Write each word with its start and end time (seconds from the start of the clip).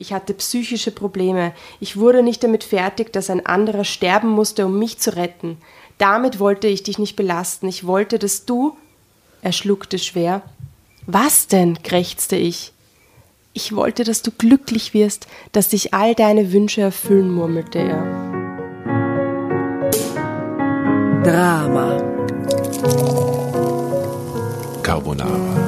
Ich 0.00 0.12
hatte 0.12 0.32
psychische 0.32 0.92
Probleme. 0.92 1.52
Ich 1.80 1.96
wurde 1.96 2.22
nicht 2.22 2.44
damit 2.44 2.62
fertig, 2.62 3.12
dass 3.12 3.30
ein 3.30 3.44
anderer 3.44 3.82
sterben 3.82 4.28
musste, 4.28 4.66
um 4.66 4.78
mich 4.78 5.00
zu 5.00 5.16
retten. 5.16 5.58
Damit 5.98 6.38
wollte 6.38 6.68
ich 6.68 6.84
dich 6.84 7.00
nicht 7.00 7.16
belasten. 7.16 7.66
Ich 7.66 7.84
wollte, 7.84 8.20
dass 8.20 8.44
du. 8.44 8.76
Er 9.42 9.50
schluckte 9.50 9.98
schwer. 9.98 10.42
Was 11.06 11.48
denn? 11.48 11.82
krächzte 11.82 12.36
ich. 12.36 12.72
Ich 13.54 13.74
wollte, 13.74 14.04
dass 14.04 14.22
du 14.22 14.30
glücklich 14.30 14.94
wirst, 14.94 15.26
dass 15.50 15.70
sich 15.70 15.92
all 15.94 16.14
deine 16.14 16.52
Wünsche 16.52 16.80
erfüllen, 16.80 17.34
murmelte 17.34 17.80
er. 17.80 18.04
Drama. 21.24 21.96
Carbonara. 24.84 25.67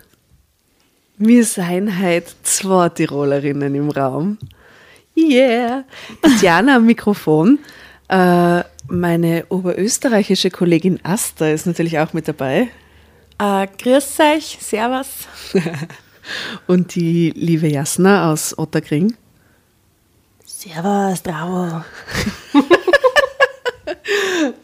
wir 1.23 1.45
seien 1.45 2.01
heute 2.01 2.31
zwei 2.41 2.89
Tirolerinnen 2.89 3.75
im 3.75 3.91
Raum. 3.91 4.39
Yeah! 5.15 5.83
Tatjana 6.21 6.77
am 6.77 6.87
Mikrofon. 6.87 7.59
Äh, 8.07 8.63
meine 8.87 9.45
oberösterreichische 9.49 10.49
Kollegin 10.49 10.99
Asta 11.03 11.47
ist 11.47 11.67
natürlich 11.67 11.99
auch 11.99 12.13
mit 12.13 12.27
dabei. 12.27 12.69
Äh, 13.37 13.67
grüß 13.77 14.19
euch, 14.19 14.57
servus. 14.59 15.27
Und 16.67 16.95
die 16.95 17.31
liebe 17.35 17.67
Jasna 17.67 18.31
aus 18.31 18.57
Otterkring. 18.57 19.15
Servus, 20.43 21.21
bravo. 21.21 21.83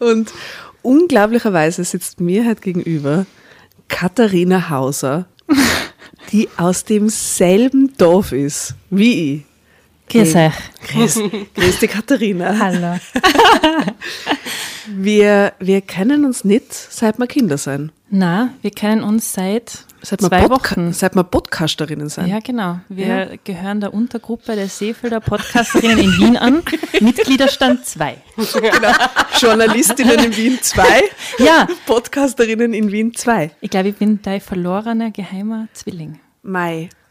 Und 0.00 0.32
unglaublicherweise 0.82 1.84
sitzt 1.84 2.20
mir 2.20 2.44
halt 2.44 2.62
gegenüber 2.62 3.26
Katharina 3.88 4.70
Hauser 4.70 5.26
die 6.32 6.48
aus 6.56 6.84
demselben 6.84 7.92
Dorf 7.96 8.32
ist 8.32 8.74
wie 8.90 9.34
ich. 9.34 9.47
Grüß 10.08 10.34
euch. 10.36 10.52
Grüß, 10.88 11.20
grüß 11.54 11.78
die 11.80 11.88
Katharina. 11.88 12.58
Hallo. 12.58 12.98
Wir, 14.90 15.52
wir 15.58 15.82
kennen 15.82 16.24
uns 16.24 16.44
nicht, 16.44 16.72
seit 16.72 17.18
wir 17.18 17.26
Kinder 17.26 17.58
sind. 17.58 17.92
Na, 18.08 18.54
wir 18.62 18.70
kennen 18.70 19.02
uns 19.02 19.34
seit 19.34 19.84
Seit 20.00 20.20
zwei 20.22 20.46
Podca 20.46 20.50
Wochen. 20.76 20.92
seit 20.94 21.14
wir 21.14 21.24
Podcasterinnen 21.24 22.08
sind. 22.08 22.28
Ja, 22.28 22.38
genau. 22.38 22.80
Wir 22.88 23.38
gehören 23.44 23.80
der 23.80 23.92
Untergruppe 23.92 24.54
der 24.56 24.68
Seefelder 24.68 25.20
Podcasterinnen 25.20 25.98
in 25.98 26.10
Wien 26.18 26.36
an. 26.38 26.62
Mitgliederstand 27.00 27.84
2. 27.84 28.16
Genau. 28.36 28.92
Journalistinnen 29.38 30.24
in 30.24 30.36
Wien 30.36 30.58
2, 30.62 30.84
Ja, 31.40 31.66
Podcasterinnen 31.84 32.72
in 32.72 32.90
Wien 32.90 33.12
2. 33.14 33.50
ich 33.60 33.68
glaube, 33.70 33.88
ich 33.88 33.96
bin 33.96 34.20
dein 34.22 34.40
verlorener 34.40 35.10
geheimer 35.10 35.68
Zwilling. 35.74 36.18
Mai. 36.42 36.88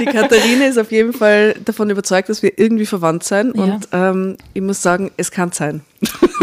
Die 0.00 0.04
Katharina 0.06 0.66
ist 0.66 0.78
auf 0.78 0.90
jeden 0.90 1.12
Fall 1.12 1.54
davon 1.64 1.90
überzeugt, 1.90 2.28
dass 2.28 2.42
wir 2.42 2.58
irgendwie 2.58 2.86
verwandt 2.86 3.24
sind. 3.24 3.54
Ja. 3.56 3.62
Und 3.62 3.88
ähm, 3.92 4.36
ich 4.54 4.62
muss 4.62 4.82
sagen, 4.82 5.10
es 5.16 5.30
kann 5.30 5.52
sein. 5.52 5.82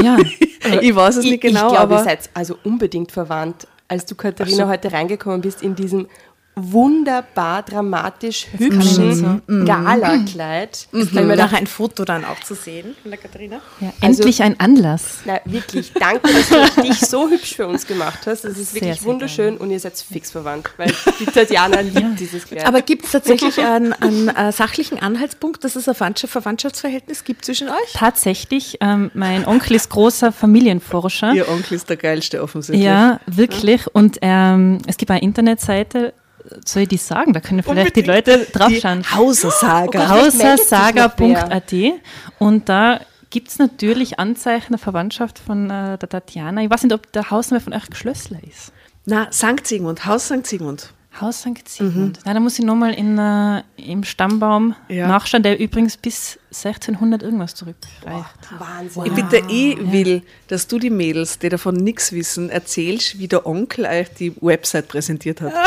Ja, 0.02 0.18
ich 0.82 0.96
weiß 0.96 1.18
es 1.18 1.26
Ich, 1.26 1.32
nicht 1.32 1.42
genau, 1.42 1.68
ich 1.68 1.74
glaube, 1.74 1.94
ihr 1.94 1.98
aber 1.98 2.04
seid 2.04 2.30
also 2.34 2.58
unbedingt 2.64 3.12
verwandt. 3.12 3.68
Als 3.88 4.06
du, 4.06 4.14
Katharina, 4.14 4.68
heute 4.68 4.92
reingekommen 4.92 5.42
bist 5.42 5.64
in 5.64 5.74
diesem 5.74 6.08
wunderbar 6.56 7.64
dramatisch 7.64 8.48
hübschen 8.58 9.42
Gala-Kleid. 9.66 10.88
Mhm. 10.92 10.98
Kann 11.00 11.08
ich 11.08 11.14
mir 11.14 11.36
Nachher 11.36 11.58
ein 11.58 11.68
Foto 11.68 12.04
dann 12.06 12.26
auch 12.26 12.40
zu 12.42 12.54
sehen 12.54 12.96
von 13.02 13.12
der 13.12 13.20
Katharina. 13.20 13.60
ja 13.80 13.94
Also- 14.02 14.22
endlich 14.24 14.44
ein 14.44 14.60
Anlass. 14.60 15.20
na, 15.26 15.40
wirklich, 15.46 15.94
danke, 15.94 16.28
dass 16.34 16.50
du 16.76 16.82
dich 16.84 17.00
so 17.00 17.30
hübsch 17.30 17.56
für 17.56 17.68
uns 17.68 17.88
gemacht 17.88 18.20
hast. 18.26 18.44
Das 18.44 18.58
ist 18.58 18.74
Sehr, 18.74 18.82
wirklich 18.82 19.00
sehr 19.00 19.08
wunderschön 19.10 19.58
und 19.58 19.72
ihr 19.72 19.80
seid 19.80 19.98
fix 19.98 20.32
verwandt, 20.32 20.70
weil 20.78 20.94
die 21.20 21.26
Tatjana 21.26 21.80
liebt 21.82 22.20
dieses 22.20 22.46
Kleid. 22.46 22.66
Aber 22.66 22.82
gibt 22.82 23.06
es 23.06 23.12
tatsächlich 23.14 23.58
einen, 23.60 23.94
einen 23.94 24.28
äh, 24.30 24.52
sachlichen 24.52 25.00
Anhaltspunkt, 25.02 25.64
dass 25.64 25.76
es 25.76 25.88
ein 25.88 25.96
Verwandtschaft, 25.96 26.34
Verwandtschaftsverhältnis 26.34 27.24
gibt 27.24 27.46
zwischen 27.46 27.70
euch? 27.70 27.94
Tatsächlich, 27.94 28.78
ähm, 28.82 29.12
mein 29.14 29.46
Onkel 29.46 29.76
ist 29.76 29.90
großer 29.90 30.32
Familienforscher. 30.32 31.34
ihr 31.34 31.48
Onkel 31.48 31.76
ist 31.76 31.90
der 31.90 31.98
geilste 31.98 32.42
offensichtlich. 32.44 32.86
Ja, 32.86 33.20
wirklich. 33.28 33.88
Und 33.94 34.18
ähm, 34.22 34.80
es 34.88 34.98
gibt 34.98 35.12
eine 35.12 35.22
Internetseite, 35.22 36.14
soll 36.66 36.84
ich 36.84 36.90
die 36.90 36.98
sagen? 36.98 37.34
Da 37.34 37.40
können 37.40 37.64
vielleicht 37.64 37.96
die 37.96 38.02
Leute 38.02 38.46
draufschauen. 38.52 39.04
Hausersaga. 39.12 40.10
Hausersaga.at 40.10 41.74
und 42.40 42.70
da 42.70 43.00
gibt 43.30 43.50
es 43.50 43.60
natürlich 43.60 44.20
Anzeichen 44.20 44.74
der 44.74 44.80
Verwandtschaft 44.80 45.40
von 45.40 45.70
äh, 45.70 45.98
der 45.98 46.10
Tatjana. 46.10 46.64
Ich 46.64 46.70
weiß 46.70 46.84
nicht, 46.84 46.94
ob 46.94 47.12
der 47.12 47.30
Hausname 47.30 47.62
von 47.62 47.74
euch 47.74 47.88
Geschlössler 47.90 48.40
ist. 48.44 48.72
Na, 49.06 49.32
St. 49.32 49.66
Sigmund, 49.66 50.06
Haus 50.06 50.26
St. 50.26 50.46
Sigmund. 50.46 50.94
Haus 51.22 51.42
St. 51.42 51.68
Sigmund. 51.68 52.20
Nein, 52.26 52.34
da 52.36 52.40
muss 52.40 52.58
ich 52.60 52.66
nochmal 52.66 52.94
äh, 52.94 53.64
im 53.92 54.04
Stammbaum 54.04 54.76
Ja. 54.88 55.08
nachschauen, 55.08 55.44
der 55.44 55.60
übrigens 55.60 55.98
bis 55.98 56.40
1600 56.52 57.22
irgendwas 57.24 57.56
zurückreicht. 57.56 58.26
Wahnsinn. 58.58 59.04
Ich 59.06 59.14
bitte, 59.14 59.42
ich 59.50 59.92
will, 59.92 60.24
dass 60.48 60.68
du 60.68 60.80
die 60.80 60.90
Mädels, 60.90 61.40
die 61.40 61.50
davon 61.50 61.76
nichts 61.76 62.12
wissen, 62.12 62.50
erzählst, 62.50 63.20
wie 63.20 63.28
der 63.28 63.46
Onkel 63.46 63.86
euch 63.86 64.10
die 64.18 64.34
Website 64.42 64.88
präsentiert 64.88 65.42
hat. 65.42 65.54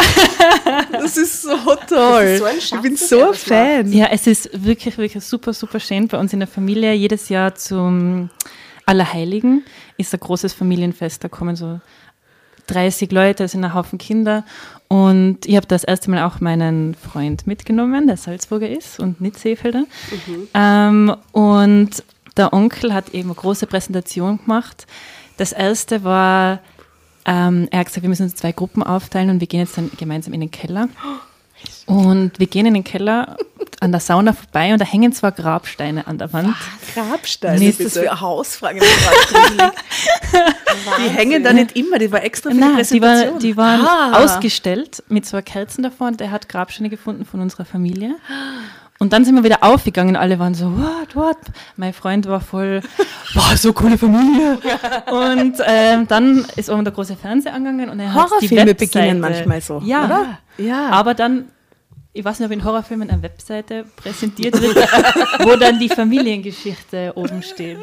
Das 0.92 1.16
ist 1.16 1.42
so 1.42 1.56
toll. 1.88 2.36
so 2.38 2.44
ein 2.44 2.58
ich 2.58 2.66
Schatz, 2.68 2.82
bin 2.82 2.96
so 2.96 3.28
ein 3.28 3.34
Fan. 3.34 3.92
Ja, 3.92 4.06
es 4.10 4.26
ist 4.26 4.50
wirklich, 4.52 4.96
wirklich 4.98 5.22
super, 5.24 5.52
super 5.52 5.80
schön 5.80 6.08
bei 6.08 6.18
uns 6.18 6.32
in 6.32 6.38
der 6.40 6.48
Familie. 6.48 6.92
Jedes 6.94 7.28
Jahr 7.28 7.54
zum 7.54 8.30
Allerheiligen 8.86 9.64
ist 9.96 10.12
ein 10.14 10.20
großes 10.20 10.52
Familienfest. 10.52 11.22
Da 11.24 11.28
kommen 11.28 11.56
so 11.56 11.80
30 12.68 13.10
Leute, 13.12 13.44
es 13.44 13.52
sind 13.52 13.64
ein 13.64 13.74
Haufen 13.74 13.98
Kinder. 13.98 14.44
Und 14.92 15.46
ich 15.46 15.56
habe 15.56 15.66
das 15.66 15.84
erste 15.84 16.10
Mal 16.10 16.22
auch 16.22 16.40
meinen 16.40 16.94
Freund 16.94 17.46
mitgenommen, 17.46 18.06
der 18.06 18.18
Salzburger 18.18 18.68
ist 18.68 19.00
und 19.00 19.22
nicht 19.22 19.38
Seefelder. 19.38 19.84
Ähm, 20.52 21.16
und 21.32 22.04
der 22.36 22.52
Onkel 22.52 22.92
hat 22.92 23.08
eben 23.14 23.30
eine 23.30 23.34
große 23.34 23.66
Präsentation 23.66 24.36
gemacht. 24.36 24.86
Das 25.38 25.52
erste 25.52 26.04
war, 26.04 26.58
ähm, 27.24 27.68
er 27.70 27.78
hat 27.78 27.86
gesagt, 27.86 28.02
wir 28.02 28.10
müssen 28.10 28.24
uns 28.24 28.32
in 28.32 28.38
zwei 28.38 28.52
Gruppen 28.52 28.82
aufteilen 28.82 29.30
und 29.30 29.40
wir 29.40 29.46
gehen 29.46 29.60
jetzt 29.60 29.78
dann 29.78 29.90
gemeinsam 29.96 30.34
in 30.34 30.40
den 30.40 30.50
Keller. 30.50 30.90
Und 31.86 32.38
wir 32.38 32.46
gehen 32.46 32.66
in 32.66 32.74
den 32.74 32.84
Keller 32.84 33.38
an 33.82 33.90
der 33.90 34.00
Sauna 34.00 34.32
vorbei 34.32 34.72
und 34.72 34.80
da 34.80 34.84
hängen 34.84 35.12
zwar 35.12 35.32
Grabsteine 35.32 36.06
an 36.06 36.16
der 36.16 36.32
Wand. 36.32 36.54
Grabsteine, 36.94 37.56
Was 37.56 37.62
ist 37.62 37.80
das 37.80 37.86
bitte. 37.94 38.00
für 38.06 38.10
eine 38.12 38.20
Hausfrage? 38.20 38.78
Das 38.80 38.88
ist 38.88 39.28
gerade 39.30 39.44
gruselig. 39.44 39.72
Die 40.98 41.08
hängen 41.10 41.44
da 41.44 41.52
nicht 41.52 41.76
immer, 41.76 41.98
die 41.98 42.10
war 42.12 42.22
extra 42.22 42.50
für 42.50 42.54
die 42.54 42.60
Nein, 42.60 42.76
die, 42.76 43.02
war, 43.02 43.08
Präsentation. 43.10 43.38
die 43.40 43.56
waren 43.56 43.80
Ah. 43.86 44.22
ausgestellt 44.24 45.02
mit 45.08 45.26
zwei 45.26 45.42
Kerzen 45.42 45.82
davor 45.82 46.06
und 46.08 46.20
der 46.20 46.30
hat 46.30 46.48
Grabsteine 46.48 46.88
gefunden 46.90 47.24
von 47.24 47.40
unserer 47.40 47.64
Familie. 47.64 48.14
Und 48.98 49.12
dann 49.12 49.24
sind 49.24 49.34
wir 49.34 49.42
wieder 49.42 49.64
aufgegangen, 49.64 50.14
alle 50.14 50.38
waren 50.38 50.54
so, 50.54 50.66
what, 50.78 51.16
what? 51.16 51.36
Mein 51.76 51.92
Freund 51.92 52.26
war 52.28 52.40
voll, 52.40 52.82
boah, 53.34 53.56
so 53.56 53.72
coole 53.72 53.98
Familie. 53.98 54.58
Und 55.10 55.56
ähm, 55.66 56.06
dann 56.06 56.46
ist 56.54 56.70
oben 56.70 56.84
der 56.84 56.92
große 56.94 57.16
Fernseher 57.16 57.52
angegangen 57.54 57.90
und 57.90 57.98
er 57.98 58.14
hat 58.14 58.26
die 58.26 58.30
Horrorfilme 58.30 58.66
Webseite, 58.70 58.86
beginnen 58.98 59.20
manchmal 59.20 59.60
so, 59.60 59.82
Ja, 59.84 60.04
oder? 60.04 60.38
Ja. 60.56 60.88
aber 60.90 61.14
dann, 61.14 61.46
ich 62.14 62.24
weiß 62.24 62.38
nicht, 62.40 62.46
ob 62.46 62.52
in 62.52 62.64
Horrorfilmen 62.64 63.10
eine 63.10 63.22
Webseite 63.22 63.84
präsentiert 63.96 64.60
wird, 64.60 64.76
wo 65.46 65.56
dann 65.56 65.78
die 65.78 65.88
Familiengeschichte 65.88 67.12
oben 67.14 67.42
steht. 67.42 67.78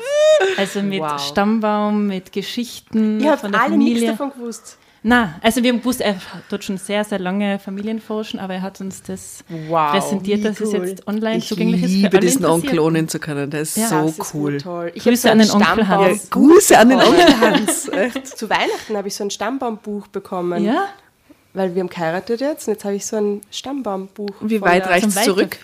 Also 0.58 0.82
mit 0.82 1.00
Wow. 1.02 1.20
Stammbaum, 1.20 2.08
mit 2.08 2.32
Geschichten 2.32 3.20
Ihr 3.20 3.32
habt 3.32 3.42
von 3.42 3.52
der 3.52 3.62
alle 3.62 3.78
nichts 3.78 3.94
Familie. 4.00 4.12
davon 4.12 4.32
gewusst. 4.32 4.78
Na, 5.02 5.36
also 5.42 5.64
wir 5.64 5.72
haben 5.72 5.80
gewusst, 5.80 6.02
er 6.02 6.16
tut 6.50 6.62
schon 6.66 6.78
sehr, 6.78 7.06
sehr 7.06 7.20
lange 7.20 7.58
Familienforschen, 7.58 8.38
aber 8.38 8.56
er 8.56 8.62
hat 8.62 8.82
uns 8.82 9.02
das 9.02 9.46
Wow, 9.70 9.92
präsentiert, 9.92 10.44
dass 10.44 10.60
es 10.60 10.74
cool. 10.74 10.88
jetzt 10.90 11.08
online 11.08 11.38
Ich 11.38 11.48
zugänglich 11.48 11.84
ist. 11.84 11.92
für 11.94 11.98
liebe 12.00 12.20
diesen 12.20 12.44
Onkel 12.46 12.80
ownen 12.80 13.08
zu 13.08 13.18
können, 13.18 13.50
der 13.50 13.62
ist 13.62 13.78
Ja, 13.78 13.88
so 13.88 14.08
Das 14.08 14.20
ist 14.20 14.34
cool. 14.34 14.58
toll. 14.58 14.92
Ich 14.94 15.04
Grüße 15.04 15.32
an 15.32 15.40
den 15.40 15.50
Onkel 15.52 15.88
Hans. 15.88 16.30
Grüße 16.30 16.78
an 16.78 16.90
den 16.90 17.00
bekommen. 17.00 17.18
Onkel 17.18 17.40
Hans. 17.40 17.88
Echt? 17.88 18.28
Zu 18.38 18.50
Weihnachten 18.50 18.98
habe 18.98 19.08
ich 19.08 19.16
so 19.16 19.24
ein 19.24 19.32
Stammbaumbuch 19.32 20.08
bekommen. 20.08 20.66
Ja, 20.66 20.90
Weil 21.54 21.74
wir 21.74 21.82
haben 21.82 21.90
geheiratet 21.90 22.42
jetzt 22.42 22.68
und 22.68 22.74
jetzt 22.76 22.86
habe 22.86 22.96
ich 22.96 23.06
so 23.06 23.18
ein 23.18 23.42
Stammbaumbuch. 23.52 24.42
Und 24.42 24.50
wie 24.50 24.62
weit 24.62 24.86
reicht- 24.88 25.06
Rechts 25.08 25.24
zurück? 25.24 25.58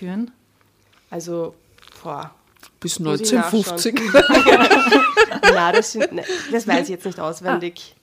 Also, 1.10 1.54
boah. 2.02 2.32
Bis 2.80 2.98
Muss 2.98 3.20
ich 3.20 3.32
1950. 3.32 4.00
Na, 5.54 5.72
das, 5.72 5.92
sind, 5.92 6.12
ne, 6.12 6.24
das 6.52 6.66
weiß 6.66 6.84
ich 6.84 6.88
jetzt 6.90 7.06
nicht 7.06 7.20
auswendig. 7.20 7.94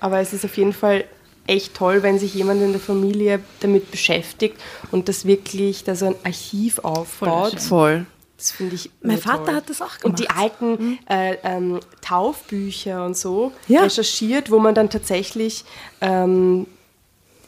Aber 0.00 0.20
es 0.20 0.32
ist 0.32 0.44
auf 0.44 0.56
jeden 0.56 0.72
Fall 0.72 1.04
echt 1.46 1.74
toll, 1.74 2.02
wenn 2.02 2.18
sich 2.18 2.34
jemand 2.34 2.62
in 2.62 2.72
der 2.72 2.80
Familie 2.80 3.40
damit 3.60 3.90
beschäftigt 3.90 4.56
und 4.90 5.08
das 5.08 5.24
wirklich, 5.26 5.84
da 5.84 5.94
so 5.94 6.06
ein 6.06 6.16
Archiv 6.24 6.78
aufbaut. 6.80 7.60
Voll. 7.60 8.06
Das 8.36 8.50
finde 8.50 8.74
ich 8.74 8.90
Mein. 9.00 9.16
Vater 9.18 9.54
hat 9.54 9.70
das 9.70 9.80
auch 9.80 9.92
Und 10.02 10.18
die 10.18 10.24
gemacht. 10.24 10.42
alten 10.60 10.98
äh, 11.08 11.36
ähm, 11.42 11.80
Taufbücher 12.02 13.04
und 13.06 13.16
so 13.16 13.52
Ja. 13.68 13.82
recherchiert, 13.82 14.50
wo 14.50 14.58
man 14.58 14.74
dann 14.74 14.90
tatsächlich 14.90 15.64
ähm, 16.02 16.66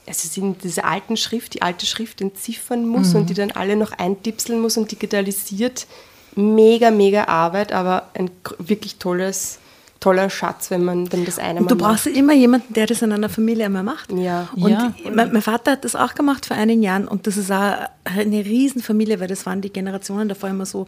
also 0.08 0.28
sind 0.28 0.64
diese 0.64 0.84
alten 0.84 1.16
Schrift, 1.16 1.54
die 1.54 1.62
alte 1.62 1.86
Schrift 1.86 2.20
entziffern 2.20 2.86
muss 2.86 3.14
und 3.14 3.30
die 3.30 3.34
dann 3.34 3.50
alle 3.52 3.76
noch 3.76 3.92
eintipseln 3.92 4.60
muss 4.60 4.76
und 4.76 4.90
digitalisiert. 4.90 5.86
Mega, 6.34 6.90
mega 6.90 7.24
Arbeit, 7.24 7.72
aber 7.72 8.10
ein 8.14 8.30
wirklich 8.58 8.96
tolles, 8.96 9.58
toller 10.00 10.30
Schatz, 10.30 10.70
wenn 10.70 10.84
man 10.84 11.10
wenn 11.12 11.24
das 11.24 11.38
eine 11.38 11.60
Und 11.60 11.70
du 11.70 11.76
brauchst 11.76 12.06
immer 12.06 12.32
jemanden, 12.32 12.72
der 12.74 12.86
das 12.86 13.02
in 13.02 13.12
einer 13.12 13.28
Familie 13.28 13.64
einmal 13.66 13.82
macht. 13.82 14.12
Ja. 14.12 14.48
Und 14.54 14.70
Ja. 14.70 14.94
mein, 15.12 15.32
mein 15.32 15.42
Vater 15.42 15.72
hat 15.72 15.84
das 15.84 15.96
auch 15.96 16.14
gemacht 16.14 16.46
vor 16.46 16.56
einigen 16.56 16.82
Jahren 16.82 17.08
und 17.08 17.26
das 17.26 17.36
ist 17.36 17.50
auch 17.50 17.74
eine 18.04 18.44
Riesenfamilie, 18.44 19.18
weil 19.18 19.26
das 19.28 19.46
waren 19.46 19.60
die 19.60 19.72
Generationen 19.72 20.28
davor 20.28 20.50
immer 20.50 20.66
so 20.66 20.86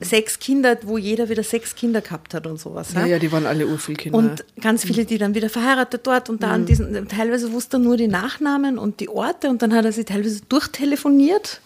sechs 0.00 0.38
Kinder, 0.38 0.78
wo 0.82 0.98
jeder 0.98 1.28
wieder 1.28 1.42
sechs 1.42 1.74
Kinder 1.74 2.00
gehabt 2.00 2.32
hat 2.32 2.46
und 2.46 2.58
sowas. 2.58 2.94
Ja, 2.94 3.04
ja, 3.04 3.18
die 3.18 3.30
waren 3.30 3.46
alle 3.46 3.66
urvielkinder. 3.66 4.16
Und 4.16 4.44
ganz 4.60 4.84
viele, 4.84 5.04
die 5.04 5.18
dann 5.18 5.34
wieder 5.34 5.50
verheiratet 5.50 6.06
dort 6.06 6.30
und 6.30 6.42
da 6.42 6.52
an 6.52 6.66
diesen, 6.66 7.06
teilweise 7.08 7.52
wusste 7.52 7.76
er 7.76 7.80
nur 7.80 7.96
die 7.96 8.08
Nachnamen 8.08 8.78
und 8.78 9.00
die 9.00 9.08
Orte 9.08 9.50
und 9.50 9.62
dann 9.62 9.74
hat 9.74 9.84
er 9.84 9.92
sie 9.92 10.04
teilweise 10.04 10.40
durchtelefoniert. 10.48 11.60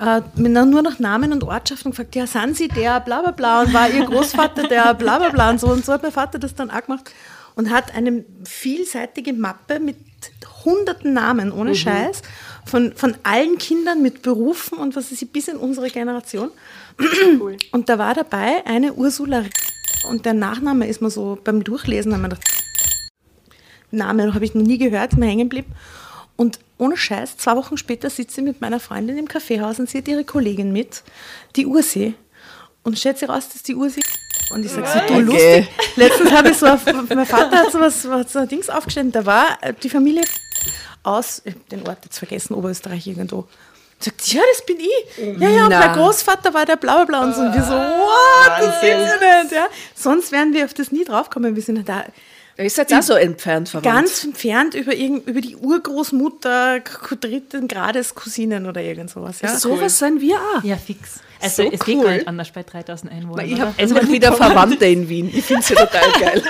Äh, 0.00 0.22
mit 0.34 0.52
nur 0.52 0.82
noch 0.82 0.98
Namen 0.98 1.32
und 1.32 1.44
Ortschaften 1.44 1.88
und 1.88 1.90
gefragt, 1.92 2.16
ja, 2.16 2.26
sind 2.26 2.56
Sie 2.56 2.68
der, 2.68 3.00
bla 3.00 3.20
bla 3.20 3.32
bla, 3.32 3.62
und 3.62 3.74
war 3.74 3.90
Ihr 3.90 4.06
Großvater 4.06 4.66
der, 4.66 4.94
bla 4.94 5.18
bla 5.18 5.28
bla, 5.28 5.50
und 5.50 5.60
so. 5.60 5.66
Und 5.66 5.84
so 5.84 5.92
hat 5.92 6.02
mein 6.02 6.10
Vater 6.10 6.38
das 6.38 6.54
dann 6.54 6.70
auch 6.70 6.82
gemacht 6.82 7.12
und 7.54 7.70
hat 7.70 7.94
eine 7.94 8.24
vielseitige 8.44 9.34
Mappe 9.34 9.78
mit 9.78 9.96
hunderten 10.64 11.12
Namen, 11.12 11.52
ohne 11.52 11.74
Scheiß, 11.74 12.22
von, 12.64 12.92
von 12.94 13.16
allen 13.22 13.58
Kindern 13.58 14.02
mit 14.02 14.22
Berufen 14.22 14.78
und 14.78 14.96
was 14.96 15.12
ist 15.12 15.32
bis 15.32 15.48
in 15.48 15.56
unsere 15.56 15.90
Generation. 15.90 16.50
Und 17.72 17.88
da 17.88 17.98
war 17.98 18.14
dabei 18.14 18.66
eine 18.66 18.92
Ursula 18.92 19.44
und 20.08 20.26
der 20.26 20.34
Nachname 20.34 20.86
ist 20.86 21.00
mir 21.00 21.10
so 21.10 21.38
beim 21.42 21.64
Durchlesen, 21.64 22.12
haben 22.12 22.22
wir 22.22 22.28
gedacht, 22.30 22.44
Name 23.90 24.34
habe 24.34 24.44
ich 24.44 24.54
noch 24.54 24.62
nie 24.62 24.78
gehört, 24.78 25.12
ist 25.12 25.18
mir 25.18 25.26
hängen 25.26 25.48
geblieben. 25.48 25.72
Und 26.36 26.58
ohne 26.78 26.96
Scheiß, 26.96 27.36
zwei 27.36 27.56
Wochen 27.56 27.76
später 27.76 28.08
sitzt 28.08 28.34
sie 28.34 28.42
mit 28.42 28.60
meiner 28.60 28.80
Freundin 28.80 29.18
im 29.18 29.28
Kaffeehaus 29.28 29.78
und 29.78 29.90
sie 29.90 29.98
hat 29.98 30.08
ihre 30.08 30.24
Kollegin 30.24 30.72
mit, 30.72 31.02
die 31.56 31.66
Ursi. 31.66 32.14
Und 32.82 32.98
stellt 32.98 33.18
sich 33.18 33.28
raus, 33.28 33.48
dass 33.52 33.62
die 33.62 33.74
Ursi. 33.74 34.00
Und 34.50 34.64
ich 34.64 34.72
sage 34.72 34.86
so, 34.86 34.98
du 35.00 35.04
Okay. 35.04 35.20
lustig. 35.20 35.68
Letztens 35.96 36.32
habe 36.32 36.50
ich 36.50 36.56
so, 36.56 36.66
auf, 36.66 36.84
mein 36.86 37.26
Vater 37.26 37.58
hat 37.58 37.72
so 37.72 37.78
was, 37.80 38.02
so 38.02 38.38
ein 38.38 38.48
Dings 38.48 38.70
aufgestellt, 38.70 39.14
da 39.14 39.26
war 39.26 39.58
äh, 39.60 39.74
die 39.82 39.90
Familie 39.90 40.22
aus, 41.02 41.42
ich 41.44 41.54
hab 41.54 41.68
den 41.68 41.86
Ort 41.88 41.98
jetzt 42.04 42.18
vergessen, 42.18 42.54
Oberösterreich 42.54 43.06
irgendwo. 43.06 43.46
Sagt, 43.98 44.32
ja, 44.32 44.40
das 44.52 44.64
bin 44.64 44.78
ich. 44.80 45.40
Ja, 45.40 45.48
ja, 45.50 45.64
und 45.64 45.70
mein 45.70 45.92
Großvater 45.92 46.54
war 46.54 46.64
der 46.64 46.76
bla 46.76 47.04
bla. 47.04 47.22
Und, 47.22 47.34
so. 47.34 47.42
und 47.42 47.54
wir 47.54 47.62
so, 47.62 47.72
what, 47.74 48.58
das 48.58 48.80
gibt's 48.80 49.10
ja 49.20 49.42
nicht. 49.42 49.52
Ja. 49.52 49.66
Sonst 49.94 50.32
wären 50.32 50.54
wir 50.54 50.64
auf 50.64 50.72
das 50.72 50.90
nie 50.90 51.04
draufkommen. 51.04 51.54
Wir 51.54 51.62
sind 51.62 51.86
da 51.86 52.04
Da 52.56 52.62
ist 52.62 52.78
jetzt 52.78 52.94
auch 52.94 53.02
so 53.02 53.12
entfernt 53.14 53.68
verwandt. 53.68 53.84
ganz 53.84 54.24
entfernt 54.24 54.74
über, 54.74 54.94
irgend, 54.94 55.26
über 55.26 55.42
die 55.42 55.54
Urgroßmutter 55.54 56.80
dritten 57.20 57.68
Grades 57.68 58.14
Cousinen 58.14 58.66
oder 58.66 58.80
irgend 58.80 59.10
sowas. 59.10 59.42
Ja. 59.42 59.54
Sowas 59.56 59.98
sind 59.98 60.20
wir 60.22 60.36
auch. 60.36 60.64
Ja, 60.64 60.76
fix. 60.76 61.20
Also 61.42 61.64
So 61.64 61.70
es 61.72 61.80
geht 61.80 61.96
cool. 61.96 62.04
gar 62.04 62.12
nicht 62.12 62.28
anders 62.28 62.50
bei 62.50 62.62
3000 62.62 63.12
Einwohnern. 63.12 63.46
Ich 63.48 63.60
habe 63.60 63.72
endlich 63.76 64.10
wieder 64.10 64.32
Verwandte 64.32 64.84
in 64.86 65.08
Wien. 65.08 65.30
Ich 65.34 65.44
finde 65.44 65.62
sie 65.62 65.74
total 65.74 66.12
geil. 66.20 66.42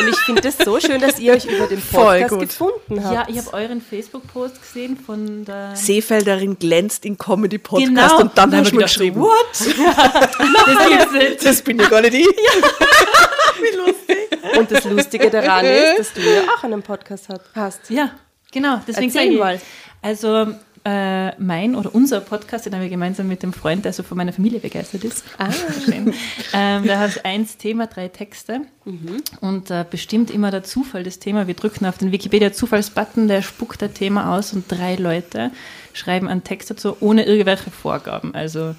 Und 0.00 0.08
ich 0.08 0.16
finde 0.20 0.48
es 0.48 0.56
so 0.58 0.80
schön, 0.80 1.00
dass 1.00 1.18
ihr 1.18 1.34
euch 1.34 1.44
über 1.44 1.66
den 1.66 1.80
Podcast 1.82 2.38
gefunden 2.40 3.04
habt. 3.04 3.14
ja, 3.14 3.26
ich 3.28 3.38
habe 3.38 3.52
euren 3.52 3.80
Facebook-Post 3.82 4.62
gesehen 4.62 4.96
von 4.96 5.44
der. 5.44 5.76
Seefelderin 5.76 6.58
glänzt 6.58 7.04
in 7.04 7.18
Comedy-Podcast 7.18 7.88
Genau. 7.88 8.20
und 8.20 8.36
dann 8.38 8.50
Da 8.50 8.58
hast 8.58 8.66
hab 8.66 8.70
du 8.72 8.76
mir 8.78 8.84
ich 8.84 8.92
geschrieben, 8.92 9.20
what? 9.20 9.32
Das. 11.12 11.44
Das 11.44 11.62
bin 11.62 11.78
ja 11.78 11.88
gar 11.88 12.00
nicht 12.00 12.14
ich. 12.14 12.26
Und 14.58 14.70
das 14.70 14.84
Lustige 14.84 15.30
daran 15.30 15.64
ist, 15.64 15.98
dass 15.98 16.12
du 16.14 16.20
ja 16.20 16.42
auch 16.56 16.64
einen 16.64 16.82
Podcast 16.82 17.28
hast. 17.54 17.90
Ja, 17.90 18.10
genau. 18.50 18.80
Deswegen 18.86 19.08
Erzähl 19.08 19.22
sage 19.22 19.32
ich, 19.34 19.38
mal. 19.38 19.60
Also 20.00 20.54
äh, 20.84 21.40
mein 21.40 21.76
oder 21.76 21.94
unser 21.94 22.20
Podcast, 22.20 22.66
den 22.66 22.74
haben 22.74 22.82
wir 22.82 22.88
gemeinsam 22.88 23.28
mit 23.28 23.42
dem 23.42 23.52
Freund, 23.52 23.84
der 23.84 23.90
also 23.90 24.02
von 24.02 24.16
meiner 24.16 24.32
Familie 24.32 24.58
begeistert 24.58 25.04
ist. 25.04 25.24
Ah. 25.38 25.50
Schön. 25.84 26.12
ähm, 26.52 26.86
da 26.86 26.98
hat 26.98 27.24
eins 27.24 27.56
Thema, 27.56 27.86
drei 27.86 28.08
Texte. 28.08 28.62
Mhm. 28.84 29.22
Und 29.40 29.70
äh, 29.70 29.84
bestimmt 29.88 30.30
immer 30.30 30.50
der 30.50 30.64
Zufall 30.64 31.04
das 31.04 31.18
Thema. 31.18 31.46
Wir 31.46 31.54
drücken 31.54 31.86
auf 31.86 31.98
den 31.98 32.10
Wikipedia-Zufallsbutton, 32.10 33.28
der 33.28 33.42
spuckt 33.42 33.80
das 33.80 33.92
Thema 33.92 34.36
aus 34.36 34.52
und 34.52 34.64
drei 34.68 34.96
Leute 34.96 35.50
schreiben 35.92 36.28
einen 36.28 36.42
Text 36.42 36.70
dazu, 36.70 36.96
ohne 37.00 37.24
irgendwelche 37.26 37.70
Vorgaben. 37.70 38.34
Also 38.34 38.74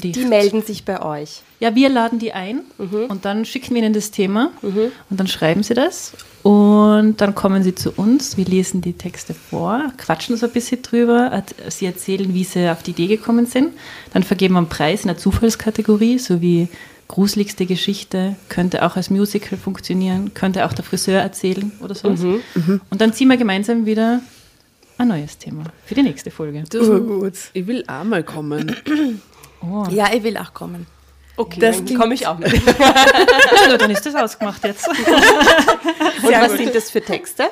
Gedicht. 0.00 0.16
Die 0.16 0.24
melden 0.26 0.62
sich 0.62 0.84
bei 0.84 1.02
euch. 1.02 1.42
Ja, 1.58 1.74
wir 1.74 1.88
laden 1.88 2.18
die 2.18 2.32
ein 2.32 2.60
Mhm. 2.78 3.06
und 3.08 3.24
dann 3.24 3.44
schicken 3.44 3.74
wir 3.74 3.82
ihnen 3.82 3.92
das 3.94 4.10
Thema 4.10 4.50
und 4.62 5.18
dann 5.20 5.26
schreiben 5.26 5.62
sie 5.62 5.72
das 5.74 6.12
und 6.42 7.16
dann 7.20 7.34
kommen 7.34 7.62
sie 7.62 7.74
zu 7.74 7.92
uns, 7.92 8.36
wir 8.36 8.44
lesen 8.44 8.82
die 8.82 8.92
Texte 8.92 9.32
vor, 9.34 9.92
quatschen 9.96 10.36
so 10.36 10.46
ein 10.46 10.52
bisschen 10.52 10.82
drüber, 10.82 11.42
sie 11.70 11.86
erzählen, 11.86 12.32
wie 12.34 12.44
sie 12.44 12.70
auf 12.70 12.82
die 12.82 12.90
Idee 12.92 13.06
gekommen 13.06 13.46
sind, 13.46 13.72
dann 14.12 14.22
vergeben 14.22 14.54
wir 14.54 14.58
einen 14.58 14.68
Preis 14.68 15.00
in 15.02 15.08
der 15.08 15.16
Zufallskategorie, 15.16 16.18
so 16.18 16.40
wie 16.42 16.68
gruseligste 17.08 17.66
Geschichte, 17.66 18.36
könnte 18.48 18.84
auch 18.84 18.96
als 18.96 19.10
Musical 19.10 19.56
funktionieren, 19.58 20.34
könnte 20.34 20.66
auch 20.66 20.72
der 20.72 20.84
Friseur 20.84 21.20
erzählen 21.22 21.72
oder 21.80 21.94
sowas. 21.94 22.20
Und 22.22 23.00
dann 23.00 23.12
ziehen 23.12 23.28
wir 23.28 23.36
gemeinsam 23.36 23.86
wieder 23.86 24.20
ein 24.98 25.08
neues 25.08 25.38
Thema 25.38 25.64
für 25.84 25.94
die 25.94 26.02
nächste 26.02 26.30
Folge. 26.30 26.64
Urgut. 26.74 27.34
Ich 27.52 27.66
will 27.66 27.84
auch 27.86 28.04
mal 28.04 28.24
kommen. 28.24 28.74
Oh. 29.70 29.86
Ja, 29.90 30.12
ich 30.12 30.22
will 30.22 30.36
auch 30.36 30.52
kommen. 30.54 30.86
Okay, 31.36 31.60
Das 31.60 31.84
dann 31.84 31.98
komme 31.98 32.14
ich 32.14 32.26
auch 32.26 32.38
mit. 32.38 32.52
Ja, 33.68 33.76
dann 33.76 33.90
ist 33.90 34.06
das 34.06 34.14
ausgemacht 34.14 34.64
jetzt. 34.64 34.88
Und 34.88 36.32
was 36.32 36.52
sind 36.52 36.74
das 36.74 36.90
für 36.90 37.02
Texte? 37.02 37.50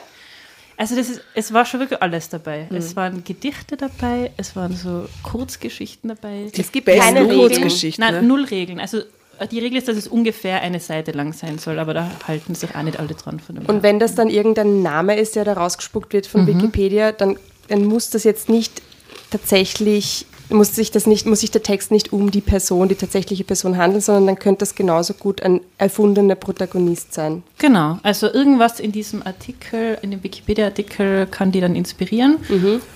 Also 0.76 0.96
das 0.96 1.08
ist, 1.08 1.20
es 1.34 1.52
war 1.52 1.64
schon 1.64 1.80
wirklich 1.80 2.02
alles 2.02 2.28
dabei. 2.28 2.66
Es 2.72 2.96
waren 2.96 3.22
Gedichte 3.22 3.76
dabei, 3.76 4.32
es 4.36 4.56
waren 4.56 4.74
so 4.74 5.06
Kurzgeschichten 5.22 6.08
dabei. 6.08 6.50
Es 6.52 6.72
gibt 6.72 6.86
keine 6.86 7.20
Regeln. 7.20 7.38
Kurzgeschichten. 7.38 8.04
Nein, 8.04 8.14
ne? 8.14 8.22
null 8.22 8.44
Regeln. 8.44 8.80
Also 8.80 8.98
äh, 9.38 9.46
die 9.46 9.60
Regel 9.60 9.78
ist, 9.78 9.88
dass 9.88 9.96
es 9.96 10.08
ungefähr 10.08 10.62
eine 10.62 10.80
Seite 10.80 11.12
lang 11.12 11.32
sein 11.32 11.58
soll, 11.58 11.78
aber 11.78 11.94
da 11.94 12.10
halten 12.26 12.54
sich 12.54 12.74
auch 12.74 12.82
nicht 12.82 12.98
alle 12.98 13.14
dran 13.14 13.38
von 13.38 13.54
dem. 13.54 13.66
Und 13.66 13.82
wenn 13.82 13.98
das 13.98 14.14
dann 14.14 14.28
irgendein 14.28 14.82
Name 14.82 15.16
ist, 15.18 15.36
der 15.36 15.44
da 15.44 15.52
rausgespuckt 15.54 16.12
wird 16.12 16.26
von 16.26 16.46
Wikipedia, 16.46 17.12
dann, 17.12 17.38
dann 17.68 17.84
muss 17.84 18.10
das 18.10 18.24
jetzt 18.24 18.48
nicht 18.48 18.82
tatsächlich, 19.30 20.26
muss 20.50 20.74
sich, 20.74 20.90
das 20.90 21.06
nicht, 21.06 21.26
muss 21.26 21.40
sich 21.40 21.50
der 21.50 21.62
Text 21.62 21.90
nicht 21.90 22.12
um 22.12 22.30
die 22.30 22.40
Person, 22.40 22.88
die 22.88 22.94
tatsächliche 22.94 23.44
Person 23.44 23.76
handeln, 23.76 24.00
sondern 24.00 24.26
dann 24.26 24.38
könnte 24.38 24.60
das 24.60 24.74
genauso 24.74 25.14
gut 25.14 25.42
ein 25.42 25.60
erfundener 25.78 26.34
Protagonist 26.34 27.14
sein. 27.14 27.42
genau, 27.58 27.98
also 28.02 28.32
irgendwas 28.32 28.80
in 28.80 28.92
diesem 28.92 29.22
Artikel, 29.22 29.98
in 30.02 30.10
dem 30.10 30.22
Wikipedia-Artikel 30.22 31.26
kann 31.26 31.52
die 31.52 31.60
dann 31.60 31.74
inspirieren 31.74 32.36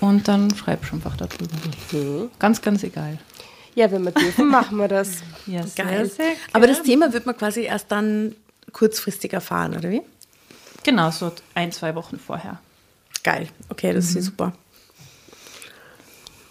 und 0.00 0.28
dann 0.28 0.55
schreibst 0.55 0.90
du 0.90 0.97
einfach 0.97 1.17
darüber. 1.17 2.28
Ganz, 2.38 2.61
ganz 2.62 2.83
egal. 2.83 3.19
Ja, 3.75 3.90
wenn 3.93 4.02
wir 4.02 4.12
dürfen, 4.12 4.49
machen 4.50 4.76
wir 4.76 4.88
das. 4.88 5.19
Ja, 5.47 5.64
sehr, 5.67 5.85
Geil. 5.85 6.07
sehr 6.07 6.33
Aber 6.52 6.67
das 6.67 6.83
Thema 6.83 7.12
wird 7.12 7.26
man 7.26 7.37
quasi 7.37 7.62
erst 7.62 7.93
dann 7.93 8.35
kurzfristig 8.73 9.33
erfahren, 9.33 9.76
oder 9.76 9.90
wie? 9.90 10.02
Genau, 10.85 11.11
so 11.11 11.33
ein, 11.55 11.73
zwei 11.73 11.95
Wochen 11.95 12.19
vorher. 12.19 12.59
Geil. 13.23 13.49
Okay, 13.69 13.93
das 13.93 14.14
ist 14.14 14.25
super. 14.25 14.52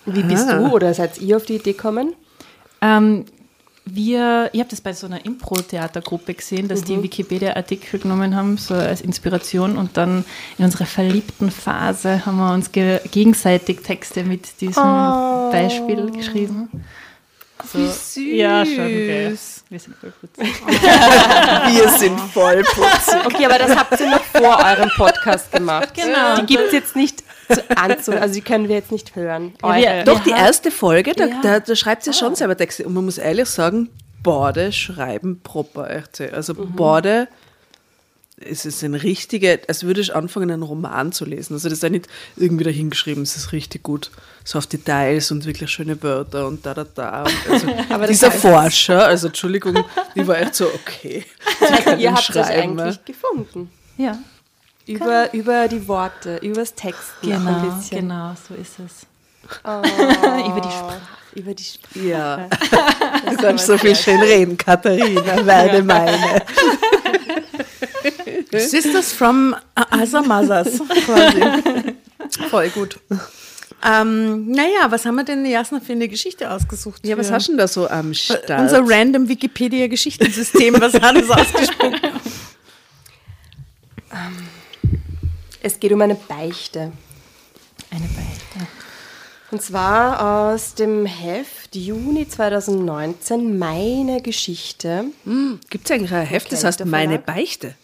Wie 0.08 0.24
bist 0.24 0.50
du 0.50 0.72
oder 0.72 0.94
seid 0.94 1.20
ihr 1.20 1.38
auf 1.38 1.46
die 1.46 1.56
Idee 1.56 1.74
gekommen? 1.74 2.14
Ähm, 2.82 3.26
wir, 3.86 4.50
ich 4.54 4.60
habe 4.60 4.70
das 4.70 4.82
bei 4.82 4.94
so 4.94 5.08
einer 5.08 5.24
Impro-Theatergruppe 5.26 6.34
gesehen, 6.34 6.68
dass 6.68 6.84
die 6.84 7.02
Wikipedia-Artikel 7.02 8.00
genommen 8.00 8.36
haben, 8.36 8.58
so 8.58 8.74
als 8.74 9.02
Inspiration 9.02 9.78
und 9.78 9.96
dann 9.96 10.26
in 10.58 10.66
unserer 10.66 10.86
verliebten 10.86 11.52
Phase 11.52 12.26
haben 12.26 12.38
wir 12.38 12.54
uns 12.54 12.72
ge 12.72 13.00
gegenseitig 13.12 13.82
Texte 13.82 14.24
mit 14.24 14.60
diesem 14.62 14.84
Beispiel 14.84 16.12
geschrieben. 16.12 16.70
So, 17.66 17.80
Wie 17.80 17.88
süß. 17.88 18.38
Ja, 18.38 18.66
schon, 18.66 18.86
okay. 18.86 19.38
Wir 19.70 19.80
sind 19.80 19.96
voll 19.96 20.14
putzig. 20.22 20.68
Wir 20.68 21.90
sind 21.90 22.20
voll 22.20 22.64
putzig. 22.64 23.26
Okay, 23.26 23.46
aber 23.46 23.58
das 23.58 23.76
habt 23.76 24.00
ihr 24.00 24.10
noch 24.10 24.24
vor 24.24 24.58
eurem 24.64 24.90
Podcast 24.96 25.52
gemacht. 25.52 25.94
Genau. 25.96 26.38
Die 26.38 26.46
gibt 26.46 26.68
es 26.68 26.72
jetzt 26.72 26.96
nicht 26.96 27.24
zu, 28.02 28.20
also 28.20 28.34
die 28.34 28.42
können 28.42 28.68
wir 28.68 28.76
jetzt 28.76 28.92
nicht 28.92 29.16
hören. 29.16 29.54
Ja, 29.62 29.76
wir, 29.76 30.04
Doch, 30.04 30.20
die 30.24 30.32
erste 30.32 30.72
Folge, 30.72 31.14
da, 31.14 31.26
ja. 31.26 31.42
da, 31.42 31.60
da 31.60 31.76
schreibt 31.76 32.04
sie 32.04 32.12
ah. 32.12 32.14
schon 32.14 32.36
selber 32.36 32.58
Texte. 32.58 32.86
Und 32.86 32.94
man 32.94 33.06
muss 33.06 33.18
ehrlich 33.18 33.48
sagen, 33.48 33.90
Borde 34.24 34.72
schreiben 34.72 35.40
proper. 35.42 36.04
Also 36.34 36.54
mhm. 36.54 36.76
Borde 36.76 37.28
es 38.40 38.66
ist 38.66 38.84
ein 38.84 38.94
richtiger, 38.94 39.58
als 39.68 39.84
würde 39.84 40.02
ich 40.02 40.16
anfangen, 40.16 40.52
einen 40.52 40.62
Roman 40.62 41.12
zu 41.12 41.26
lesen. 41.26 41.54
Also 41.54 41.70
das 41.70 41.80
ist 41.80 41.84
ja 41.84 41.90
nicht 41.90 42.08
irgendwie 42.36 42.64
dahingeschrieben, 42.64 43.24
es 43.24 43.36
ist 43.36 43.52
richtig 43.52 43.82
gut. 43.82 44.12
So 44.44 44.60
auf 44.60 44.68
Details 44.68 45.32
und 45.32 45.46
wirklich 45.46 45.72
schöne 45.72 46.02
Wörter 46.04 46.48
und 46.48 46.66
da, 46.66 46.74
da, 46.76 46.84
da. 46.84 47.26
Also 47.50 47.68
Aber 47.90 48.06
dieser 48.06 48.32
Forscher, 48.32 49.08
also 49.08 49.28
Entschuldigung, 49.28 49.84
die 50.16 50.28
war 50.28 50.40
echt 50.40 50.56
so, 50.56 50.68
okay. 50.68 51.26
Ihr 51.98 52.14
habt 52.14 52.36
das 52.36 52.48
eigentlich 52.50 53.04
gefunden. 53.06 53.72
Ja. 53.98 54.20
Über, 54.88 55.34
über 55.34 55.68
die 55.68 55.88
Worte, 55.88 56.38
übers 56.38 56.74
Texten 56.74 57.30
genau, 57.30 57.58
ein 57.58 57.78
bisschen. 57.78 58.08
Genau, 58.08 58.34
so 58.48 58.54
ist 58.54 58.80
es. 58.80 59.06
Oh. 59.64 59.82
über 60.50 60.62
die 60.62 60.70
Sprache. 60.70 61.02
Über 61.36 61.54
die 61.54 61.64
Sprache. 61.64 62.00
Ja. 62.00 62.50
Du 63.30 63.38
kannst 63.38 63.68
so 63.68 63.78
viel 63.78 63.96
schön 63.96 64.20
reden, 64.22 64.58
Katharina, 64.58 65.46
werde 65.46 65.84
meine. 65.84 66.42
Sisters 68.52 69.12
from 69.12 69.56
Other 69.92 70.22
Mothers, 70.22 70.80
quasi. 71.06 71.42
Voll 72.50 72.70
gut. 72.70 73.00
Ähm, 73.84 74.50
naja, 74.50 74.90
was 74.90 75.06
haben 75.06 75.16
wir 75.16 75.24
denn 75.24 75.46
Jasna 75.46 75.80
für 75.80 75.92
eine 75.92 76.08
Geschichte 76.08 76.50
ausgesucht? 76.50 77.06
Ja, 77.06 77.18
was 77.18 77.30
hast 77.30 77.48
du 77.48 77.52
denn 77.52 77.60
da 77.60 77.68
so 77.68 77.88
am 77.88 78.14
Start? 78.14 78.50
Unser 78.50 78.82
random 78.84 79.28
Wikipedia-Geschichtensystem, 79.28 80.80
was 80.80 80.94
hat 80.96 81.16
es 81.16 81.30
ausgespuckt? 81.30 82.02
Ähm, 84.12 84.48
es 85.68 85.80
geht 85.80 85.92
um 85.92 86.02
eine 86.02 86.16
Beichte. 86.16 86.92
Eine 87.92 88.08
Beichte. 88.08 88.68
Und 89.52 89.62
zwar 89.62 90.52
aus 90.52 90.74
dem 90.74 91.06
Heft 91.06 91.76
Juni 91.76 92.28
2019, 92.28 93.58
Meine 93.58 94.22
Geschichte. 94.22 95.06
Hm, 95.26 95.60
Gibt 95.70 95.86
es 95.86 95.92
eigentlich 95.92 96.14
ein 96.14 96.26
Heft, 96.26 96.52
das 96.52 96.64
heißt 96.64 96.84
Meine 96.86 97.20
Beichte? 97.20 97.76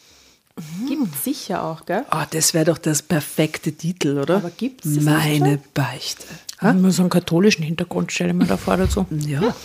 Mhm. 0.56 0.88
Gibt 0.88 1.16
es 1.16 1.24
sicher 1.24 1.64
auch, 1.64 1.86
gell? 1.86 2.06
Oh, 2.12 2.24
das 2.30 2.54
wäre 2.54 2.66
doch 2.66 2.78
das 2.78 3.02
perfekte 3.02 3.72
Titel, 3.72 4.18
oder? 4.18 4.38
Aber 4.38 4.50
gibt 4.50 4.86
es 4.86 5.02
Meine 5.02 5.60
Beichte. 5.74 6.26
Ha? 6.62 6.74
Nur 6.74 6.92
so 6.92 7.04
einen 7.04 7.10
katholischen 7.10 7.64
Hintergrund 7.64 8.12
stelle 8.12 8.32
ich 8.32 8.36
mir 8.36 8.46
da 8.46 8.58
vor 8.58 8.78
dazu. 8.78 9.06
Ja. 9.10 9.56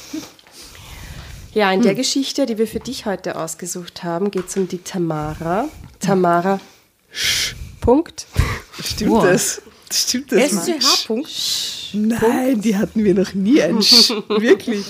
Ja, 1.55 1.73
in 1.73 1.83
der 1.83 1.93
hm. 1.93 1.99
Geschichte, 1.99 2.47
die 2.47 2.59
wir 2.59 2.67
für 2.67 2.81
dich 2.81 3.07
heute 3.07 3.37
ausgesucht 3.37 4.05
haben, 4.05 4.31
geht 4.31 4.49
es 4.49 4.57
um 4.57 4.69
die 4.69 4.79
Tamara. 4.79 5.69
Tamara 5.99 6.61
Sch. 7.11 7.55
Punkt. 7.89 8.27
Stimmt 8.85 9.13
oh. 9.13 9.23
das? 9.23 9.63
Stimmt 9.91 10.31
das? 10.31 10.53
SCH. 10.53 11.07
Punkt. 11.07 11.31
Nein, 11.95 12.61
die 12.61 12.77
hatten 12.77 13.03
wir 13.03 13.15
noch 13.15 13.33
nie. 13.33 13.63
Ein 13.63 13.81
Sch. 13.81 14.11
Wirklich. 14.29 14.85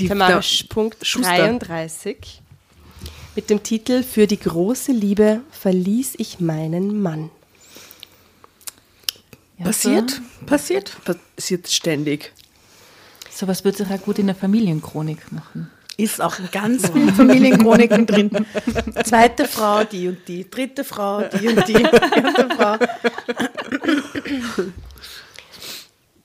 Die 0.00 0.08
Tamara 0.08 0.42
Sch. 0.42 0.64
Punkt 0.68 0.98
33 1.00 2.42
mit 3.36 3.50
dem 3.50 3.62
Titel 3.62 4.02
Für 4.02 4.26
die 4.26 4.40
große 4.40 4.90
Liebe 4.90 5.42
verließ 5.52 6.14
ich 6.18 6.40
meinen 6.40 7.00
Mann. 7.00 7.30
Ja, 9.56 9.66
passiert, 9.66 10.10
so. 10.10 10.46
passiert, 10.46 10.96
passiert 11.04 11.68
ständig. 11.68 12.32
Sowas 13.30 13.62
wird 13.62 13.76
sich 13.76 13.88
auch 13.88 14.02
gut 14.02 14.18
in 14.18 14.26
der 14.26 14.34
Familienchronik 14.34 15.30
machen. 15.30 15.70
Ist 16.00 16.22
auch 16.22 16.36
ganz 16.50 16.88
vielen 16.92 17.14
Familienchroniken 17.14 18.06
drin. 18.06 18.46
Zweite 19.04 19.46
Frau, 19.46 19.84
die 19.84 20.08
und 20.08 20.26
die. 20.26 20.48
Dritte 20.48 20.82
Frau, 20.82 21.22
die 21.22 21.48
und 21.48 21.68
die. 21.68 21.74
Vierte 21.74 22.48
Frau. 22.56 22.76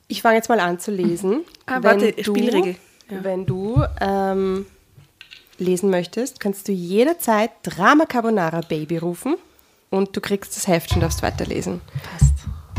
Ich 0.07 0.21
fange 0.21 0.35
jetzt 0.35 0.47
mal 0.47 0.61
an 0.61 0.79
zu 0.79 0.91
lesen. 0.91 1.41
Ah, 1.65 1.79
warte, 1.81 2.13
du, 2.13 2.23
Spielregel. 2.23 2.77
Ja. 3.09 3.23
Wenn 3.23 3.45
du 3.45 3.83
ähm, 3.99 4.65
lesen 5.57 5.89
möchtest, 5.89 6.39
kannst 6.39 6.69
du 6.69 6.71
jederzeit 6.71 7.51
Drama 7.63 8.05
Carbonara 8.05 8.61
Baby 8.61 8.97
rufen 8.97 9.35
und 9.89 10.15
du 10.15 10.21
kriegst 10.21 10.55
das 10.55 10.67
Heft 10.67 10.93
und 10.93 11.01
darfst 11.01 11.21
weiterlesen. 11.21 11.81
Passt. 12.11 12.33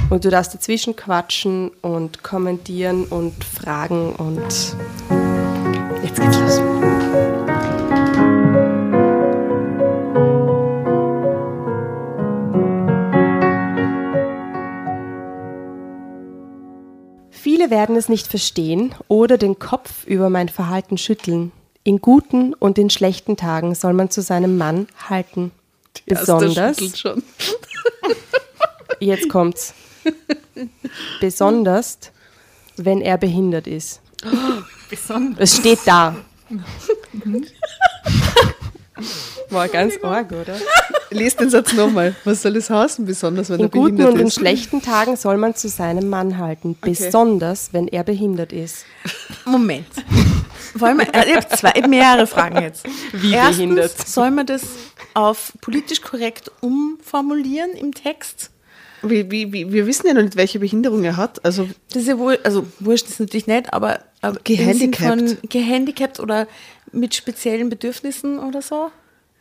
Und 0.09 0.25
du 0.25 0.31
darfst 0.31 0.55
dazwischen 0.55 0.97
quatschen 0.97 1.71
und 1.83 2.23
kommentieren 2.23 3.05
und 3.05 3.45
fragen 3.45 4.15
und 4.15 4.41
jetzt 6.03 6.21
geht's 6.21 6.39
los. 6.39 6.76
Viele 17.67 17.79
werden 17.79 17.97
es 17.97 18.09
nicht 18.09 18.29
verstehen 18.29 18.95
oder 19.09 19.39
den 19.39 19.59
Kopf 19.59 20.07
über 20.07 20.31
mein 20.31 20.49
Verhalten 20.49 20.99
schütteln. 20.99 21.51
In 21.83 22.01
guten 22.01 22.55
und 22.55 22.79
in 22.79 22.91
schlechten 22.91 23.37
Tagen 23.37 23.75
soll 23.75 23.93
man 23.93 24.09
zu 24.09 24.23
seinem 24.23 24.57
Mann 24.57 24.87
halten. 25.09 25.51
Die 25.97 26.15
Besonders. 26.15 26.79
Schon. 26.97 27.25
jetzt 29.01 29.29
kommt's. 29.29 29.75
Besonders, 31.21 31.99
wenn 32.77 33.01
er 33.01 33.19
behindert 33.19 33.67
ist. 33.67 34.01
Besonders. 34.89 35.41
Es 35.41 35.57
steht 35.57 35.81
da. 35.87 36.15
War 39.51 39.69
ganz 39.69 39.95
arg, 40.03 40.33
oder? 40.33 40.57
Lies 41.11 41.37
den 41.37 41.51
Satz 41.51 41.73
nochmal. 41.75 42.15
Was 42.25 42.43
soll 42.43 42.57
es 42.57 42.71
heißen, 42.71 43.05
besonders 43.05 43.51
wenn 43.51 43.61
in 43.61 43.67
er 43.67 43.69
behindert 43.69 43.99
ist? 43.99 44.01
In 44.01 44.07
guten 44.07 44.19
und 44.19 44.25
in 44.25 44.31
schlechten 44.31 44.83
Tagen 44.83 45.17
soll 45.17 45.37
man 45.37 45.55
zu 45.55 45.69
seinem 45.69 46.09
Mann 46.09 46.39
halten, 46.39 46.77
okay. 46.81 46.91
besonders 46.91 47.73
wenn 47.73 47.89
er 47.89 48.05
behindert 48.05 48.53
ist. 48.53 48.85
Moment. 49.45 49.87
Wollen 50.75 50.99
wir, 50.99 51.07
ich 51.07 51.37
habe 51.37 51.49
zwei, 51.49 51.87
mehrere 51.87 52.27
Fragen 52.27 52.61
jetzt. 52.61 52.87
Wie 53.13 53.33
Erstens, 53.33 53.57
behindert? 53.57 54.09
Soll 54.09 54.31
man 54.31 54.47
das 54.47 54.63
auf 55.15 55.53
politisch 55.61 56.03
korrekt 56.03 56.51
umformulieren 56.61 57.73
im 57.73 57.95
Text? 57.95 58.51
Wie, 59.11 59.31
wie, 59.31 59.73
wir 59.73 59.87
wissen 59.87 60.07
ja 60.07 60.15
noch 60.15 60.23
nicht, 60.23 60.37
welche 60.37 60.59
Behinderung 60.59 61.05
er 61.05 61.17
hat. 61.17 61.45
Also 61.45 61.69
das 61.93 62.03
ist 62.03 62.09
ja 62.09 62.19
wohl, 62.19 62.39
also 62.45 62.67
wurscht 62.81 63.09
ist 63.09 63.21
natürlich 63.21 63.47
nicht, 63.47 63.73
aber, 63.73 64.01
aber 64.21 64.39
gehandicapt. 64.45 65.51
gehandicapt 65.51 66.21
oder 66.21 66.47
mit 66.93 67.15
speziellen 67.15 67.69
Bedürfnissen 67.69 68.39
oder 68.39 68.63
so. 68.63 68.91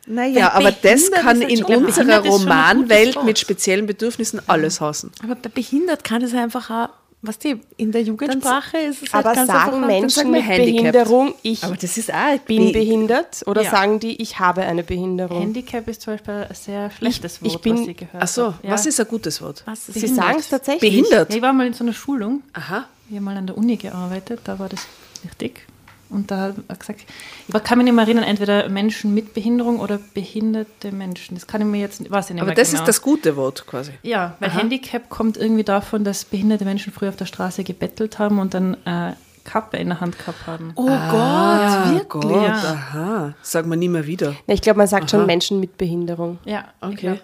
Naja, 0.07 0.51
aber 0.53 0.71
das 0.71 1.09
kann 1.11 1.41
in 1.41 1.63
unserer 1.63 2.19
Romanwelt 2.19 3.23
mit 3.23 3.39
speziellen 3.39 3.87
Bedürfnissen 3.87 4.39
alles 4.47 4.79
heißen. 4.79 5.11
Aber 5.23 5.35
bei 5.35 5.49
behindert 5.49 6.03
kann 6.03 6.21
es 6.21 6.33
einfach 6.33 6.69
auch 6.69 6.89
was 7.27 7.39
die 7.39 7.59
in 7.77 7.91
der 7.91 8.03
Jugendsprache 8.03 8.77
ist 8.77 9.03
es 9.03 9.13
halt 9.13 9.25
aber 9.25 9.35
ganz 9.35 9.47
sagen 9.47 9.75
einfach, 9.75 9.87
Menschen 9.87 10.31
mit 10.31 10.47
Behinderung, 10.47 11.33
ich 11.41 11.63
aber 11.63 11.75
das 11.75 11.97
ist 11.97 12.13
auch 12.13 12.37
bin 12.45 12.71
behindert 12.71 13.43
oder 13.45 13.63
ja. 13.63 13.71
sagen 13.71 13.99
die, 13.99 14.21
ich 14.21 14.39
habe 14.39 14.61
eine 14.61 14.83
Behinderung? 14.83 15.41
Handicap 15.41 15.87
ist 15.87 16.01
zum 16.01 16.13
Beispiel 16.13 16.45
ein 16.49 16.55
sehr 16.55 16.91
schlechtes 16.91 17.41
Wort, 17.41 17.53
ich 17.53 17.61
bin, 17.61 17.79
was 17.79 17.87
ich 17.87 17.97
gehört 17.97 18.23
Ach 18.23 18.27
so, 18.27 18.41
ja. 18.61 18.71
was 18.71 18.85
ist 18.85 18.99
ein 18.99 19.07
gutes 19.07 19.41
Wort? 19.41 19.63
Was, 19.65 19.85
Sie 19.87 20.07
sagen 20.07 20.39
es 20.39 20.49
tatsächlich. 20.49 20.91
Behindert? 20.91 21.33
Ich 21.33 21.41
war 21.41 21.53
mal 21.53 21.67
in 21.67 21.73
so 21.73 21.83
einer 21.83 21.93
Schulung. 21.93 22.43
Aha. 22.53 22.85
Ich 23.09 23.15
habe 23.15 23.25
mal 23.25 23.37
an 23.37 23.47
der 23.47 23.57
Uni 23.57 23.77
gearbeitet, 23.77 24.41
da 24.45 24.57
war 24.57 24.69
das 24.69 24.87
wichtig. 25.23 25.67
Und 26.09 26.29
da 26.31 26.39
hat 26.39 26.55
er 26.67 26.75
gesagt, 26.75 27.01
ich 27.47 27.63
kann 27.63 27.77
mich 27.77 27.85
nicht 27.85 27.93
mehr 27.93 28.03
erinnern, 28.03 28.23
entweder 28.23 28.69
Menschen 28.69 29.13
mit 29.13 29.33
Behinderung 29.33 29.79
oder 29.79 29.99
behinderte 30.13 30.91
Menschen. 30.91 31.35
Das 31.35 31.47
kann 31.47 31.61
ich 31.61 31.67
mir 31.67 31.79
jetzt, 31.79 32.09
weiß 32.09 32.29
ich 32.29 32.35
nicht 32.35 32.41
Aber 32.41 32.49
mehr 32.49 32.55
das 32.55 32.71
genau. 32.71 32.81
ist 32.81 32.87
das 32.87 33.01
gute 33.01 33.35
Wort 33.35 33.65
quasi. 33.65 33.91
Ja, 34.03 34.35
weil 34.39 34.49
Aha. 34.49 34.59
Handicap 34.59 35.09
kommt 35.09 35.37
irgendwie 35.37 35.63
davon, 35.63 36.03
dass 36.03 36.25
behinderte 36.25 36.65
Menschen 36.65 36.93
früher 36.93 37.09
auf 37.09 37.15
der 37.15 37.25
Straße 37.25 37.63
gebettelt 37.63 38.19
haben 38.19 38.39
und 38.39 38.53
dann 38.53 38.75
äh, 38.85 39.13
Kappe 39.45 39.77
in 39.77 39.87
der 39.89 40.01
Hand 40.01 40.17
gehabt 40.17 40.45
haben. 40.47 40.73
Oh 40.75 40.89
ah, 40.89 41.85
Gott, 41.85 41.95
wirklich? 41.95 42.33
Gott, 42.33 42.47
ja. 42.47 42.53
aha. 42.53 43.33
Sagt 43.41 43.67
man 43.67 43.79
nie 43.79 43.89
mehr 43.89 44.05
wieder. 44.05 44.35
ich 44.47 44.61
glaube, 44.61 44.77
man 44.77 44.87
sagt 44.87 45.03
aha. 45.03 45.09
schon 45.09 45.25
Menschen 45.25 45.59
mit 45.59 45.77
Behinderung. 45.77 46.39
Ja, 46.45 46.65
okay. 46.81 47.19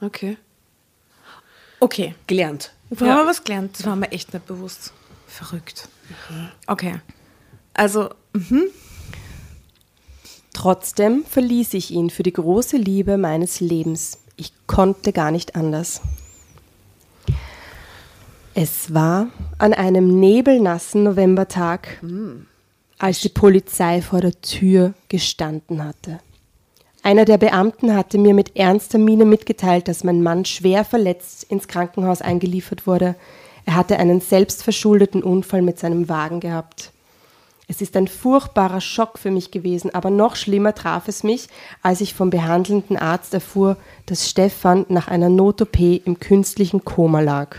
Okay. 0.00 0.36
Okay. 1.80 2.14
Gelernt. 2.26 2.72
Wir 2.90 3.06
ja. 3.06 3.14
haben 3.16 3.26
was 3.26 3.44
gelernt, 3.44 3.78
das 3.78 3.86
war 3.86 3.96
mir 3.96 4.10
echt 4.10 4.32
nicht 4.32 4.46
bewusst. 4.46 4.92
Verrückt. 5.26 5.88
Okay. 6.66 7.00
Also, 7.78 8.08
mhm. 8.32 8.70
Trotzdem 10.52 11.24
verließ 11.24 11.74
ich 11.74 11.92
ihn 11.92 12.10
für 12.10 12.24
die 12.24 12.32
große 12.32 12.76
Liebe 12.76 13.16
meines 13.16 13.60
Lebens. 13.60 14.18
Ich 14.36 14.52
konnte 14.66 15.12
gar 15.12 15.30
nicht 15.30 15.54
anders. 15.54 16.00
Es 18.54 18.92
war 18.92 19.28
an 19.58 19.72
einem 19.72 20.18
nebelnassen 20.18 21.04
Novembertag, 21.04 22.02
als 22.98 23.20
die 23.20 23.28
Polizei 23.28 24.02
vor 24.02 24.20
der 24.20 24.40
Tür 24.40 24.94
gestanden 25.08 25.84
hatte. 25.84 26.18
Einer 27.04 27.24
der 27.24 27.38
Beamten 27.38 27.94
hatte 27.94 28.18
mir 28.18 28.34
mit 28.34 28.56
ernster 28.56 28.98
Miene 28.98 29.24
mitgeteilt, 29.24 29.86
dass 29.86 30.02
mein 30.02 30.24
Mann 30.24 30.44
schwer 30.44 30.84
verletzt 30.84 31.44
ins 31.44 31.68
Krankenhaus 31.68 32.20
eingeliefert 32.20 32.88
wurde. 32.88 33.14
Er 33.64 33.76
hatte 33.76 34.00
einen 34.00 34.20
selbstverschuldeten 34.20 35.22
Unfall 35.22 35.62
mit 35.62 35.78
seinem 35.78 36.08
Wagen 36.08 36.40
gehabt. 36.40 36.90
Es 37.70 37.82
ist 37.82 37.96
ein 37.96 38.08
furchtbarer 38.08 38.80
Schock 38.80 39.18
für 39.18 39.30
mich 39.30 39.50
gewesen, 39.50 39.94
aber 39.94 40.08
noch 40.08 40.36
schlimmer 40.36 40.74
traf 40.74 41.06
es 41.06 41.22
mich, 41.22 41.48
als 41.82 42.00
ich 42.00 42.14
vom 42.14 42.30
behandelnden 42.30 42.96
Arzt 42.96 43.34
erfuhr, 43.34 43.76
dass 44.06 44.28
Stefan 44.28 44.86
nach 44.88 45.08
einer 45.08 45.28
Not-OP 45.28 45.78
im 45.78 46.18
künstlichen 46.18 46.82
Koma 46.84 47.20
lag. 47.20 47.58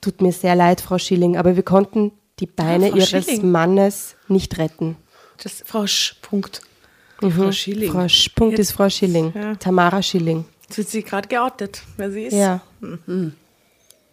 Tut 0.00 0.22
mir 0.22 0.32
sehr 0.32 0.54
leid, 0.54 0.80
Frau 0.80 0.98
Schilling, 0.98 1.36
aber 1.36 1.56
wir 1.56 1.64
konnten 1.64 2.12
die 2.38 2.46
Beine 2.46 2.90
Frau 2.90 2.96
Ihres 2.96 3.08
Schilling. 3.08 3.50
Mannes 3.50 4.14
nicht 4.28 4.56
retten. 4.58 4.96
Das 5.42 5.64
Frau 5.66 5.86
Sch. 5.88 6.14
Punkt. 6.22 6.62
Frau 7.18 7.50
Schilling. 7.50 7.90
Frau 7.90 8.08
Sch 8.08 8.28
Punkt 8.36 8.60
ist 8.60 8.70
Frau 8.70 8.88
Schilling. 8.88 9.32
Ja. 9.34 9.56
Tamara 9.56 10.00
Schilling. 10.00 10.44
Jetzt 10.62 10.78
wird 10.78 10.88
sie 10.88 11.02
gerade 11.02 11.26
geoutet, 11.26 11.82
wer 11.96 12.12
sie 12.12 12.22
ist. 12.24 12.34
Ja. 12.34 12.60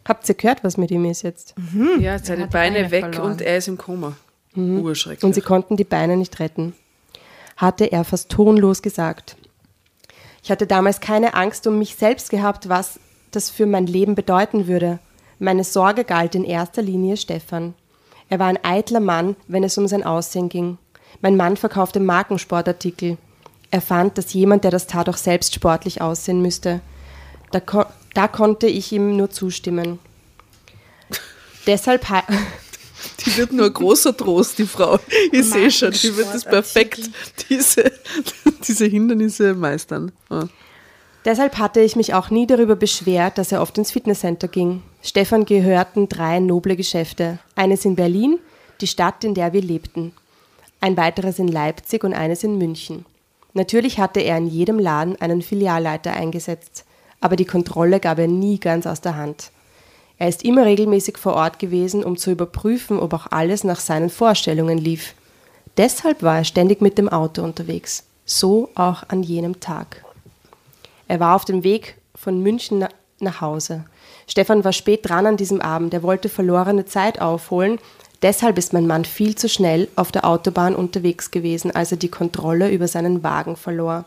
Habt 0.07 0.29
ihr 0.29 0.35
gehört, 0.35 0.63
was 0.63 0.77
mit 0.77 0.91
ihm 0.91 1.05
ist 1.05 1.23
jetzt? 1.23 1.55
ja, 1.99 2.19
seine 2.19 2.47
Beine, 2.47 2.77
Beine 2.77 2.91
weg 2.91 3.05
verloren. 3.05 3.31
und 3.33 3.41
er 3.41 3.57
ist 3.57 3.67
im 3.67 3.77
Koma. 3.77 4.15
Urschrecklich. 4.55 5.23
Und 5.23 5.33
sie 5.33 5.41
konnten 5.41 5.75
die 5.77 5.83
Beine 5.83 6.15
nicht 6.15 6.39
retten. 6.39 6.73
Hatte 7.57 7.85
er 7.85 8.03
fast 8.03 8.29
tonlos 8.29 8.81
gesagt. 8.81 9.35
Ich 10.43 10.51
hatte 10.51 10.67
damals 10.67 10.99
keine 11.01 11.33
Angst 11.33 11.65
um 11.67 11.79
mich 11.79 11.95
selbst 11.95 12.29
gehabt, 12.29 12.69
was 12.69 12.99
das 13.31 13.49
für 13.49 13.65
mein 13.65 13.87
Leben 13.87 14.15
bedeuten 14.15 14.67
würde. 14.67 14.99
Meine 15.39 15.63
Sorge 15.63 16.03
galt 16.03 16.35
in 16.35 16.43
erster 16.43 16.81
Linie 16.81 17.17
Stefan. 17.17 17.73
Er 18.29 18.39
war 18.39 18.47
ein 18.47 18.63
eitler 18.63 18.99
Mann, 18.99 19.35
wenn 19.47 19.63
es 19.63 19.77
um 19.77 19.87
sein 19.87 20.03
Aussehen 20.03 20.49
ging. 20.49 20.77
Mein 21.21 21.35
Mann 21.35 21.57
verkaufte 21.57 21.99
Markensportartikel. 21.99 23.17
Er 23.71 23.81
fand, 23.81 24.17
dass 24.17 24.33
jemand, 24.33 24.63
der 24.63 24.71
das 24.71 24.87
tat, 24.87 25.09
auch 25.09 25.17
selbst 25.17 25.53
sportlich 25.53 26.01
aussehen 26.01 26.41
müsste. 26.41 26.79
Da, 27.51 27.59
da 28.15 28.27
konnte 28.27 28.65
ich 28.65 28.91
ihm 28.91 29.15
nur 29.15 29.29
zustimmen. 29.29 29.99
Deshalb, 31.67 32.05
Die 33.25 33.37
wird 33.37 33.51
nur 33.51 33.69
großer 33.69 34.15
Trost, 34.15 34.57
die 34.57 34.65
Frau. 34.65 34.99
Ich 35.31 35.49
sehe 35.49 35.69
schon, 35.69 35.91
die 35.91 36.15
wird 36.15 36.33
das 36.33 36.43
perfekt, 36.43 37.09
diese, 37.49 37.91
diese 38.67 38.85
Hindernisse 38.85 39.53
meistern. 39.53 40.11
Ja. 40.29 40.47
Deshalb 41.23 41.57
hatte 41.57 41.81
ich 41.81 41.95
mich 41.95 42.13
auch 42.13 42.29
nie 42.29 42.45
darüber 42.45 42.75
beschwert, 42.75 43.37
dass 43.37 43.51
er 43.51 43.61
oft 43.61 43.77
ins 43.77 43.91
Fitnesscenter 43.91 44.47
ging. 44.47 44.83
Stefan 45.01 45.45
gehörten 45.45 46.07
drei 46.07 46.39
noble 46.39 46.75
Geschäfte. 46.75 47.39
Eines 47.55 47.83
in 47.83 47.95
Berlin, 47.95 48.39
die 48.81 48.87
Stadt, 48.87 49.23
in 49.23 49.33
der 49.33 49.51
wir 49.51 49.61
lebten. 49.61 50.13
Ein 50.81 50.97
weiteres 50.97 51.39
in 51.39 51.47
Leipzig 51.47 52.03
und 52.03 52.13
eines 52.13 52.43
in 52.43 52.57
München. 52.57 53.05
Natürlich 53.53 53.99
hatte 53.99 54.19
er 54.19 54.37
in 54.37 54.47
jedem 54.47 54.77
Laden 54.77 55.19
einen 55.19 55.41
Filialleiter 55.41 56.13
eingesetzt, 56.13 56.85
aber 57.21 57.35
die 57.35 57.45
Kontrolle 57.45 57.99
gab 57.99 58.19
er 58.19 58.27
nie 58.27 58.59
ganz 58.59 58.85
aus 58.87 59.01
der 59.01 59.15
Hand. 59.15 59.51
Er 60.17 60.29
ist 60.29 60.43
immer 60.43 60.65
regelmäßig 60.65 61.17
vor 61.17 61.33
Ort 61.33 61.59
gewesen, 61.59 62.03
um 62.03 62.17
zu 62.17 62.31
überprüfen, 62.31 62.99
ob 62.99 63.13
auch 63.13 63.27
alles 63.31 63.63
nach 63.63 63.79
seinen 63.79 64.09
Vorstellungen 64.09 64.77
lief. 64.77 65.13
Deshalb 65.77 66.23
war 66.23 66.37
er 66.37 66.45
ständig 66.45 66.81
mit 66.81 66.97
dem 66.97 67.09
Auto 67.09 67.43
unterwegs. 67.43 68.05
So 68.25 68.69
auch 68.75 69.03
an 69.09 69.23
jenem 69.23 69.59
Tag. 69.59 70.03
Er 71.07 71.19
war 71.19 71.35
auf 71.35 71.45
dem 71.45 71.63
Weg 71.63 71.97
von 72.15 72.41
München 72.41 72.79
na- 72.79 72.89
nach 73.19 73.41
Hause. 73.41 73.83
Stefan 74.27 74.63
war 74.63 74.73
spät 74.73 75.07
dran 75.07 75.25
an 75.25 75.37
diesem 75.37 75.61
Abend. 75.61 75.93
Er 75.93 76.01
wollte 76.01 76.29
verlorene 76.29 76.85
Zeit 76.85 77.21
aufholen. 77.21 77.77
Deshalb 78.21 78.57
ist 78.57 78.73
mein 78.73 78.87
Mann 78.87 79.05
viel 79.05 79.35
zu 79.35 79.49
schnell 79.49 79.87
auf 79.95 80.11
der 80.11 80.25
Autobahn 80.25 80.75
unterwegs 80.75 81.29
gewesen, 81.29 81.71
als 81.71 81.91
er 81.91 81.97
die 81.97 82.09
Kontrolle 82.09 82.71
über 82.71 82.87
seinen 82.87 83.23
Wagen 83.23 83.55
verlor. 83.55 84.05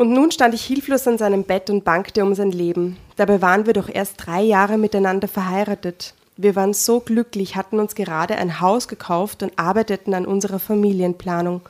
Und 0.00 0.12
nun 0.12 0.30
stand 0.30 0.54
ich 0.54 0.64
hilflos 0.64 1.06
an 1.06 1.18
seinem 1.18 1.44
Bett 1.44 1.68
und 1.68 1.84
bangte 1.84 2.24
um 2.24 2.34
sein 2.34 2.52
Leben. 2.52 2.96
Dabei 3.16 3.42
waren 3.42 3.66
wir 3.66 3.74
doch 3.74 3.90
erst 3.90 4.14
drei 4.16 4.40
Jahre 4.40 4.78
miteinander 4.78 5.28
verheiratet. 5.28 6.14
Wir 6.38 6.56
waren 6.56 6.72
so 6.72 7.00
glücklich, 7.00 7.54
hatten 7.54 7.78
uns 7.78 7.94
gerade 7.94 8.36
ein 8.36 8.62
Haus 8.62 8.88
gekauft 8.88 9.42
und 9.42 9.58
arbeiteten 9.58 10.14
an 10.14 10.24
unserer 10.24 10.58
Familienplanung. 10.58 11.60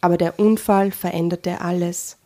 Aber 0.00 0.16
der 0.16 0.40
Unfall 0.40 0.90
veränderte 0.90 1.60
alles. 1.60 2.16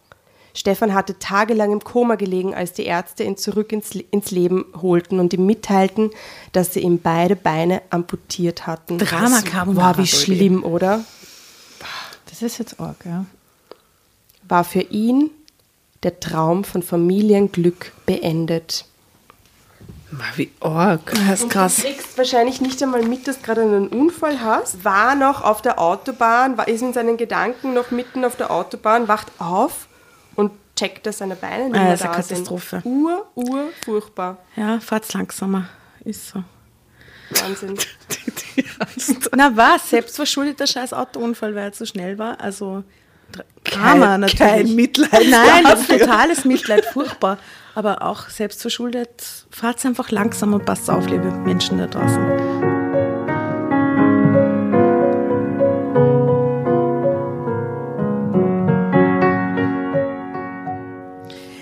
Stefan 0.54 0.94
hatte 0.94 1.18
tagelang 1.18 1.72
im 1.72 1.84
Koma 1.84 2.14
gelegen, 2.14 2.54
als 2.54 2.72
die 2.72 2.86
Ärzte 2.86 3.24
ihn 3.24 3.36
zurück 3.36 3.70
ins, 3.70 3.90
ins 3.90 4.30
Leben 4.30 4.64
holten 4.80 5.20
und 5.20 5.34
ihm 5.34 5.44
mitteilten, 5.44 6.08
dass 6.52 6.72
sie 6.72 6.80
ihm 6.80 7.00
beide 7.02 7.36
Beine 7.36 7.82
amputiert 7.90 8.66
hatten. 8.66 8.96
Drama 8.96 9.42
Boah, 9.66 9.98
wie 9.98 10.06
schlimm, 10.06 10.64
oder? 10.64 11.04
Das 12.30 12.40
ist 12.40 12.56
jetzt 12.56 12.80
arg, 12.80 12.96
ja. 13.04 13.26
War 14.48 14.64
für 14.64 14.80
ihn 14.80 15.30
der 16.02 16.18
Traum 16.20 16.64
von 16.64 16.82
Familienglück 16.82 17.92
beendet. 18.06 18.84
Wie 20.34 20.50
arg. 20.60 21.12
Das 21.28 21.40
ist 21.42 21.50
krass. 21.50 21.76
Du 21.76 21.82
kriegst 21.82 22.18
wahrscheinlich 22.18 22.60
nicht 22.60 22.82
einmal 22.82 23.02
mit, 23.02 23.28
dass 23.28 23.36
du 23.38 23.42
gerade 23.44 23.62
einen 23.62 23.86
Unfall 23.88 24.40
hast. 24.40 24.84
War 24.84 25.14
noch 25.14 25.42
auf 25.42 25.62
der 25.62 25.78
Autobahn, 25.78 26.58
war, 26.58 26.66
ist 26.66 26.82
in 26.82 26.92
seinen 26.92 27.16
Gedanken 27.16 27.74
noch 27.74 27.92
mitten 27.92 28.24
auf 28.24 28.34
der 28.34 28.50
Autobahn, 28.50 29.06
wacht 29.06 29.28
auf 29.38 29.86
und 30.34 30.50
checkt, 30.74 31.06
dass 31.06 31.18
seine 31.18 31.36
Beine 31.36 31.66
nicht 31.68 31.76
Ah, 31.76 31.82
mehr 31.82 31.90
das 31.92 32.00
ist 32.00 32.04
da 32.06 32.10
eine 32.12 32.22
Katastrophe. 32.22 32.80
sind. 32.82 32.86
Ur, 32.86 33.26
ur, 33.36 33.68
furchtbar. 33.84 34.38
Ja, 34.56 34.80
fahrt's 34.80 35.12
langsamer. 35.12 35.68
Ist 36.04 36.28
so. 36.30 36.42
Wahnsinn. 37.30 37.78
Na 39.36 39.56
was? 39.56 39.90
Selbstverschuldeter 39.90 40.66
scheiß 40.66 40.92
Autounfall, 40.92 41.54
weil 41.54 41.64
er 41.64 41.72
zu 41.72 41.86
schnell 41.86 42.18
war. 42.18 42.40
Also 42.40 42.82
Drama 43.70 44.06
Kein- 44.06 44.20
natürlich. 44.20 44.38
kein 44.38 44.74
Mitleid 44.74 45.10
Nein, 45.30 45.64
dafür. 45.64 45.98
totales 45.98 46.44
Mitleid, 46.44 46.84
furchtbar. 46.86 47.38
Aber 47.74 48.02
auch 48.02 48.28
selbstverschuldet, 48.28 49.10
fahrt's 49.50 49.86
einfach 49.86 50.10
langsam 50.10 50.54
und 50.54 50.64
passt 50.64 50.90
auf, 50.90 51.06
liebe 51.08 51.30
Menschen 51.30 51.78
da 51.78 51.86
draußen. 51.86 52.50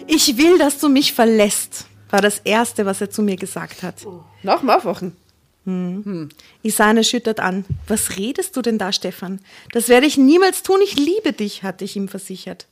Ich 0.06 0.36
will, 0.38 0.58
dass 0.58 0.78
du 0.78 0.88
mich 0.88 1.12
verlässt, 1.12 1.86
war 2.10 2.20
das 2.20 2.38
Erste, 2.40 2.86
was 2.86 3.00
er 3.00 3.10
zu 3.10 3.22
mir 3.22 3.36
gesagt 3.36 3.82
hat. 3.82 3.94
Nach 4.42 4.60
dem 4.60 4.70
Aufwachen. 4.70 5.16
Isan 6.62 6.96
erschüttert 6.96 7.40
an. 7.40 7.64
Was 7.86 8.16
redest 8.16 8.56
du 8.56 8.62
denn 8.62 8.78
da, 8.78 8.92
Stefan? 8.92 9.40
Das 9.72 9.88
werde 9.88 10.06
ich 10.06 10.16
niemals 10.16 10.62
tun. 10.62 10.80
Ich 10.82 10.96
liebe 10.96 11.32
dich, 11.32 11.62
hatte 11.62 11.84
ich 11.84 11.96
ihm 11.96 12.08
versichert. 12.08 12.66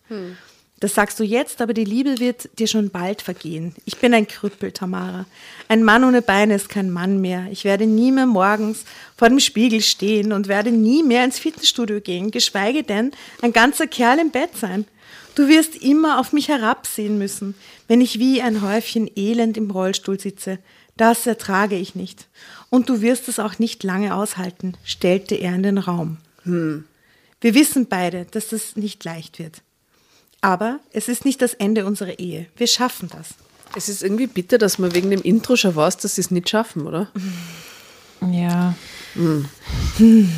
Das 0.79 0.95
sagst 0.95 1.19
du 1.19 1.25
jetzt, 1.25 1.63
aber 1.63 1.73
die 1.73 1.85
Liebe 1.85 2.21
wird 2.21 2.51
dir 2.59 2.67
schon 2.67 2.91
bald 2.91 3.23
vergehen. 3.23 3.75
Ich 3.87 3.97
bin 3.97 4.13
ein 4.13 4.29
Krüppel, 4.29 4.73
Tamara. 4.73 5.25
Ein 5.69 5.83
Mann 5.83 6.05
ohne 6.05 6.21
Beine 6.21 6.55
ist 6.55 6.69
kein 6.69 6.91
Mann 6.91 7.21
mehr. 7.23 7.47
Ich 7.51 7.65
werde 7.65 7.87
nie 7.87 8.13
mehr 8.13 8.27
morgens 8.27 8.85
vor 9.17 9.31
dem 9.31 9.41
Spiegel 9.41 9.81
stehen 9.81 10.33
und 10.33 10.49
werde 10.49 10.73
nie 10.73 11.03
mehr 11.03 11.25
ins 11.25 11.39
Fitnessstudio 11.39 12.01
gehen, 12.01 12.31
geschweige 12.31 12.83
denn 12.83 13.13
ein 13.41 13.55
ganzer 13.55 13.87
Kerl 13.87 14.19
im 14.19 14.31
Bett 14.31 14.51
sein. 14.55 14.85
Du 15.35 15.49
wirst 15.49 15.77
immer 15.77 16.21
auf 16.21 16.33
mich 16.33 16.49
herabsehen 16.49 17.17
müssen, 17.17 17.55
wenn 17.89 18.03
ich 18.03 18.19
wie 18.19 18.43
ein 18.43 18.61
Häufchen 18.61 19.11
Elend 19.17 19.57
im 19.57 19.71
Rollstuhl 19.71 20.21
sitze. 20.21 20.59
Das 20.97 21.27
ertrage 21.27 21.77
ich 21.77 21.95
nicht. 21.95 22.27
Und 22.71 22.89
du 22.89 23.01
wirst 23.01 23.29
es 23.29 23.39
auch 23.39 23.59
nicht 23.59 23.85
lange 23.85 24.15
aushalten, 24.15 24.75
stellte 24.85 25.35
er 25.35 25.55
in 25.55 25.63
den 25.63 25.79
Raum. 25.79 26.19
Wir 26.45 27.55
wissen 27.55 27.87
beide, 27.87 28.25
dass 28.31 28.49
das 28.49 28.77
nicht 28.77 29.05
leicht 29.05 29.39
wird. 29.39 29.63
Aber 30.41 30.81
es 30.93 31.09
ist 31.09 31.25
nicht 31.25 31.43
das 31.43 31.55
Ende 31.55 31.87
unserer 31.87 32.19
Ehe. 32.19 32.47
Wir 32.57 32.67
schaffen 32.67 33.09
das. 33.09 33.35
Es 33.75 33.89
ist 33.89 34.03
irgendwie 34.03 34.27
bitter, 34.27 34.59
dass 34.59 34.79
man 34.79 34.95
wegen 34.95 35.11
dem 35.11 35.23
Intro 35.23 35.57
schon 35.57 35.75
weiß, 35.75 35.99
dass 35.99 36.15
sie 36.15 36.21
es 36.21 36.31
nicht 36.31 36.49
schaffen, 36.49 36.87
oder? 36.87 37.11
Ja. 38.31 38.75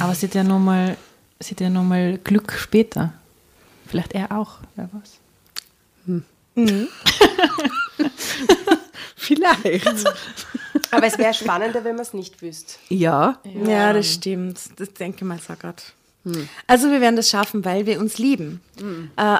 Aber 0.00 0.14
sie 0.14 0.26
hat 0.26 0.34
ja 0.34 0.44
nochmal 0.44 0.96
noch 1.60 1.84
mal 1.84 2.18
Glück 2.24 2.52
später. 2.52 3.12
Vielleicht 3.86 4.12
er 4.12 4.32
auch, 4.32 4.58
wer 4.76 4.88
weiß. 4.92 5.17
Vielleicht. 9.16 9.86
Aber 10.90 11.06
es 11.06 11.18
wäre 11.18 11.34
spannender, 11.34 11.84
wenn 11.84 11.96
man 11.96 12.02
es 12.02 12.14
nicht 12.14 12.40
wüsste. 12.40 12.74
Ja. 12.88 13.38
Ja, 13.66 13.92
das 13.92 14.12
stimmt. 14.14 14.58
Das 14.76 14.92
denke 14.94 15.18
ich 15.18 15.24
mal, 15.24 15.38
Sackert. 15.38 15.92
Also 16.66 16.90
wir 16.90 17.00
werden 17.00 17.16
das 17.16 17.30
schaffen, 17.30 17.64
weil 17.64 17.86
wir 17.86 17.98
uns 18.00 18.18
lieben. 18.18 18.60
Äh, 19.16 19.38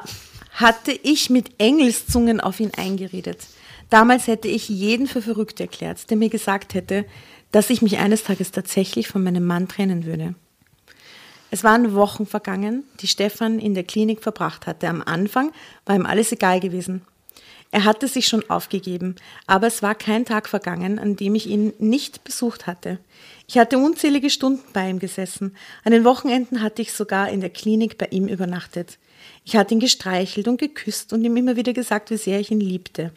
hatte 0.52 0.92
ich 1.02 1.30
mit 1.30 1.50
Engelszungen 1.58 2.40
auf 2.40 2.60
ihn 2.60 2.72
eingeredet. 2.76 3.46
Damals 3.90 4.26
hätte 4.26 4.48
ich 4.48 4.68
jeden 4.68 5.06
für 5.06 5.22
verrückt 5.22 5.60
erklärt, 5.60 6.10
der 6.10 6.16
mir 6.16 6.28
gesagt 6.28 6.74
hätte, 6.74 7.04
dass 7.52 7.70
ich 7.70 7.80
mich 7.80 7.98
eines 7.98 8.24
Tages 8.24 8.50
tatsächlich 8.50 9.08
von 9.08 9.22
meinem 9.22 9.46
Mann 9.46 9.68
trennen 9.68 10.04
würde. 10.04 10.34
Es 11.50 11.64
waren 11.64 11.94
Wochen 11.94 12.26
vergangen, 12.26 12.84
die 13.00 13.06
Stefan 13.06 13.58
in 13.58 13.74
der 13.74 13.84
Klinik 13.84 14.22
verbracht 14.22 14.66
hatte. 14.66 14.88
Am 14.88 15.02
Anfang 15.02 15.52
war 15.86 15.96
ihm 15.96 16.06
alles 16.06 16.32
egal 16.32 16.60
gewesen. 16.60 17.02
Er 17.70 17.84
hatte 17.84 18.08
sich 18.08 18.26
schon 18.26 18.48
aufgegeben, 18.48 19.16
aber 19.46 19.66
es 19.66 19.82
war 19.82 19.94
kein 19.94 20.24
Tag 20.24 20.48
vergangen, 20.48 20.98
an 20.98 21.16
dem 21.16 21.34
ich 21.34 21.46
ihn 21.46 21.74
nicht 21.78 22.24
besucht 22.24 22.66
hatte. 22.66 22.98
Ich 23.46 23.58
hatte 23.58 23.78
unzählige 23.78 24.30
Stunden 24.30 24.64
bei 24.72 24.88
ihm 24.88 24.98
gesessen. 24.98 25.54
An 25.84 25.92
den 25.92 26.04
Wochenenden 26.04 26.62
hatte 26.62 26.80
ich 26.80 26.92
sogar 26.92 27.28
in 27.28 27.40
der 27.40 27.50
Klinik 27.50 27.98
bei 27.98 28.06
ihm 28.06 28.26
übernachtet. 28.26 28.98
Ich 29.44 29.56
hatte 29.56 29.74
ihn 29.74 29.80
gestreichelt 29.80 30.48
und 30.48 30.58
geküsst 30.58 31.12
und 31.12 31.24
ihm 31.24 31.36
immer 31.36 31.56
wieder 31.56 31.74
gesagt, 31.74 32.10
wie 32.10 32.16
sehr 32.16 32.40
ich 32.40 32.50
ihn 32.50 32.60
liebte. 32.60 33.12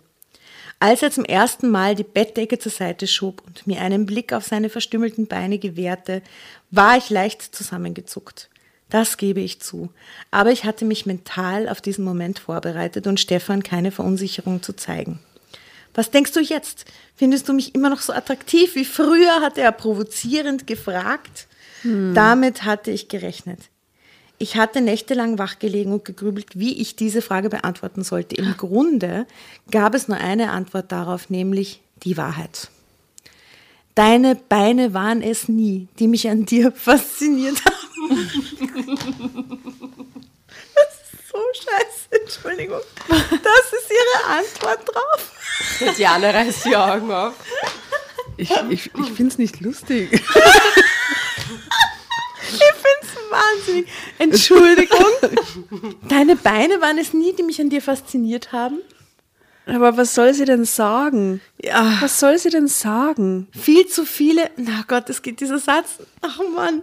Als 0.82 1.04
er 1.04 1.12
zum 1.12 1.26
ersten 1.26 1.70
Mal 1.70 1.94
die 1.94 2.04
Bettdecke 2.04 2.58
zur 2.58 2.72
Seite 2.72 3.06
schob 3.06 3.44
und 3.46 3.68
mir 3.68 3.82
einen 3.82 4.08
Blick 4.08 4.34
auf 4.34 4.46
seine 4.46 4.68
verstümmelten 4.68 5.28
Beine 5.28 5.60
gewährte, 5.60 6.24
war 6.72 6.98
ich 6.98 7.12
leicht 7.12 7.44
zusammengezuckt. 7.56 8.50
Das 8.90 9.18
gebe 9.18 9.42
ich 9.42 9.62
zu. 9.62 9.92
Aber 10.32 10.52
ich 10.52 10.64
hatte 10.64 10.86
mich 10.86 11.06
mental 11.06 11.70
auf 11.70 11.82
diesen 11.82 12.04
Moment 12.04 12.40
vorbereitet 12.40 13.06
und 13.06 13.20
Stefan 13.20 13.62
keine 13.62 13.92
Verunsicherung 13.92 14.64
zu 14.64 14.74
zeigen. 14.74 15.20
Was 15.94 16.10
denkst 16.10 16.32
du 16.32 16.40
jetzt? 16.40 16.86
Findest 17.16 17.48
du 17.48 17.54
mich 17.54 17.76
immer 17.76 17.92
noch 17.92 18.02
so 18.02 18.12
attraktiv 18.12 18.74
wie 18.74 18.86
früher? 18.86 19.42
hatte 19.42 19.62
er 19.62 19.72
provozierend 19.74 20.66
gefragt. 20.66 21.46
Damit 22.16 22.64
hatte 22.64 22.90
ich 22.90 23.08
gerechnet. 23.08 23.60
Ich 24.42 24.56
hatte 24.56 24.82
nächtelang 24.82 25.38
wachgelegen 25.38 25.94
und 25.94 26.04
gegrübelt, 26.04 26.48
wie 26.58 26.82
ich 26.82 26.96
diese 26.96 27.22
Frage 27.22 27.50
beantworten 27.50 28.04
sollte. 28.04 28.38
Im 28.38 28.58
Grunde 28.58 29.28
gab 29.70 29.94
es 29.94 30.08
nur 30.08 30.18
eine 30.18 30.50
Antwort 30.50 30.92
darauf, 30.92 31.30
nämlich 31.30 31.80
die 32.04 32.18
Wahrheit. 32.18 32.70
Deine 33.94 34.34
Beine 34.34 34.96
waren 34.96 35.22
es 35.22 35.48
nie, 35.48 35.90
die 36.00 36.08
mich 36.08 36.28
an 36.28 36.48
dir 36.48 36.72
fasziniert 36.76 37.64
haben. 37.64 37.78
Das 40.74 41.14
ist 41.14 41.30
so 41.32 41.38
scheiße, 41.54 42.22
Entschuldigung. 42.24 42.82
Das 43.08 43.20
ist 43.20 43.92
ihre 43.92 44.26
Antwort 44.40 44.80
drauf. 44.88 45.32
Tatjana 45.80 46.32
reißt 46.32 46.66
die 46.66 46.76
Augen 46.76 47.12
auf. 47.12 47.36
Ich, 48.38 48.50
ich, 48.70 48.92
ich 48.96 49.12
finde 49.12 49.28
es 49.28 49.38
nicht 49.38 49.62
lustig. 49.62 50.10
Ich 50.12 50.22
finde 52.58 52.76
es 52.76 52.81
wahnsinnig. 53.32 53.88
Entschuldigung. 54.20 55.06
Deine 56.08 56.36
Beine 56.36 56.82
waren 56.82 56.98
es 56.98 57.14
nie, 57.14 57.34
die 57.34 57.44
mich 57.44 57.60
an 57.62 57.70
dir 57.70 57.82
fasziniert 57.82 58.52
haben? 58.52 58.80
Aber 59.66 59.96
was 59.96 60.16
soll 60.16 60.34
sie 60.34 60.46
denn 60.46 60.66
sagen? 60.66 61.40
Ja. 61.62 61.98
Was 62.02 62.20
soll 62.20 62.38
sie 62.38 62.50
denn 62.50 62.68
sagen? 62.68 63.48
Viel 63.52 63.88
zu 63.88 64.06
viele. 64.06 64.50
Na 64.58 64.84
Gott, 64.88 65.10
es 65.10 65.22
geht 65.22 65.40
dieser 65.40 65.60
Satz. 65.60 66.00
Ach 66.22 66.40
Mann. 66.56 66.82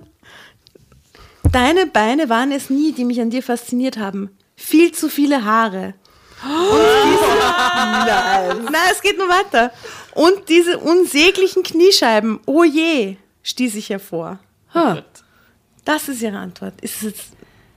Deine 1.53 1.87
Beine 1.87 2.29
waren 2.29 2.53
es 2.53 2.71
nie, 2.71 2.93
die 2.93 3.05
mich 3.05 3.21
an 3.21 3.31
dir 3.31 3.43
fasziniert 3.43 3.99
haben. 3.99 4.37
Viel 4.55 4.93
zu 4.93 5.09
viele 5.09 5.45
Haare. 5.45 5.95
Und 6.43 6.79
diese, 7.05 7.39
nein. 8.07 8.65
Nein, 8.65 8.91
es 8.93 9.01
geht 9.01 9.19
nur 9.19 9.29
weiter. 9.29 9.73
Und 10.15 10.49
diese 10.49 10.79
unsäglichen 10.79 11.63
Kniescheiben. 11.63 12.41
Oh 12.47 12.65
je, 12.65 13.17
stieß 13.43 13.75
ich 13.75 13.91
hervor. 13.91 14.39
Ha. 14.75 15.03
Das 15.89 16.07
ist 16.07 16.21
ihre 16.21 16.37
Antwort. 16.37 16.79
Ist 16.83 17.03
es. 17.03 17.15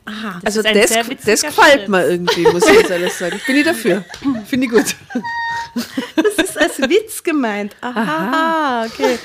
Aha. 0.03 0.41
Also 0.43 0.61
das, 0.61 0.89
sehr 0.89 0.97
das 0.97 1.09
witziger 1.09 1.47
gefällt 1.47 1.87
mir 1.87 2.05
irgendwie, 2.05 2.43
muss 2.43 2.67
ich 2.67 2.73
jetzt 2.73 2.91
alles 2.91 3.17
sagen. 3.17 3.39
Bin 3.47 3.55
ich 3.55 3.63
dafür. 3.63 4.03
Finde 4.45 4.65
ich 4.65 4.71
gut. 4.73 4.95
Das 6.17 6.49
ist 6.49 6.57
als 6.57 6.77
Witz 6.79 7.23
gemeint. 7.23 7.73
Aha, 7.79 8.85
okay. 8.85 9.17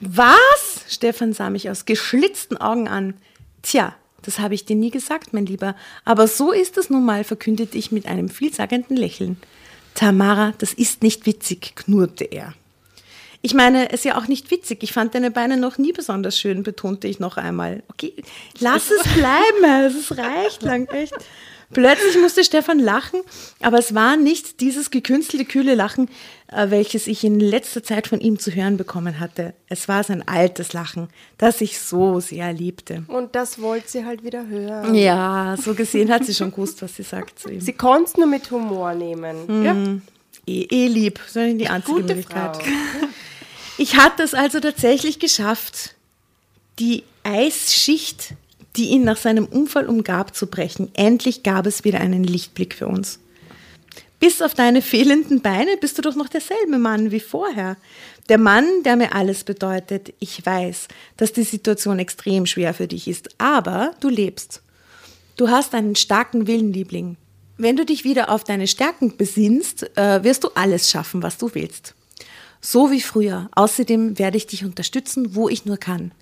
Was? 0.00 0.84
Stefan 0.90 1.32
sah 1.32 1.48
mich 1.48 1.70
aus 1.70 1.86
geschlitzten 1.86 2.58
Augen 2.58 2.86
an. 2.86 3.14
Tja, 3.62 3.96
das 4.20 4.40
habe 4.40 4.52
ich 4.52 4.66
dir 4.66 4.76
nie 4.76 4.90
gesagt, 4.90 5.32
mein 5.32 5.46
Lieber. 5.46 5.74
Aber 6.04 6.28
so 6.28 6.52
ist 6.52 6.76
es 6.76 6.90
nun 6.90 7.06
mal, 7.06 7.24
verkündete 7.24 7.78
ich 7.78 7.92
mit 7.92 8.04
einem 8.04 8.28
vielsagenden 8.28 8.98
Lächeln. 8.98 9.38
Tamara, 9.94 10.52
das 10.58 10.74
ist 10.74 11.02
nicht 11.02 11.24
witzig, 11.24 11.72
knurrte 11.76 12.24
er. 12.24 12.52
Ich 13.42 13.54
meine, 13.54 13.88
es 13.88 14.00
ist 14.00 14.04
ja 14.04 14.18
auch 14.18 14.28
nicht 14.28 14.50
witzig. 14.50 14.82
Ich 14.82 14.92
fand 14.92 15.14
deine 15.14 15.30
Beine 15.30 15.56
noch 15.56 15.78
nie 15.78 15.92
besonders 15.92 16.38
schön, 16.38 16.62
betonte 16.62 17.08
ich 17.08 17.20
noch 17.20 17.36
einmal. 17.36 17.82
Okay, 17.88 18.14
lass 18.58 18.90
es 18.90 19.02
bleiben, 19.14 19.86
es 19.86 20.16
reicht 20.16 20.62
lang, 20.62 20.86
echt. 20.88 21.14
Plötzlich 21.72 22.16
musste 22.20 22.44
Stefan 22.44 22.78
lachen, 22.78 23.20
aber 23.60 23.78
es 23.78 23.94
war 23.94 24.16
nicht 24.16 24.60
dieses 24.60 24.90
gekünstelte, 24.92 25.44
kühle 25.44 25.74
Lachen, 25.74 26.08
äh, 26.46 26.70
welches 26.70 27.08
ich 27.08 27.24
in 27.24 27.40
letzter 27.40 27.82
Zeit 27.82 28.06
von 28.06 28.20
ihm 28.20 28.38
zu 28.38 28.52
hören 28.52 28.76
bekommen 28.76 29.18
hatte. 29.18 29.52
Es 29.68 29.88
war 29.88 30.04
sein 30.04 30.26
altes 30.26 30.72
Lachen, 30.74 31.08
das 31.38 31.60
ich 31.60 31.80
so 31.80 32.20
sehr 32.20 32.52
liebte. 32.52 33.04
Und 33.08 33.34
das 33.34 33.60
wollte 33.60 33.88
sie 33.88 34.04
halt 34.04 34.22
wieder 34.22 34.46
hören. 34.46 34.94
Ja, 34.94 35.56
so 35.60 35.74
gesehen 35.74 36.12
hat 36.12 36.24
sie 36.24 36.34
schon 36.34 36.52
gewusst, 36.52 36.82
was 36.82 36.94
sie 36.94 37.02
sagt 37.02 37.40
zu 37.40 37.50
ihm. 37.50 37.60
Sie 37.60 37.72
konnte 37.72 38.10
es 38.10 38.16
nur 38.16 38.26
mit 38.26 38.48
Humor 38.50 38.94
nehmen. 38.94 39.64
Ja. 39.64 39.74
Eh, 40.46 40.66
eh 40.70 40.86
lieb, 40.86 41.20
ist 41.26 41.34
die 41.34 41.68
einzige 41.68 42.00
Gute 42.00 42.14
Möglichkeit. 42.14 42.56
Frau. 42.56 42.64
Ich 43.78 43.96
hatte 43.96 44.22
es 44.22 44.32
also 44.32 44.58
tatsächlich 44.58 45.18
geschafft, 45.18 45.94
die 46.78 47.02
Eisschicht, 47.24 48.32
die 48.76 48.86
ihn 48.86 49.04
nach 49.04 49.18
seinem 49.18 49.44
Unfall 49.44 49.86
umgab, 49.86 50.34
zu 50.34 50.46
brechen. 50.46 50.90
Endlich 50.94 51.42
gab 51.42 51.66
es 51.66 51.84
wieder 51.84 52.00
einen 52.00 52.24
Lichtblick 52.24 52.74
für 52.74 52.86
uns. 52.86 53.18
Bis 54.18 54.40
auf 54.40 54.54
deine 54.54 54.80
fehlenden 54.80 55.42
Beine 55.42 55.76
bist 55.78 55.98
du 55.98 56.02
doch 56.02 56.14
noch 56.16 56.28
derselbe 56.28 56.78
Mann 56.78 57.10
wie 57.10 57.20
vorher. 57.20 57.76
Der 58.30 58.38
Mann, 58.38 58.64
der 58.82 58.96
mir 58.96 59.14
alles 59.14 59.44
bedeutet. 59.44 60.14
Ich 60.20 60.44
weiß, 60.44 60.88
dass 61.18 61.34
die 61.34 61.44
Situation 61.44 61.98
extrem 61.98 62.46
schwer 62.46 62.72
für 62.72 62.88
dich 62.88 63.08
ist, 63.08 63.28
aber 63.38 63.92
du 64.00 64.08
lebst. 64.08 64.62
Du 65.36 65.50
hast 65.50 65.74
einen 65.74 65.96
starken 65.96 66.46
Willen, 66.46 66.72
Liebling. 66.72 67.18
Wenn 67.58 67.76
du 67.76 67.86
dich 67.86 68.04
wieder 68.04 68.30
auf 68.30 68.44
deine 68.44 68.66
Stärken 68.66 69.16
besinnst, 69.16 69.96
äh, 69.96 70.22
wirst 70.22 70.44
du 70.44 70.48
alles 70.54 70.90
schaffen, 70.90 71.22
was 71.22 71.38
du 71.38 71.50
willst. 71.54 71.94
So 72.60 72.90
wie 72.90 73.00
früher. 73.00 73.48
Außerdem 73.54 74.18
werde 74.18 74.36
ich 74.36 74.46
dich 74.46 74.64
unterstützen, 74.64 75.34
wo 75.34 75.48
ich 75.48 75.64
nur 75.64 75.76
kann. 75.78 76.12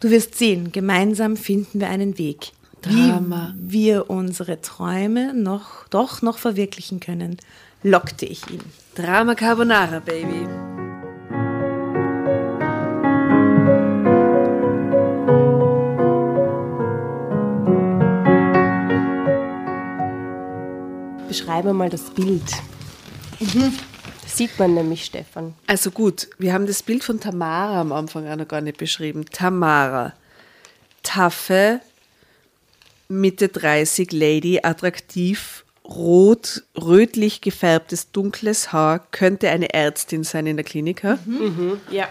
Du 0.00 0.10
wirst 0.10 0.36
sehen, 0.36 0.72
gemeinsam 0.72 1.36
finden 1.36 1.80
wir 1.80 1.88
einen 1.88 2.18
Weg. 2.18 2.52
Drama. 2.82 3.54
Wie 3.58 3.86
wir 3.86 4.08
unsere 4.08 4.60
Träume 4.60 5.34
noch, 5.34 5.88
doch 5.88 6.22
noch 6.22 6.38
verwirklichen 6.38 7.00
können, 7.00 7.36
lockte 7.82 8.24
ich 8.24 8.48
ihn. 8.48 8.62
Drama 8.94 9.34
Carbonara, 9.34 9.98
Baby. 9.98 10.46
Beschreibe 21.28 21.72
mal 21.72 21.90
das 21.90 22.10
Bild. 22.10 22.42
Da 23.38 23.70
sieht 24.26 24.58
man 24.58 24.74
nämlich 24.74 25.04
Stefan. 25.04 25.54
Also 25.66 25.90
gut, 25.90 26.28
wir 26.38 26.52
haben 26.52 26.66
das 26.66 26.82
Bild 26.82 27.04
von 27.04 27.20
Tamara 27.20 27.80
am 27.80 27.92
Anfang 27.92 28.26
auch 28.28 28.36
noch 28.36 28.48
gar 28.48 28.60
nicht 28.60 28.78
beschrieben. 28.78 29.26
Tamara, 29.30 30.14
taffe, 31.02 31.80
Mitte 33.08 33.48
30 33.48 34.12
Lady, 34.12 34.60
attraktiv, 34.62 35.64
rot, 35.84 36.62
rötlich 36.80 37.40
gefärbtes, 37.40 38.10
dunkles 38.10 38.72
Haar, 38.72 39.00
könnte 39.10 39.50
eine 39.50 39.72
Ärztin 39.72 40.24
sein 40.24 40.46
in 40.46 40.56
der 40.56 40.64
Klinik. 40.64 41.04
ha? 41.04 41.18
Ja. 41.90 42.08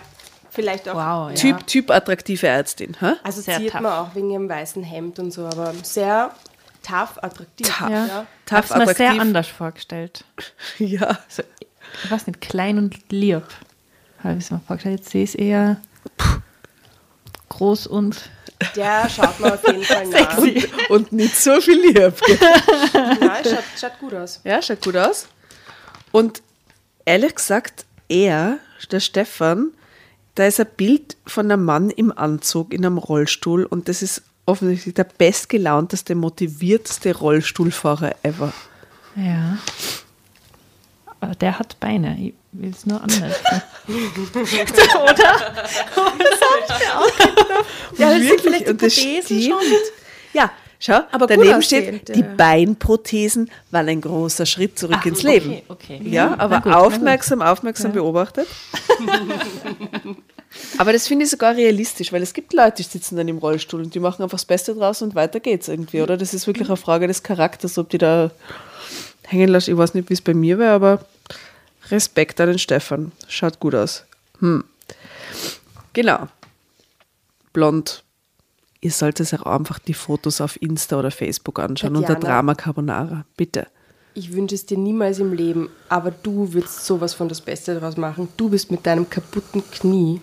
Vielleicht 0.50 0.90
auch. 0.90 0.96
Wow, 0.96 1.30
ja. 1.30 1.36
Typ, 1.36 1.68
typ 1.68 1.92
attraktive 1.92 2.48
Ärztin. 2.48 2.96
Ha? 3.00 3.18
Also 3.22 3.42
Sehr 3.42 3.60
sieht 3.60 3.74
tough. 3.74 3.82
man 3.82 3.92
auch 3.92 4.16
wegen 4.16 4.32
ihrem 4.32 4.50
weißen 4.50 4.82
Hemd 4.82 5.20
und 5.20 5.30
so, 5.32 5.46
aber 5.46 5.72
sehr 5.84 6.32
tough, 6.88 7.18
attraktiv. 7.22 7.68
Tough. 7.68 7.90
Ja. 7.90 8.26
Tough, 8.46 8.58
Hab's 8.58 8.70
mir 8.70 8.86
sehr 8.86 8.90
attraktiv. 8.92 9.22
anders 9.22 9.48
vorgestellt. 9.48 10.24
Ja. 10.80 11.18
So, 11.28 11.44
ich 12.04 12.12
weiß 12.12 12.28
nicht, 12.28 12.42
klein 12.42 12.78
und 12.78 13.12
lieb. 13.12 13.44
Habe 14.24 14.38
ich 14.38 14.46
es 14.46 14.52
mir 14.52 14.60
vorgestellt. 14.60 15.00
Jetzt 15.00 15.10
sehe 15.12 15.24
ich 15.24 15.30
es 15.32 15.36
eher 15.36 15.78
groß 17.50 17.88
und 17.88 18.30
Der 18.76 19.10
schaut 19.10 19.40
man 19.40 19.54
auf 19.54 19.66
jeden 19.68 19.84
Fall 19.84 20.08
nach. 20.10 20.38
Und, 20.38 20.90
und 20.90 21.12
nicht 21.12 21.36
so 21.36 21.60
viel 21.62 21.80
lieb. 21.80 21.96
Nein, 22.94 23.44
schaut, 23.44 23.64
schaut 23.80 24.00
gut 24.00 24.14
aus. 24.14 24.42
Ja, 24.44 24.62
schaut 24.62 24.82
gut 24.84 24.98
aus. 24.98 25.28
Und 26.12 26.42
ehrlich 27.06 27.36
gesagt, 27.36 27.86
er, 28.10 28.58
der 28.92 29.00
Stefan, 29.00 29.72
da 30.36 30.46
ist 30.46 30.60
ein 30.60 30.68
Bild 30.78 31.18
von 31.26 31.52
einem 31.52 31.66
Mann 31.66 31.90
im 31.90 32.16
Anzug 32.18 32.74
in 32.74 32.86
einem 32.86 32.98
Rollstuhl 32.98 33.66
und 33.66 33.88
das 33.90 34.02
ist 34.02 34.24
offensichtlich 34.48 34.96
der 34.96 35.04
bestgelaunteste, 35.04 36.16
motivierteste 36.16 37.16
Rollstuhlfahrer 37.16 38.16
ever. 38.24 38.52
ja. 39.16 39.60
Aber 41.20 41.34
der 41.34 41.58
hat 41.58 41.80
Beine. 41.80 42.16
Ich 42.20 42.34
will 42.52 42.70
es 42.70 42.86
nur 42.86 43.02
anders. 43.02 43.36
Ja, 47.98 48.12
das 48.12 48.22
sind 48.22 48.42
vielleicht 48.42 48.68
die 48.68 48.74
Prothesen 48.74 49.42
schon. 49.42 49.58
Ja, 50.34 50.52
schau, 50.80 51.00
Aber 51.12 51.26
daneben 51.26 51.62
steht, 51.62 52.14
die 52.16 52.20
ja. 52.20 52.28
Beinprothesen 52.38 53.50
waren 53.72 53.90
ein 53.90 54.02
großer 54.02 54.46
Schritt 54.46 54.78
zurück 54.78 55.06
ins 55.06 55.20
okay, 55.20 55.40
Leben. 55.40 55.62
okay. 55.70 56.02
Ja, 56.04 56.36
Na 56.38 56.44
aber 56.44 56.62
gut, 56.62 56.74
aufmerksam, 56.74 57.42
aufmerksam 57.42 57.94
beobachtet. 57.94 58.48
aber 60.78 60.94
das 60.94 61.08
finde 61.08 61.26
ich 61.26 61.32
sogar 61.32 61.56
realistisch, 61.56 62.12
weil 62.12 62.22
es 62.22 62.34
gibt 62.34 62.54
Leute, 62.54 62.78
die 62.78 62.84
sitzen 62.84 63.16
dann 63.16 63.28
im 63.28 63.38
Rollstuhl 63.38 63.82
und 63.82 63.94
die 63.96 64.00
machen 64.00 64.24
einfach 64.24 64.38
das 64.38 64.46
Beste 64.46 64.76
draus 64.76 65.02
und 65.02 65.16
weiter 65.16 65.40
geht's 65.40 65.68
irgendwie, 65.68 66.02
oder? 66.02 66.18
Das 66.18 66.34
ist 66.34 66.48
wirklich 66.48 66.68
eine 66.68 66.78
Frage 66.78 67.08
des 67.08 67.24
Charakters, 67.24 67.78
ob 67.78 67.90
die 67.90 67.98
da 67.98 68.32
hängen 69.26 69.50
lassen. 69.50 69.72
Ich 69.72 69.78
weiß 69.78 69.94
nicht, 69.94 70.10
wie 70.10 70.14
es 70.14 70.22
bei 70.22 70.34
mir 70.34 70.58
wäre, 70.58 70.74
aber 70.74 71.06
Respekt 71.90 72.40
an 72.42 72.50
den 72.50 72.60
Stefan. 72.60 73.12
Schaut 73.28 73.60
gut 73.60 73.76
aus. 73.76 74.06
Hm. 74.40 74.64
Genau. 75.94 76.28
Blond. 77.54 78.04
Ihr 78.82 78.92
solltet 78.92 79.34
euch 79.34 79.42
auch 79.42 79.60
einfach 79.60 79.80
die 79.80 79.96
Fotos 79.96 80.42
auf 80.42 80.62
Insta 80.62 81.00
oder 81.00 81.10
Facebook 81.12 81.60
anschauen 81.60 81.96
unter 81.96 82.14
Tatjana. 82.14 82.36
Drama 82.36 82.56
Carbonara. 82.56 83.26
Bitte. 83.36 83.68
ich 84.14 84.34
wünsche 84.34 84.56
es 84.56 84.66
dir 84.66 84.78
niemals 84.78 85.20
im 85.20 85.34
Leben, 85.34 85.70
aber 85.90 86.12
du 86.12 86.54
würdest 86.54 86.86
sowas 86.86 87.14
von 87.14 87.30
das 87.30 87.42
Beste 87.42 87.74
daraus 87.74 87.98
machen. 87.98 88.28
Du 88.38 88.50
bist 88.50 88.70
mit 88.72 88.86
deinem 88.86 89.10
kaputten 89.10 89.64
Knie 89.72 90.22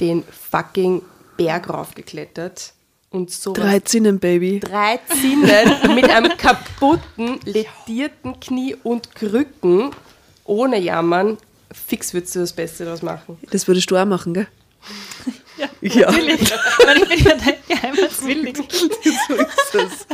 den 0.00 0.22
fucking 0.24 1.02
Berg 1.36 1.68
raufgeklettert 1.68 2.72
und 3.10 3.30
so 3.30 3.52
Drei 3.52 3.80
Zinnen, 3.80 4.18
Baby. 4.18 4.60
drei 4.60 4.98
Zinnen 5.08 5.94
mit 5.94 6.08
einem 6.10 6.36
kaputten, 6.36 7.38
ledierten 7.44 8.38
Knie 8.40 8.74
und 8.82 9.14
Krücken, 9.14 9.90
ohne 10.44 10.78
Jammern. 10.78 11.38
Fix 11.72 12.12
würdest 12.14 12.34
du 12.36 12.40
das 12.40 12.52
Beste 12.52 12.84
daraus 12.84 13.02
machen. 13.02 13.38
Das 13.50 13.66
würdest 13.66 13.90
du 13.90 13.96
auch 13.96 14.04
machen, 14.04 14.34
gell? 14.34 14.46
Ja, 15.56 15.68
Ja. 15.80 16.10
natürlich. 16.10 16.50
Weil 16.86 16.96
ich 17.02 17.08
bin 17.08 17.18
ja 17.24 17.36
dein 17.36 17.54
Geheimniswillig. 17.68 18.56
so 18.56 19.34
ist 19.34 19.74
es. 19.74 20.06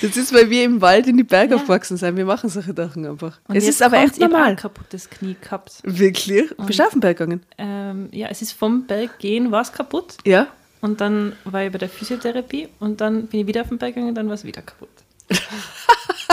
Das 0.00 0.16
ist, 0.16 0.32
weil 0.32 0.50
wir 0.50 0.64
im 0.64 0.80
Wald 0.80 1.06
in 1.06 1.16
die 1.16 1.22
Berge 1.22 1.54
aufgewachsen 1.54 1.96
sind. 1.96 2.16
Wir 2.16 2.24
machen 2.24 2.48
solche 2.50 2.72
Sachen 2.74 3.06
einfach. 3.06 3.38
Und 3.46 3.54
es 3.56 3.68
ist 3.68 3.82
aber 3.82 3.98
echt 3.98 4.14
ich 4.14 4.20
normal. 4.20 4.50
ein 4.50 4.56
kaputtes 4.56 5.08
Knie 5.08 5.36
gehabt. 5.40 5.74
Wirklich? 5.84 6.50
Bist 6.66 6.78
du 6.78 6.84
auf 6.84 6.90
den 6.90 7.00
Berg 7.00 7.18
gegangen? 7.18 7.42
Ähm, 7.58 8.08
ja, 8.10 8.26
es 8.28 8.42
ist 8.42 8.52
vom 8.52 8.86
Berg 8.86 9.18
gehen, 9.20 9.52
war 9.52 9.62
es 9.62 9.72
kaputt. 9.72 10.16
Ja? 10.24 10.48
Und 10.80 11.00
dann 11.00 11.36
war 11.44 11.64
ich 11.64 11.70
bei 11.70 11.78
der 11.78 11.88
Physiotherapie 11.88 12.68
und 12.80 13.00
dann 13.00 13.26
bin 13.28 13.40
ich 13.40 13.46
wieder 13.46 13.60
auf 13.60 13.68
den 13.68 13.78
Berg 13.78 13.94
gegangen 13.94 14.08
und 14.08 14.14
dann 14.16 14.26
war 14.26 14.34
es 14.34 14.44
wieder 14.44 14.62
kaputt. 14.62 14.88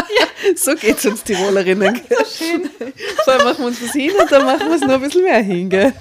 So 0.56 0.74
geht's 0.76 1.06
uns 1.06 1.24
Tirolerinnen. 1.24 2.00
So 2.10 2.46
schön. 2.46 2.70
Vorher 3.26 3.44
machen 3.44 3.60
wir 3.60 3.68
uns 3.68 3.84
was 3.84 3.92
hin 3.92 4.12
und 4.20 4.32
dann 4.32 4.46
machen 4.46 4.68
wir 4.68 4.76
es 4.76 4.82
noch 4.82 4.94
ein 4.96 5.02
bisschen 5.02 5.24
mehr 5.24 5.42
hin, 5.42 5.70
gell? 5.70 5.94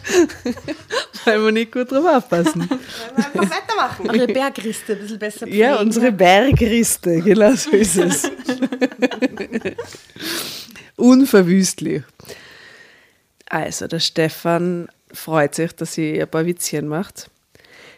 Weil 1.24 1.44
wir 1.44 1.52
nicht 1.52 1.72
gut 1.72 1.90
drauf 1.90 2.04
aufpassen. 2.06 2.62
Einfach 3.16 3.34
weitermachen. 3.50 4.08
Eure 4.10 4.26
Bergriste 4.28 4.92
ein 4.94 5.00
bisschen 5.00 5.18
besser 5.18 5.48
Ja, 5.48 5.70
pflegen. 5.74 5.86
unsere 5.86 6.12
Bergriste, 6.12 7.20
genau 7.20 7.52
so 7.54 7.70
ist 7.70 7.96
es. 7.96 8.30
Unverwüstlich. 10.96 12.02
Also, 13.50 13.86
der 13.86 14.00
Stefan 14.00 14.88
freut 15.12 15.54
sich, 15.54 15.72
dass 15.72 15.94
sie 15.94 16.20
ein 16.20 16.28
paar 16.28 16.46
Witzchen 16.46 16.86
macht. 16.88 17.30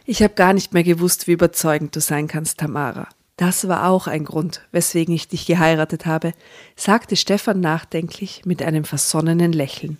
Ich 0.04 0.22
habe 0.22 0.34
gar 0.34 0.52
nicht 0.52 0.72
mehr 0.72 0.84
gewusst, 0.84 1.26
wie 1.26 1.32
überzeugend 1.32 1.94
du 1.94 2.00
sein 2.00 2.26
kannst, 2.28 2.58
Tamara. 2.58 3.08
Das 3.40 3.68
war 3.68 3.88
auch 3.88 4.06
ein 4.06 4.26
Grund, 4.26 4.60
weswegen 4.70 5.14
ich 5.14 5.26
dich 5.26 5.46
geheiratet 5.46 6.04
habe, 6.04 6.34
sagte 6.76 7.16
Stefan 7.16 7.60
nachdenklich 7.60 8.42
mit 8.44 8.62
einem 8.62 8.84
versonnenen 8.84 9.54
Lächeln. 9.54 9.96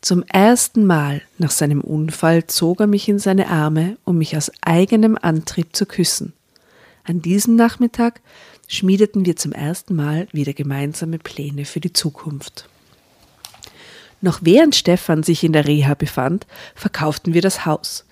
Zum 0.00 0.22
ersten 0.22 0.86
Mal 0.86 1.22
nach 1.38 1.50
seinem 1.50 1.80
Unfall 1.80 2.46
zog 2.46 2.78
er 2.78 2.86
mich 2.86 3.08
in 3.08 3.18
seine 3.18 3.48
Arme, 3.48 3.96
um 4.04 4.18
mich 4.18 4.36
aus 4.36 4.52
eigenem 4.60 5.18
Antrieb 5.20 5.74
zu 5.74 5.86
küssen. 5.86 6.34
An 7.02 7.20
diesem 7.20 7.56
Nachmittag 7.56 8.20
schmiedeten 8.68 9.26
wir 9.26 9.34
zum 9.34 9.50
ersten 9.50 9.96
Mal 9.96 10.28
wieder 10.30 10.52
gemeinsame 10.52 11.18
Pläne 11.18 11.64
für 11.64 11.80
die 11.80 11.92
Zukunft. 11.92 12.68
Noch 14.20 14.38
während 14.42 14.76
Stefan 14.76 15.24
sich 15.24 15.42
in 15.42 15.52
der 15.52 15.66
Reha 15.66 15.94
befand, 15.94 16.46
verkauften 16.76 17.34
wir 17.34 17.42
das 17.42 17.66
Haus. 17.66 18.04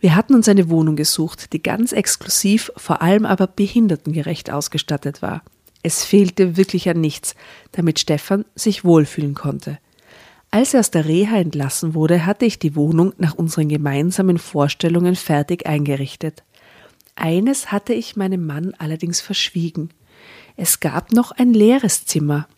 Wir 0.00 0.16
hatten 0.16 0.34
uns 0.34 0.48
eine 0.48 0.70
Wohnung 0.70 0.96
gesucht, 0.96 1.52
die 1.52 1.62
ganz 1.62 1.92
exklusiv, 1.92 2.72
vor 2.76 3.02
allem 3.02 3.26
aber 3.26 3.46
behindertengerecht 3.46 4.50
ausgestattet 4.50 5.20
war. 5.20 5.42
Es 5.82 6.04
fehlte 6.04 6.56
wirklich 6.56 6.88
an 6.88 7.00
nichts, 7.00 7.34
damit 7.72 8.00
Stefan 8.00 8.44
sich 8.54 8.84
wohlfühlen 8.84 9.34
konnte. 9.34 9.78
Als 10.50 10.74
er 10.74 10.80
aus 10.80 10.90
der 10.90 11.04
Reha 11.04 11.36
entlassen 11.36 11.94
wurde, 11.94 12.26
hatte 12.26 12.44
ich 12.44 12.58
die 12.58 12.74
Wohnung 12.74 13.12
nach 13.18 13.34
unseren 13.34 13.68
gemeinsamen 13.68 14.38
Vorstellungen 14.38 15.16
fertig 15.16 15.66
eingerichtet. 15.66 16.42
Eines 17.14 17.70
hatte 17.70 17.92
ich 17.92 18.16
meinem 18.16 18.46
Mann 18.46 18.74
allerdings 18.78 19.20
verschwiegen. 19.20 19.90
Es 20.56 20.80
gab 20.80 21.12
noch 21.12 21.30
ein 21.30 21.52
leeres 21.52 22.06
Zimmer. 22.06 22.48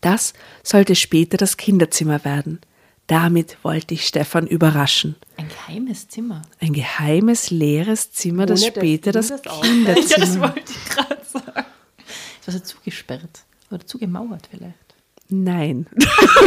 Das 0.00 0.32
sollte 0.62 0.96
später 0.96 1.36
das 1.36 1.56
Kinderzimmer 1.56 2.24
werden. 2.24 2.60
Damit 3.08 3.58
wollte 3.62 3.94
ich 3.94 4.06
Stefan 4.06 4.46
überraschen. 4.46 5.16
Ein 5.36 5.48
geheimes 5.48 6.08
Zimmer. 6.08 6.42
Ein 6.60 6.72
geheimes 6.72 7.50
leeres 7.50 8.12
Zimmer, 8.12 8.46
das 8.46 8.62
Ohne, 8.62 8.70
dass 8.72 8.76
später 8.78 9.12
das 9.12 9.28
das 9.28 9.46
auch- 9.48 9.64
Ja, 9.64 9.94
das 9.94 10.08
Kinderzimmer. 10.08 10.40
wollte 10.54 10.72
ich 10.72 10.84
gerade 10.94 11.22
sagen. 11.24 11.66
Es 12.40 12.46
war 12.48 12.54
so 12.54 12.60
zugesperrt 12.60 13.40
oder 13.70 13.84
zugemauert 13.86 14.48
vielleicht. 14.50 14.74
Nein. 15.28 15.86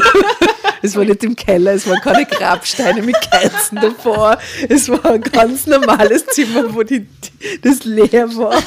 es 0.84 0.96
war 0.96 1.04
nicht 1.06 1.24
im 1.24 1.36
Keller, 1.36 1.74
es 1.74 1.88
waren 1.88 2.00
keine 2.02 2.26
Grabsteine 2.26 3.02
mit 3.02 3.20
Kerzen 3.20 3.78
davor. 3.78 4.38
Es 4.70 4.88
war 4.90 5.04
ein 5.06 5.22
ganz 5.22 5.66
normales 5.66 6.26
Zimmer, 6.28 6.72
wo 6.74 6.84
die, 6.84 7.08
das 7.64 7.84
leer 7.84 8.36
war. 8.36 8.62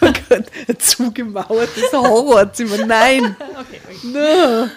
Oh 0.00 0.12
Gott, 0.28 0.44
ein 0.68 0.78
zugemauertes 0.78 1.92
Horrorzimmer. 1.92 2.86
Nein. 2.86 3.36
No. 4.04 4.68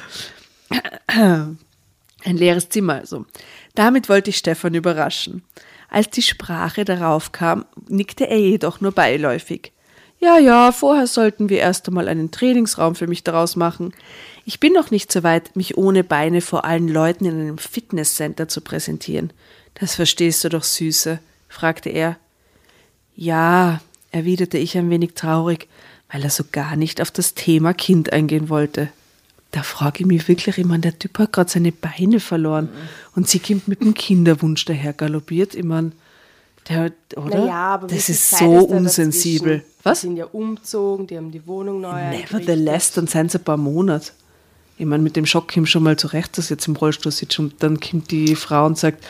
Ein 2.24 2.38
leeres 2.38 2.70
Zimmer 2.70 2.96
also. 2.96 3.26
Damit 3.76 4.10
wollte 4.10 4.30
ich 4.30 4.38
Stefan 4.38 4.74
überraschen. 4.74 5.44
Als 5.90 6.10
die 6.10 6.22
Sprache 6.22 6.84
darauf 6.84 7.32
kam, 7.32 7.66
nickte 7.88 8.28
er 8.28 8.40
jedoch 8.40 8.82
nur 8.82 8.92
beiläufig. 8.92 9.72
Ja, 10.20 10.40
ja, 10.40 10.72
vorher 10.72 11.06
sollten 11.06 11.50
wir 11.50 11.60
erst 11.60 11.88
einmal 11.88 12.08
einen 12.08 12.32
Trainingsraum 12.32 12.96
für 12.96 13.08
mich 13.08 13.24
daraus 13.24 13.56
machen. 13.56 13.94
Ich 14.46 14.60
bin 14.60 14.74
noch 14.74 14.90
nicht 14.90 15.12
so 15.12 15.22
weit, 15.24 15.56
mich 15.56 15.78
ohne 15.78 16.04
Beine 16.04 16.42
vor 16.42 16.66
allen 16.66 16.88
Leuten 16.88 17.26
in 17.26 17.40
einem 17.40 17.58
Fitnesscenter 17.60 18.48
zu 18.48 18.62
präsentieren. 18.62 19.32
Das 19.76 19.94
verstehst 19.94 20.44
du 20.44 20.50
doch, 20.50 20.64
Süße, 20.64 21.20
fragte 21.50 21.90
er. 21.90 22.18
Ja, 23.16 23.80
erwiderte 24.12 24.58
ich 24.58 24.76
ein 24.76 24.90
wenig 24.90 25.14
traurig, 25.14 25.68
weil 26.12 26.24
er 26.24 26.32
so 26.32 26.44
gar 26.52 26.76
nicht 26.76 27.00
auf 27.00 27.12
das 27.12 27.36
Thema 27.36 27.74
Kind 27.76 28.12
eingehen 28.12 28.50
wollte. 28.50 28.90
Da 29.52 29.64
frage 29.64 30.02
ich 30.02 30.06
mich 30.06 30.28
wirklich, 30.28 30.58
ich 30.58 30.66
meine, 30.66 30.82
der 30.82 31.00
Typ 31.00 31.18
hat 31.20 31.32
gerade 31.34 31.50
seine 31.50 31.72
Beine 31.72 32.20
verloren 32.20 32.70
und 33.16 33.30
sie 33.30 33.40
kommt 33.40 33.68
mit 33.68 33.82
dem 33.82 33.94
Kinderwunsch 33.94 34.66
daher 34.66 34.94
galoppiert. 34.94 35.56
Ich 35.56 35.64
meine, 35.64 35.94
der, 36.68 36.92
oder? 37.16 37.40
Naja, 37.40 37.54
aber 37.76 37.88
das 37.88 38.10
ist 38.10 38.30
Zeit 38.30 38.40
so 38.40 38.68
da 38.68 38.76
unsensibel. 38.76 39.58
dazwischen? 39.60 39.74
Was? 39.84 40.02
Die 40.02 40.08
sind 40.08 40.18
ja 40.18 40.26
umgezogen, 40.26 41.08
die 41.08 41.16
haben 41.18 41.32
die 41.32 41.48
Wohnung 41.48 41.80
neu 41.82 42.10
Nevertheless, 42.10 42.92
dann 42.92 43.08
sind 43.08 43.28
es 43.28 43.36
ein 43.36 43.44
paar 43.44 43.56
Monate. 43.58 44.12
Ich 44.78 44.86
meine, 44.86 45.02
mit 45.02 45.16
dem 45.16 45.26
Schock 45.26 45.52
kommt 45.54 45.70
schon 45.70 45.84
mal 45.84 45.96
zurecht, 45.98 46.38
dass 46.38 46.50
jetzt 46.50 46.68
im 46.68 46.76
Rollstuhl 46.76 47.12
sitzt 47.12 47.40
und 47.40 47.64
dann 47.64 47.80
kommt 47.80 48.12
die 48.12 48.36
Frau 48.36 48.66
und 48.66 48.78
sagt, 48.78 49.04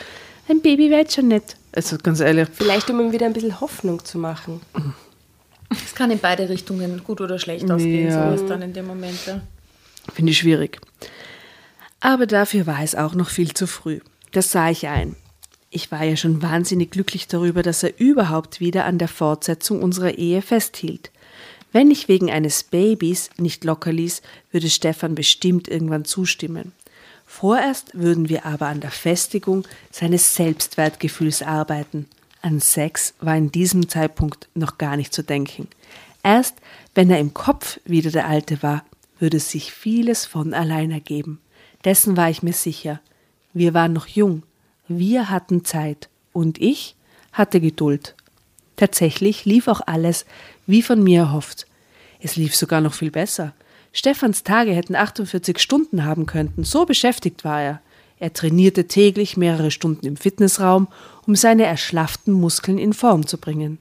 ein 0.48 0.62
Baby 0.62 0.88
wird 0.90 1.12
schon 1.12 1.28
nicht. 1.28 1.56
Also 1.72 1.98
ganz 1.98 2.20
ehrlich, 2.20 2.48
Vielleicht, 2.52 2.88
um 2.90 3.00
ihm 3.00 3.12
wieder 3.12 3.26
ein 3.26 3.32
bisschen 3.34 3.60
Hoffnung 3.60 4.02
zu 4.04 4.18
machen. 4.18 4.60
Es 5.70 5.94
kann 5.94 6.10
in 6.10 6.18
beide 6.20 6.48
Richtungen 6.48 7.02
gut 7.04 7.20
oder 7.20 7.38
schlecht 7.38 7.70
ausgehen, 7.70 8.08
Ja. 8.08 8.28
so 8.36 8.42
ist 8.42 8.48
dann 8.48 8.62
in 8.62 8.72
dem 8.72 8.86
Moment. 8.86 9.18
Ja. 9.26 9.42
Finde 10.12 10.32
ich 10.32 10.38
schwierig. 10.38 10.80
Aber 12.00 12.26
dafür 12.26 12.66
war 12.66 12.82
es 12.82 12.94
auch 12.94 13.14
noch 13.14 13.30
viel 13.30 13.54
zu 13.54 13.66
früh. 13.66 14.00
Das 14.32 14.52
sah 14.52 14.70
ich 14.70 14.86
ein. 14.88 15.16
Ich 15.70 15.90
war 15.92 16.02
ja 16.04 16.16
schon 16.16 16.42
wahnsinnig 16.42 16.90
glücklich 16.90 17.28
darüber, 17.28 17.62
dass 17.62 17.82
er 17.82 17.98
überhaupt 17.98 18.60
wieder 18.60 18.84
an 18.84 18.98
der 18.98 19.08
Fortsetzung 19.08 19.82
unserer 19.82 20.16
Ehe 20.16 20.40
festhielt. 20.40 21.10
Wenn 21.72 21.90
ich 21.90 22.08
wegen 22.08 22.30
eines 22.30 22.62
Babys 22.62 23.30
nicht 23.36 23.64
locker 23.64 23.92
ließ, 23.92 24.22
würde 24.50 24.70
Stefan 24.70 25.14
bestimmt 25.14 25.68
irgendwann 25.68 26.06
zustimmen. 26.06 26.72
Vorerst 27.26 27.90
würden 27.92 28.30
wir 28.30 28.46
aber 28.46 28.68
an 28.68 28.80
der 28.80 28.90
Festigung 28.90 29.68
seines 29.90 30.34
Selbstwertgefühls 30.34 31.42
arbeiten. 31.42 32.06
An 32.40 32.60
Sex 32.60 33.12
war 33.20 33.36
in 33.36 33.52
diesem 33.52 33.88
Zeitpunkt 33.88 34.48
noch 34.54 34.78
gar 34.78 34.96
nicht 34.96 35.12
zu 35.12 35.22
denken. 35.22 35.68
Erst 36.22 36.54
wenn 36.94 37.10
er 37.10 37.20
im 37.20 37.34
Kopf 37.34 37.80
wieder 37.84 38.10
der 38.10 38.26
Alte 38.26 38.62
war, 38.62 38.84
würde 39.18 39.40
sich 39.40 39.72
vieles 39.72 40.26
von 40.26 40.54
allein 40.54 40.90
ergeben. 40.90 41.40
Dessen 41.84 42.16
war 42.16 42.30
ich 42.30 42.42
mir 42.42 42.52
sicher. 42.52 43.00
Wir 43.52 43.74
waren 43.74 43.92
noch 43.92 44.06
jung, 44.06 44.42
wir 44.88 45.30
hatten 45.30 45.64
Zeit 45.64 46.08
und 46.32 46.60
ich 46.60 46.96
hatte 47.32 47.60
Geduld. 47.60 48.14
Tatsächlich 48.76 49.44
lief 49.44 49.68
auch 49.68 49.80
alles 49.86 50.24
wie 50.66 50.82
von 50.82 51.02
mir 51.02 51.20
erhofft. 51.20 51.66
Es 52.20 52.36
lief 52.36 52.54
sogar 52.54 52.80
noch 52.80 52.94
viel 52.94 53.10
besser. 53.10 53.54
Stefans 53.92 54.44
Tage 54.44 54.72
hätten 54.72 54.94
48 54.94 55.58
Stunden 55.58 56.04
haben 56.04 56.26
könnten, 56.26 56.64
so 56.64 56.84
beschäftigt 56.84 57.44
war 57.44 57.62
er. 57.62 57.80
Er 58.20 58.32
trainierte 58.32 58.86
täglich 58.86 59.36
mehrere 59.36 59.70
Stunden 59.70 60.06
im 60.06 60.16
Fitnessraum, 60.16 60.88
um 61.26 61.36
seine 61.36 61.64
erschlafften 61.64 62.32
Muskeln 62.32 62.78
in 62.78 62.92
Form 62.92 63.26
zu 63.26 63.38
bringen. 63.38 63.78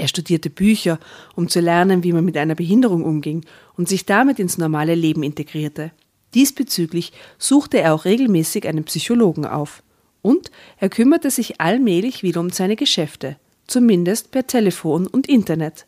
Er 0.00 0.08
studierte 0.08 0.48
Bücher, 0.48 0.98
um 1.36 1.48
zu 1.48 1.60
lernen, 1.60 2.02
wie 2.02 2.14
man 2.14 2.24
mit 2.24 2.38
einer 2.38 2.54
Behinderung 2.54 3.04
umging 3.04 3.44
und 3.76 3.86
sich 3.86 4.06
damit 4.06 4.38
ins 4.38 4.56
normale 4.56 4.94
Leben 4.94 5.22
integrierte. 5.22 5.92
Diesbezüglich 6.32 7.12
suchte 7.36 7.80
er 7.80 7.92
auch 7.92 8.06
regelmäßig 8.06 8.66
einen 8.66 8.84
Psychologen 8.84 9.44
auf. 9.44 9.82
Und 10.22 10.50
er 10.78 10.88
kümmerte 10.88 11.30
sich 11.30 11.60
allmählich 11.60 12.22
wieder 12.22 12.40
um 12.40 12.48
seine 12.48 12.76
Geschäfte, 12.76 13.36
zumindest 13.66 14.30
per 14.30 14.46
Telefon 14.46 15.06
und 15.06 15.28
Internet. 15.28 15.84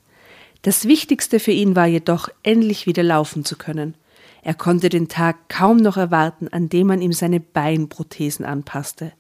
Das 0.61 0.87
Wichtigste 0.87 1.41
für 1.41 1.53
ihn 1.53 1.75
war 1.75 1.87
jedoch, 1.87 2.29
endlich 2.43 2.87
wieder 2.87 3.03
laufen 3.03 3.47
zu 3.47 3.57
können. 3.57 3.95
Er 4.43 4.55
konnte 4.55 4.91
den 4.91 5.09
Tag 5.09 5.49
kaum 5.49 5.79
noch 5.79 5.97
erwarten, 5.97 6.49
an 6.49 6.69
dem 6.69 6.89
man 6.89 7.01
ihm 7.01 7.15
seine 7.15 7.41
Beinprothesen 7.41 8.45
anpasste. 8.45 9.13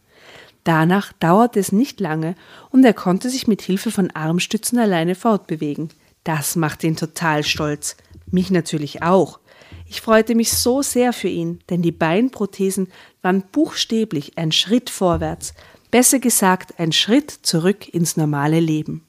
Danach 0.64 1.12
dauerte 1.14 1.58
es 1.58 1.72
nicht 1.72 2.00
lange 2.00 2.34
und 2.70 2.84
er 2.84 2.94
konnte 2.94 3.30
sich 3.30 3.48
mit 3.48 3.62
Hilfe 3.62 3.90
von 3.90 4.10
Armstützen 4.10 4.78
alleine 4.78 5.14
fortbewegen. 5.14 5.88
Das 6.24 6.54
machte 6.54 6.86
ihn 6.86 6.96
total 6.96 7.42
stolz. 7.42 7.96
Mich 8.30 8.50
natürlich 8.50 9.02
auch. 9.02 9.40
Ich 9.88 10.00
freute 10.00 10.34
mich 10.34 10.52
so 10.52 10.82
sehr 10.82 11.12
für 11.12 11.28
ihn, 11.28 11.58
denn 11.68 11.82
die 11.82 11.92
Beinprothesen 11.92 12.88
waren 13.20 13.42
buchstäblich 13.52 14.38
ein 14.38 14.52
Schritt 14.52 14.88
vorwärts, 14.88 15.54
besser 15.90 16.18
gesagt 16.18 16.78
ein 16.78 16.92
Schritt 16.92 17.30
zurück 17.30 17.92
ins 17.92 18.16
normale 18.16 18.60
Leben. 18.60 19.04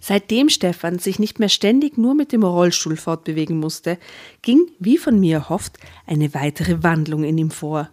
Seitdem 0.00 0.48
Stefan 0.48 0.98
sich 0.98 1.18
nicht 1.18 1.38
mehr 1.38 1.48
ständig 1.48 1.96
nur 1.96 2.14
mit 2.14 2.32
dem 2.32 2.42
Rollstuhl 2.42 2.96
fortbewegen 2.96 3.58
musste, 3.58 3.98
ging, 4.42 4.68
wie 4.80 4.98
von 4.98 5.20
mir 5.20 5.36
erhofft, 5.36 5.78
eine 6.06 6.34
weitere 6.34 6.82
Wandlung 6.82 7.22
in 7.22 7.38
ihm 7.38 7.50
vor. 7.50 7.88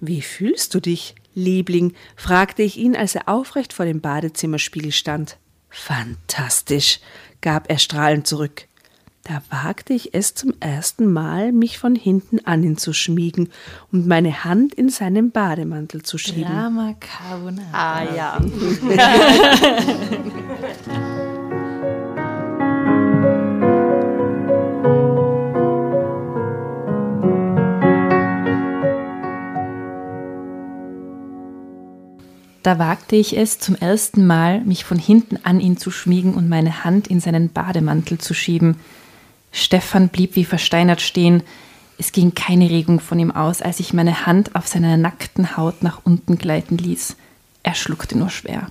Wie 0.00 0.22
fühlst 0.22 0.74
du 0.74 0.80
dich, 0.80 1.16
Liebling? 1.34 1.94
fragte 2.16 2.62
ich 2.62 2.76
ihn, 2.76 2.96
als 2.96 3.14
er 3.14 3.28
aufrecht 3.28 3.72
vor 3.72 3.86
dem 3.86 4.00
Badezimmerspiegel 4.00 4.92
stand. 4.92 5.38
Fantastisch, 5.68 7.00
gab 7.40 7.70
er 7.70 7.78
strahlend 7.78 8.26
zurück. 8.26 8.66
Da 9.24 9.40
wagte 9.50 9.92
ich 9.92 10.14
es 10.14 10.34
zum 10.34 10.52
ersten 10.58 11.12
Mal, 11.12 11.52
mich 11.52 11.78
von 11.78 11.94
hinten 11.94 12.44
an 12.44 12.64
ihn 12.64 12.76
zu 12.76 12.92
schmiegen 12.92 13.50
und 13.92 14.08
meine 14.08 14.42
Hand 14.42 14.74
in 14.74 14.88
seinen 14.88 15.30
Bademantel 15.30 16.02
zu 16.02 16.18
schieben. 16.18 16.52
Drama 16.52 16.96
Carbonara. 16.98 17.68
Ah 17.72 18.02
ja. 18.14 18.40
Da 32.62 32.78
wagte 32.78 33.16
ich 33.16 33.36
es 33.36 33.58
zum 33.58 33.74
ersten 33.74 34.24
Mal, 34.26 34.60
mich 34.60 34.84
von 34.84 34.98
hinten 34.98 35.38
an 35.42 35.58
ihn 35.58 35.76
zu 35.76 35.90
schmiegen 35.90 36.34
und 36.34 36.48
meine 36.48 36.84
Hand 36.84 37.08
in 37.08 37.18
seinen 37.18 37.48
Bademantel 37.48 38.18
zu 38.18 38.34
schieben. 38.34 38.76
Stefan 39.50 40.08
blieb 40.08 40.36
wie 40.36 40.44
versteinert 40.44 41.00
stehen. 41.00 41.42
Es 41.98 42.12
ging 42.12 42.34
keine 42.34 42.70
Regung 42.70 43.00
von 43.00 43.18
ihm 43.18 43.32
aus, 43.32 43.62
als 43.62 43.80
ich 43.80 43.92
meine 43.92 44.26
Hand 44.26 44.54
auf 44.54 44.68
seiner 44.68 44.96
nackten 44.96 45.56
Haut 45.56 45.82
nach 45.82 46.00
unten 46.04 46.38
gleiten 46.38 46.78
ließ. 46.78 47.16
Er 47.64 47.74
schluckte 47.74 48.16
nur 48.16 48.30
schwer. 48.30 48.68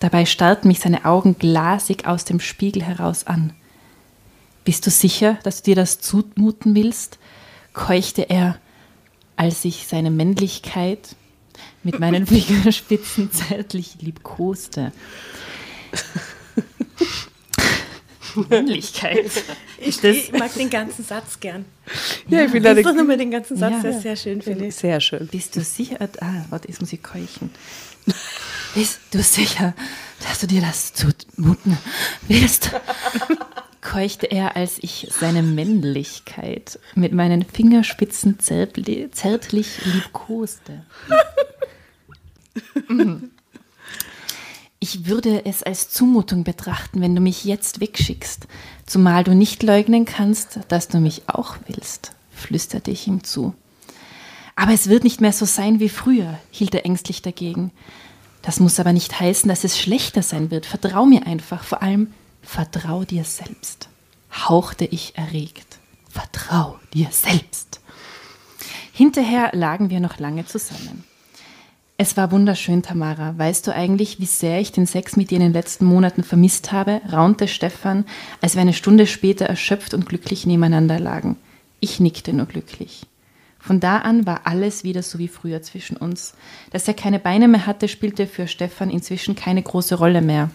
Dabei 0.00 0.26
starrten 0.26 0.68
mich 0.68 0.80
seine 0.80 1.04
Augen 1.04 1.38
glasig 1.38 2.06
aus 2.06 2.24
dem 2.24 2.40
Spiegel 2.40 2.82
heraus 2.82 3.26
an. 3.26 3.52
Bist 4.64 4.86
du 4.86 4.90
sicher, 4.90 5.38
dass 5.44 5.62
du 5.62 5.70
dir 5.70 5.76
das 5.76 6.00
zumuten 6.00 6.74
willst? 6.74 7.18
keuchte 7.74 8.22
er, 8.22 8.56
als 9.36 9.64
ich 9.64 9.86
seine 9.88 10.10
Männlichkeit 10.10 11.16
mit 11.84 11.98
meinen 12.00 12.26
Fingerspitzen 12.28 13.30
zärtlich 13.32 13.96
liebkoste. 14.00 14.92
Männlichkeit. 18.48 19.30
Ich, 19.78 20.02
ich 20.02 20.32
mag 20.32 20.52
den 20.54 20.68
ganzen 20.70 21.04
Satz 21.04 21.38
gern. 21.38 21.64
Ja, 22.28 22.44
ich 22.44 22.50
bin 22.52 22.62
Lies 22.64 22.82
doch 22.84 22.94
nochmal 22.94 23.16
den 23.16 23.30
ganzen 23.30 23.56
Satz, 23.56 23.74
Ja. 23.74 23.80
der 23.82 23.90
ist 23.92 24.02
sehr 24.02 24.16
schön, 24.16 24.42
finde 24.42 24.66
ich. 24.66 24.74
Sehr 24.74 25.00
schön. 25.00 25.28
Bist 25.28 25.54
du 25.54 25.60
sicher? 25.60 25.98
Ah, 26.20 26.44
warte, 26.50 26.66
jetzt 26.68 26.80
muss 26.80 26.92
ich 26.92 27.02
keuchen. 27.02 27.50
Bist 28.74 28.98
du 29.12 29.22
sicher, 29.22 29.72
dass 30.28 30.40
du 30.40 30.48
dir 30.48 30.62
das 30.62 30.92
zumuten 30.94 31.78
willst? 32.26 32.70
keuchte 33.80 34.26
er, 34.26 34.56
als 34.56 34.78
ich 34.80 35.08
seine 35.20 35.42
Männlichkeit 35.42 36.80
mit 36.96 37.12
meinen 37.12 37.44
Fingerspitzen 37.44 38.38
zärtli- 38.38 39.12
zärtlich 39.12 39.84
liebkoste. 39.84 40.82
Ich 44.86 45.06
würde 45.06 45.46
es 45.46 45.62
als 45.62 45.88
Zumutung 45.88 46.44
betrachten, 46.44 47.00
wenn 47.00 47.14
du 47.14 47.22
mich 47.22 47.44
jetzt 47.46 47.80
wegschickst, 47.80 48.46
zumal 48.84 49.24
du 49.24 49.34
nicht 49.34 49.62
leugnen 49.62 50.04
kannst, 50.04 50.60
dass 50.68 50.88
du 50.88 50.98
mich 51.00 51.22
auch 51.26 51.56
willst, 51.66 52.12
flüsterte 52.30 52.90
ich 52.90 53.06
ihm 53.06 53.24
zu. 53.24 53.54
Aber 54.56 54.72
es 54.72 54.88
wird 54.90 55.02
nicht 55.04 55.22
mehr 55.22 55.32
so 55.32 55.46
sein 55.46 55.80
wie 55.80 55.88
früher, 55.88 56.38
hielt 56.50 56.74
er 56.74 56.84
ängstlich 56.84 57.22
dagegen. 57.22 57.70
Das 58.42 58.60
muss 58.60 58.78
aber 58.78 58.92
nicht 58.92 59.18
heißen, 59.18 59.48
dass 59.48 59.64
es 59.64 59.78
schlechter 59.78 60.20
sein 60.22 60.50
wird. 60.50 60.66
Vertrau 60.66 61.06
mir 61.06 61.26
einfach, 61.26 61.64
vor 61.64 61.82
allem 61.82 62.12
vertrau 62.42 63.04
dir 63.04 63.24
selbst, 63.24 63.88
hauchte 64.32 64.84
ich 64.84 65.16
erregt. 65.16 65.78
Vertrau 66.10 66.78
dir 66.92 67.08
selbst. 67.10 67.80
Hinterher 68.92 69.50
lagen 69.54 69.88
wir 69.88 70.00
noch 70.00 70.18
lange 70.18 70.44
zusammen. 70.44 71.04
Es 72.06 72.18
war 72.18 72.32
wunderschön, 72.32 72.82
Tamara. 72.82 73.32
Weißt 73.38 73.66
du 73.66 73.74
eigentlich, 73.74 74.20
wie 74.20 74.26
sehr 74.26 74.60
ich 74.60 74.72
den 74.72 74.84
Sex 74.84 75.16
mit 75.16 75.30
dir 75.30 75.36
in 75.36 75.40
den 75.40 75.52
letzten 75.54 75.86
Monaten 75.86 76.22
vermisst 76.22 76.70
habe? 76.70 77.00
raunte 77.10 77.48
Stefan, 77.48 78.04
als 78.42 78.56
wir 78.56 78.60
eine 78.60 78.74
Stunde 78.74 79.06
später 79.06 79.46
erschöpft 79.46 79.94
und 79.94 80.04
glücklich 80.04 80.44
nebeneinander 80.44 81.00
lagen. 81.00 81.38
Ich 81.80 82.00
nickte 82.00 82.34
nur 82.34 82.44
glücklich. 82.44 83.06
Von 83.58 83.80
da 83.80 84.00
an 84.00 84.26
war 84.26 84.42
alles 84.44 84.84
wieder 84.84 85.02
so 85.02 85.18
wie 85.18 85.28
früher 85.28 85.62
zwischen 85.62 85.96
uns. 85.96 86.34
Dass 86.72 86.86
er 86.86 86.92
keine 86.92 87.18
Beine 87.18 87.48
mehr 87.48 87.64
hatte, 87.64 87.88
spielte 87.88 88.26
für 88.26 88.48
Stefan 88.48 88.90
inzwischen 88.90 89.34
keine 89.34 89.62
große 89.62 89.94
Rolle 89.94 90.20
mehr. 90.20 90.50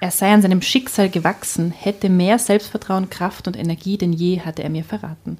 Er 0.00 0.12
sei 0.12 0.32
an 0.32 0.40
seinem 0.40 0.62
Schicksal 0.62 1.10
gewachsen, 1.10 1.72
hätte 1.72 2.08
mehr 2.08 2.38
Selbstvertrauen, 2.38 3.10
Kraft 3.10 3.48
und 3.48 3.58
Energie 3.58 3.98
denn 3.98 4.14
je, 4.14 4.40
hatte 4.40 4.62
er 4.62 4.70
mir 4.70 4.84
verraten. 4.84 5.36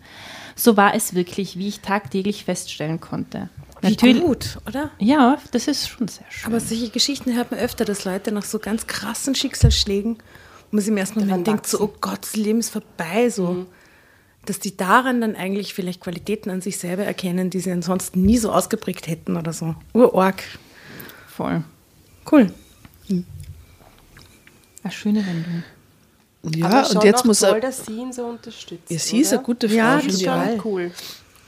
So 0.55 0.77
war 0.77 0.95
es 0.95 1.15
wirklich, 1.15 1.57
wie 1.57 1.69
ich 1.69 1.81
tagtäglich 1.81 2.45
feststellen 2.45 3.01
konnte. 3.01 3.49
Wie 3.83 4.21
gut, 4.21 4.59
oder? 4.67 4.91
Ja, 4.99 5.39
das 5.51 5.67
ist 5.67 5.89
schon 5.89 6.07
sehr 6.09 6.25
schön. 6.31 6.47
Aber 6.47 6.61
solche 6.61 6.91
Geschichten 6.91 7.35
hört 7.35 7.51
man 7.51 7.59
öfter, 7.59 7.85
dass 7.85 8.05
Leute 8.05 8.31
nach 8.31 8.45
so 8.45 8.59
ganz 8.61 8.87
krassen 8.87 9.35
Schicksalsschlägen, 9.35 10.17
wo 10.71 10.77
man 10.77 10.81
sich 10.81 10.91
im 10.91 10.97
ersten 10.97 11.21
Moment 11.21 11.47
denkt, 11.47 11.67
so, 11.67 11.81
oh 11.81 11.93
Gott, 12.01 12.21
das 12.23 12.37
Leben 12.37 12.61
ist 12.61 12.71
vorbei, 12.71 13.29
so. 13.29 13.67
Dass 14.45 14.59
die 14.61 14.77
daran 14.77 15.21
dann 15.21 15.37
eigentlich 15.37 15.75
vielleicht 15.75 16.01
Qualitäten 16.01 16.51
an 16.51 16.61
sich 16.61 16.79
selber 16.79 17.05
erkennen, 17.05 17.51
die 17.51 17.61
sie 17.61 17.71
ansonsten 17.71 18.23
nie 18.23 18.39
so 18.39 18.53
ausgeprägt 18.53 19.07
hätten 19.09 19.37
oder 19.37 19.53
so. 19.53 19.75
Urorg. 19.95 20.43
voll. 21.29 21.63
Cool. 22.31 22.53
Eine 24.85 24.93
schöne 24.93 25.25
Wendung. 25.27 25.63
Ja, 26.57 26.67
Aber 26.67 26.85
schon 26.85 26.97
und 26.97 27.05
jetzt 27.05 27.25
muss 27.25 27.39
toll, 27.41 27.51
er. 27.55 27.61
dass 27.61 27.87
sie 27.87 27.93
ihn 27.93 28.13
so 28.13 28.25
unterstützt. 28.27 28.91
Ja, 28.91 28.99
sie 28.99 29.21
ist 29.21 29.29
oder? 29.29 29.39
eine 29.39 29.47
gute 29.47 29.69
Frau. 29.69 29.77
Ja, 29.77 29.99
ich 30.01 30.19
total. 30.19 30.59
auch. 30.59 30.65
Cool. 30.65 30.91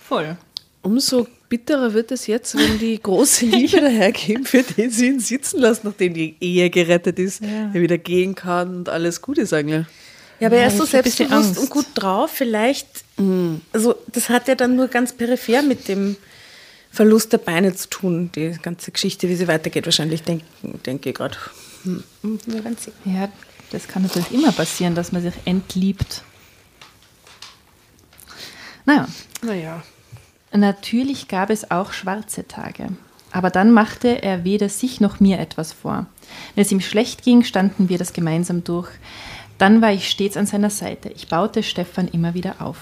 Voll. 0.09 0.37
Umso 0.83 1.27
bitterer 1.57 1.95
wird 1.95 2.11
es 2.11 2.27
jetzt, 2.27 2.57
wenn 2.57 2.81
die 2.81 3.01
große 3.01 3.47
Liebe 3.47 3.81
dahergeben, 3.81 4.45
für 4.45 4.65
den 4.65 4.91
sie 4.91 5.07
ihn 5.07 5.21
sitzen 5.21 5.61
lassen, 5.61 5.83
nachdem 5.85 6.13
die 6.13 6.35
Ehe 6.41 6.69
gerettet 6.69 7.21
ist, 7.21 7.43
er 7.43 7.73
wieder 7.75 7.97
gehen 7.97 8.35
kann 8.35 8.75
und 8.79 8.89
alles 8.89 9.21
gut 9.23 9.39
ist 9.39 9.53
eigentlich. 9.53 9.87
Ja, 10.41 10.49
aber 10.49 10.57
er 10.57 10.67
ist 10.67 10.73
Ja, 10.75 10.79
so 10.81 10.85
selbstbewusst 10.87 11.33
Angst. 11.33 11.59
und 11.61 11.71
gut 11.71 11.87
drauf. 11.95 12.33
Vielleicht, 12.35 12.89
also 13.73 13.95
das 14.13 14.29
hat 14.31 14.49
ja 14.49 14.57
dann 14.57 14.75
nur 14.75 14.89
ganz 14.89 15.13
peripher 15.13 15.63
mit 15.63 15.87
dem 15.87 16.17
Verlust 16.91 17.33
der 17.33 17.39
Beine 17.39 17.73
zu 17.75 17.89
tun, 17.89 18.31
die 18.35 18.57
ganze 18.61 18.91
Geschichte, 18.91 19.29
wie 19.29 19.37
sie 19.37 19.47
weitergeht. 19.47 19.87
Wahrscheinlich 19.87 20.23
denke 20.23 20.45
denk 20.85 21.07
ich 21.07 21.15
gerade. 21.15 21.37
Hm, 21.85 22.03
hm. 22.23 22.39
Ja, 23.05 23.29
das 23.71 23.87
kann 23.87 24.03
natürlich 24.03 24.33
immer 24.33 24.51
passieren, 24.51 24.97
dass 24.97 25.13
man 25.13 25.23
sich 25.23 25.35
entliebt. 25.45 26.23
Naja, 28.87 29.07
Naja. 29.43 29.83
Natürlich 30.57 31.27
gab 31.27 31.51
es 31.51 31.71
auch 31.71 31.93
schwarze 31.93 32.47
Tage. 32.47 32.89
Aber 33.33 33.51
dann 33.51 33.73
machte 33.73 34.23
er 34.23 34.45
weder 34.45 34.69
sich 34.69 35.01
noch 35.01 35.19
mir 35.19 35.41
etwas 35.41 35.73
vor. 35.73 36.07
Wenn 36.55 36.63
es 36.63 36.71
ihm 36.71 36.81
schlecht 36.81 37.25
ging, 37.25 37.43
standen 37.43 37.89
wir 37.89 37.99
das 37.99 38.13
gemeinsam 38.13 38.63
durch. 38.63 38.89
Dann 39.59 39.83
war 39.83 39.93
ich 39.93 40.09
stets 40.09 40.37
an 40.37 40.47
seiner 40.47 40.71
Seite. 40.71 41.09
Ich 41.09 41.29
baute 41.29 41.65
Stefan 41.65 42.07
immer 42.07 42.35
wieder 42.35 42.57
auf. 42.61 42.79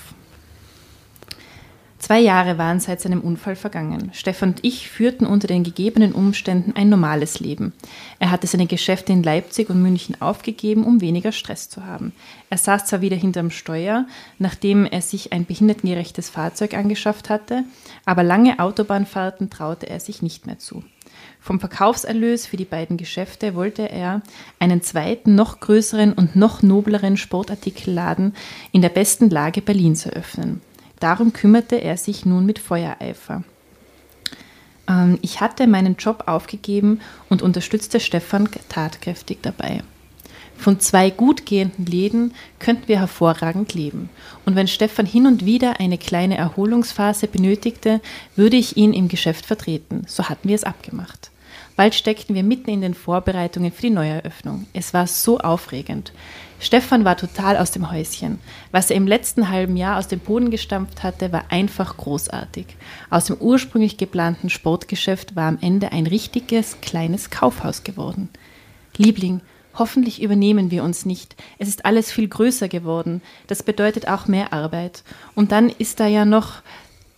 Zwei 2.13 2.21
Jahre 2.21 2.59
waren 2.59 2.79
seit 2.79 3.01
seinem 3.01 3.23
Unfall 3.23 3.57
vergangen. 3.57 4.11
Stefan 4.13 4.51
und 4.51 4.59
ich 4.61 4.91
führten 4.91 5.25
unter 5.25 5.47
den 5.47 5.65
gegebenen 5.65 6.13
Umständen 6.13 6.77
ein 6.77 6.91
normales 6.91 7.41
Leben. 7.41 7.73
Er 8.19 8.31
hatte 8.31 8.47
seine 8.47 8.67
Geschäfte 8.67 9.15
in 9.15 9.23
Leipzig 9.23 9.71
und 9.71 9.81
München 9.81 10.21
aufgegeben, 10.21 10.85
um 10.85 11.01
weniger 11.01 11.33
Stress 11.33 11.71
zu 11.71 11.87
haben. 11.87 12.13
Er 12.51 12.59
saß 12.59 12.85
zwar 12.85 13.01
wieder 13.01 13.17
hinterm 13.17 13.51
Steuer, 13.51 14.07
nachdem 14.39 14.85
er 14.85 15.01
sich 15.01 15.33
ein 15.33 15.47
behindertengerechtes 15.47 16.29
Fahrzeug 16.29 16.75
angeschafft 16.75 17.31
hatte, 17.31 17.65
aber 18.05 18.23
lange 18.23 18.59
Autobahnfahrten 18.59 19.49
traute 19.49 19.89
er 19.89 19.99
sich 19.99 20.21
nicht 20.21 20.45
mehr 20.45 20.59
zu. 20.59 20.85
Vom 21.41 21.61
Verkaufserlös 21.61 22.45
für 22.45 22.59
die 22.59 22.67
beiden 22.67 22.99
Geschäfte 22.99 23.55
wollte 23.55 23.91
er 23.91 24.21
einen 24.59 24.83
zweiten, 24.83 25.35
noch 25.35 25.61
größeren 25.61 26.13
und 26.13 26.37
noch 26.37 26.63
nobleren 26.63 27.17
Sportartikelladen 27.17 28.35
in 28.71 28.83
der 28.83 28.91
besten 28.91 29.31
Lage 29.31 29.63
Berlins 29.63 30.05
eröffnen. 30.05 30.61
Darum 31.03 31.33
kümmerte 31.33 31.83
er 31.83 31.97
sich 31.97 32.25
nun 32.27 32.47
mit 32.47 32.61
Feuereifer. 32.61 33.43
Ähm, 34.89 35.19
ich 35.21 35.41
hatte 35.41 35.67
meinen 35.67 35.97
Job 35.97 36.25
aufgegeben 36.27 37.01
und 37.29 37.43
unterstützte 37.43 37.99
Stefan 37.99 38.49
tatkräftig 38.69 39.39
dabei. 39.43 39.83
Von 40.57 40.79
zwei 40.79 41.11
gut 41.11 41.45
gehenden 41.45 41.87
Läden 41.87 42.35
könnten 42.61 42.87
wir 42.87 43.01
hervorragend 43.01 43.75
leben. 43.75 44.11
Und 44.47 44.55
wenn 44.55 44.69
Stefan 44.69 45.07
hin 45.07 45.27
und 45.27 45.45
wieder 45.45 45.81
eine 45.81 45.99
kleine 45.99 46.37
Erholungsphase 46.37 47.27
benötigte, 47.27 48.01
würde 48.37 48.57
ich 48.57 48.77
ihn 48.77 48.93
im 48.93 49.09
Geschäft 49.09 49.45
vertreten. 49.45 50.05
So 50.07 50.29
hatten 50.29 50.49
wir 50.49 50.55
es 50.55 50.63
abgemacht. 50.63 51.33
Bald 51.75 51.97
steckten 51.97 52.37
wir 52.37 52.45
mitten 52.45 52.71
in 52.71 52.81
den 52.81 52.95
Vorbereitungen 52.95 53.73
für 53.73 53.83
die 53.83 53.91
Neueröffnung. 53.91 54.67
Es 54.73 54.95
war 54.95 55.09
so 55.09 55.39
aufregend. 55.39 56.13
Stefan 56.63 57.05
war 57.05 57.17
total 57.17 57.57
aus 57.57 57.73
dem 57.73 57.91
Häuschen. 57.91 58.39
Was 58.71 58.89
er 58.91 58.97
im 58.97 59.09
letzten 59.09 59.49
halben 59.49 59.77
Jahr 59.77 59.99
aus 59.99 60.07
dem 60.07 60.21
Boden 60.21 60.53
gestampft 60.53 61.03
hatte, 61.03 61.33
war 61.33 61.47
einfach 61.49 61.97
großartig. 61.97 62.67
Aus 63.11 63.25
dem 63.25 63.37
ursprünglich 63.39 63.97
geplanten 63.97 64.49
Sportgeschäft 64.49 65.35
war 65.35 65.49
am 65.49 65.59
Ende 65.61 65.91
ein 65.91 66.07
richtiges 66.07 66.81
kleines 66.81 67.31
Kaufhaus 67.31 67.83
geworden. 67.83 68.29
Liebling, 68.97 69.41
hoffentlich 69.75 70.23
übernehmen 70.23 70.71
wir 70.71 70.85
uns 70.85 71.05
nicht. 71.05 71.35
Es 71.59 71.67
ist 71.67 71.85
alles 71.85 72.13
viel 72.13 72.29
größer 72.29 72.69
geworden. 72.69 73.23
Das 73.49 73.65
bedeutet 73.65 74.07
auch 74.07 74.29
mehr 74.29 74.53
Arbeit. 74.53 75.03
Und 75.35 75.51
dann 75.51 75.69
ist 75.69 75.99
da 75.99 76.07
ja 76.07 76.25
noch 76.25 76.63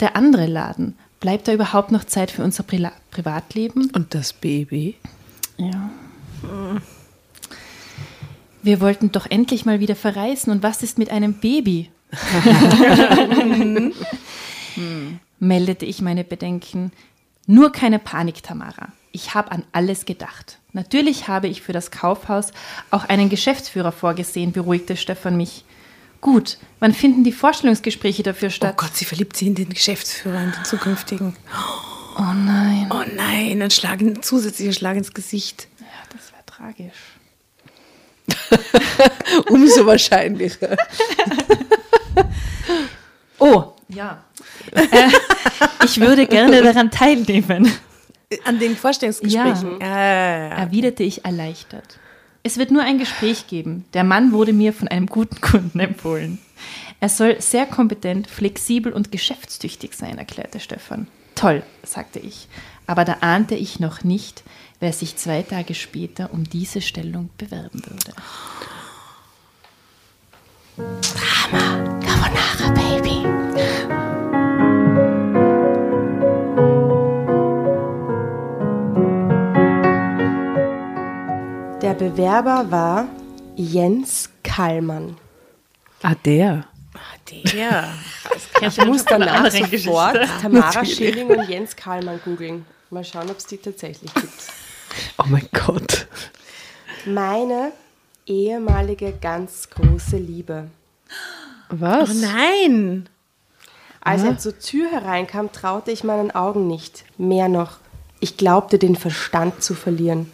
der 0.01 0.17
andere 0.17 0.47
Laden. 0.47 0.97
Bleibt 1.21 1.49
da 1.49 1.53
überhaupt 1.53 1.93
noch 1.93 2.05
Zeit 2.05 2.31
für 2.31 2.43
unser 2.43 2.63
Pri 2.63 2.89
Privatleben? 3.11 3.91
Und 3.95 4.15
das 4.15 4.33
Baby? 4.33 4.97
Ja. 5.59 5.91
Wir 8.65 8.81
wollten 8.81 9.13
doch 9.13 9.27
endlich 9.27 9.67
mal 9.67 9.79
wieder 9.79 9.95
verreisen. 9.95 10.51
Und 10.51 10.63
was 10.63 10.83
ist 10.83 10.97
mit 10.97 11.11
einem 11.11 11.35
Baby? 11.35 11.91
Meldete 15.39 15.85
ich 15.85 16.01
meine 16.01 16.25
Bedenken. 16.25 16.91
Nur 17.47 17.73
keine 17.73 17.99
Panik, 17.99 18.43
Tamara. 18.43 18.89
Ich 19.13 19.35
habe 19.35 19.53
an 19.53 19.65
alles 19.73 20.07
gedacht. 20.07 20.59
Natürlich 20.73 21.29
habe 21.29 21.47
ich 21.47 21.61
für 21.61 21.75
das 21.75 21.91
Kaufhaus 21.91 22.53
auch 22.91 23.05
einen 23.05 23.29
Geschäftsführer 23.29 23.93
vorgesehen, 23.93 24.53
beruhigte 24.53 24.97
Stefan 24.97 25.37
mich. 25.37 25.67
Gut, 26.23 26.57
wann 26.81 26.95
finden 26.95 27.23
die 27.23 27.33
Vorstellungsgespräche 27.33 28.23
dafür 28.23 28.49
Oh 28.49 28.53
statt? 28.53 28.79
Gott, 28.79 28.97
sie 28.97 29.05
verliebt 29.05 29.37
sich 29.37 29.47
in 29.47 29.57
den 29.57 29.69
Geschäftsführer, 29.69 30.43
in 30.43 30.53
den 30.53 30.65
zukünftigen. 30.65 31.37
Oh 32.17 32.33
nein. 32.33 32.87
Oh 32.91 33.05
nein, 33.15 33.61
ein 33.61 33.71
Schlag, 33.71 34.01
ein 34.01 34.23
zusätzlicher 34.23 34.73
Schlag 34.73 34.97
ins 34.97 35.13
Gesicht. 35.13 35.69
Ja, 35.81 35.87
das 36.11 36.33
wäre 36.33 36.47
tragisch. 36.47 37.14
Umso 39.51 39.87
wahrscheinlicher. 39.87 40.77
Oh, 43.39 43.73
ja. 43.89 44.25
äh, 44.73 45.09
ich 45.85 46.01
würde 46.01 46.27
gerne 46.27 46.63
daran 46.63 46.91
teilnehmen, 46.91 47.71
An 48.45 48.59
den 48.59 48.77
Vorstellungsgesprächen. 48.77 49.81
Ja. 49.81 49.87
erwiderte 49.87 51.03
ich 51.03 51.25
erleichtert. 51.25 51.99
Es 52.43 52.59
wird 52.59 52.71
nur 52.71 52.83
ein 52.83 52.99
Gespräch 52.99 53.47
geben. 53.47 53.85
Der 53.95 54.05
Mann 54.05 54.33
wurde 54.33 54.53
mir 54.53 54.73
von 54.73 54.89
einem 54.89 55.07
guten 55.07 55.41
Kunden 55.41 55.81
empfohlen. 55.81 56.39
Er 57.01 57.09
soll 57.09 57.41
sehr 57.41 57.67
kompetent, 57.67 58.29
flexibel 58.29 58.93
und 58.93 59.13
geschäftstüchtig 59.13 59.95
sein, 59.95 60.19
erklärte 60.19 60.61
Stefan. 60.61 61.07
Toll, 61.35 61.63
sagte 61.83 62.19
ich. 62.19 62.49
Aber 62.87 63.05
da 63.05 63.19
ahnte 63.21 63.55
ich 63.55 63.81
noch 63.81 64.05
nicht, 64.05 64.43
wer 64.85 64.93
sich 64.93 65.17
zwei 65.17 65.41
Tage 65.41 65.75
später 65.75 66.31
um 66.31 66.45
diese 66.45 66.83
Stellung 66.83 67.31
bewerben 67.39 67.83
würde. 67.87 68.13
Carbonara 72.05 72.69
Baby. 72.75 73.23
Der 81.81 81.95
Bewerber 81.95 82.71
war 82.71 83.09
Jens 83.57 84.29
Kallmann. 84.43 85.17
Ah, 86.03 86.15
der. 86.27 86.67
Der. 87.55 87.89
Ich 88.61 88.85
muss 88.85 89.03
danach 89.07 89.51
sofort 89.51 90.19
Tamara 90.43 90.85
Schilling 90.85 91.29
und 91.29 91.49
Jens 91.49 91.75
Kallmann 91.75 92.21
googeln. 92.23 92.67
Mal 92.91 93.03
schauen, 93.03 93.31
ob 93.31 93.39
es 93.39 93.47
die 93.47 93.57
tatsächlich 93.57 94.13
gibt. 94.13 94.64
Oh 95.19 95.27
mein 95.29 95.49
Gott. 95.53 96.07
Meine 97.07 97.73
ehemalige 98.27 99.13
ganz 99.21 99.69
große 99.71 100.17
Liebe. 100.17 100.69
Was? 101.69 102.11
Oh 102.11 102.15
nein. 102.15 103.09
Als 104.01 104.23
er 104.23 104.39
zur 104.39 104.59
Tür 104.59 104.91
hereinkam, 104.91 105.51
traute 105.51 105.91
ich 105.91 106.05
meinen 106.05 106.31
Augen 106.31 106.67
nicht. 106.67 107.05
Mehr 107.17 107.49
noch, 107.49 107.79
ich 108.21 108.37
glaubte 108.37 108.79
den 108.79 108.97
Verstand 108.97 109.63
zu 109.63 109.75
verlieren. 109.75 110.31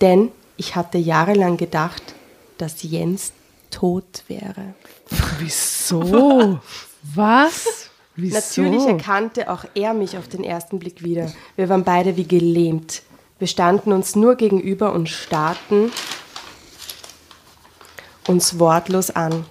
Denn 0.00 0.30
ich 0.56 0.76
hatte 0.76 0.98
jahrelang 0.98 1.56
gedacht, 1.56 2.02
dass 2.58 2.82
Jens 2.82 3.32
tot 3.70 4.24
wäre. 4.28 4.74
Wieso? 5.38 6.60
Was? 7.14 7.90
Wieso? 8.16 8.36
Natürlich 8.36 8.86
erkannte 8.86 9.50
auch 9.50 9.64
er 9.74 9.94
mich 9.94 10.16
auf 10.16 10.28
den 10.28 10.44
ersten 10.44 10.78
Blick 10.78 11.02
wieder. 11.02 11.32
Wir 11.56 11.68
waren 11.68 11.84
beide 11.84 12.16
wie 12.16 12.28
gelähmt. 12.28 13.02
Wir 13.38 13.48
standen 13.48 13.92
uns 13.92 14.14
nur 14.14 14.36
gegenüber 14.36 14.92
und 14.92 15.08
starrten 15.08 15.90
uns 18.28 18.58
wortlos 18.58 19.10
an. 19.10 19.44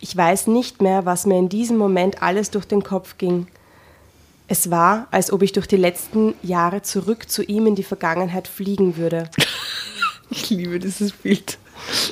Ich 0.00 0.16
weiß 0.16 0.48
nicht 0.48 0.82
mehr, 0.82 1.06
was 1.06 1.26
mir 1.26 1.38
in 1.38 1.48
diesem 1.48 1.76
Moment 1.76 2.22
alles 2.22 2.50
durch 2.50 2.66
den 2.66 2.82
Kopf 2.82 3.18
ging. 3.18 3.46
Es 4.48 4.70
war, 4.70 5.06
als 5.12 5.32
ob 5.32 5.42
ich 5.42 5.52
durch 5.52 5.68
die 5.68 5.76
letzten 5.76 6.34
Jahre 6.42 6.82
zurück 6.82 7.30
zu 7.30 7.42
ihm 7.44 7.66
in 7.66 7.76
die 7.76 7.84
Vergangenheit 7.84 8.48
fliegen 8.48 8.96
würde. 8.96 9.30
Ich 10.34 10.48
liebe 10.48 10.78
dieses 10.78 11.12
Bild. 11.12 11.58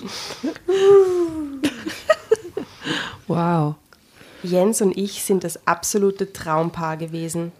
wow. 3.26 3.76
Jens 4.42 4.82
und 4.82 4.94
ich 4.94 5.22
sind 5.22 5.42
das 5.42 5.66
absolute 5.66 6.30
Traumpaar 6.30 6.98
gewesen. 6.98 7.50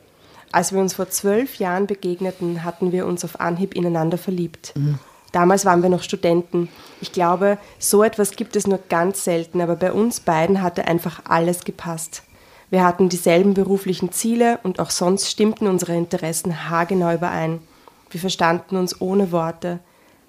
Als 0.53 0.72
wir 0.72 0.80
uns 0.80 0.94
vor 0.94 1.09
zwölf 1.11 1.57
Jahren 1.57 1.86
begegneten, 1.86 2.64
hatten 2.64 2.92
wir 2.92 3.07
uns 3.07 3.24
auf 3.24 3.40
Anhieb 3.40 3.74
ineinander 3.74 4.18
verliebt. 4.18 4.72
Damals 5.32 5.64
waren 5.64 5.82
wir 5.82 5.90
noch 5.90 6.03
Studenten. 6.03 6.68
Ich 7.01 7.12
glaube, 7.12 7.59
so 7.78 8.03
etwas 8.03 8.32
gibt 8.32 8.57
es 8.57 8.66
nur 8.66 8.80
ganz 8.88 9.22
selten, 9.22 9.61
aber 9.61 9.76
bei 9.76 9.92
uns 9.92 10.20
beiden 10.20 10.61
hatte 10.61 10.86
einfach 10.86 11.22
alles 11.24 11.64
gepasst. 11.64 12.24
Wir 12.68 12.84
hatten 12.84 13.09
dieselben 13.09 13.55
beruflichen 13.55 14.12
Ziele 14.12 14.59
und 14.62 14.80
auch 14.80 14.90
sonst 14.90 15.28
stimmten 15.30 15.66
unsere 15.66 15.96
Interessen 15.96 16.68
haargenau 16.68 17.14
überein. 17.14 17.61
Wir 18.11 18.20
verstanden 18.20 18.76
uns 18.76 19.01
ohne 19.01 19.32
Worte. 19.32 19.78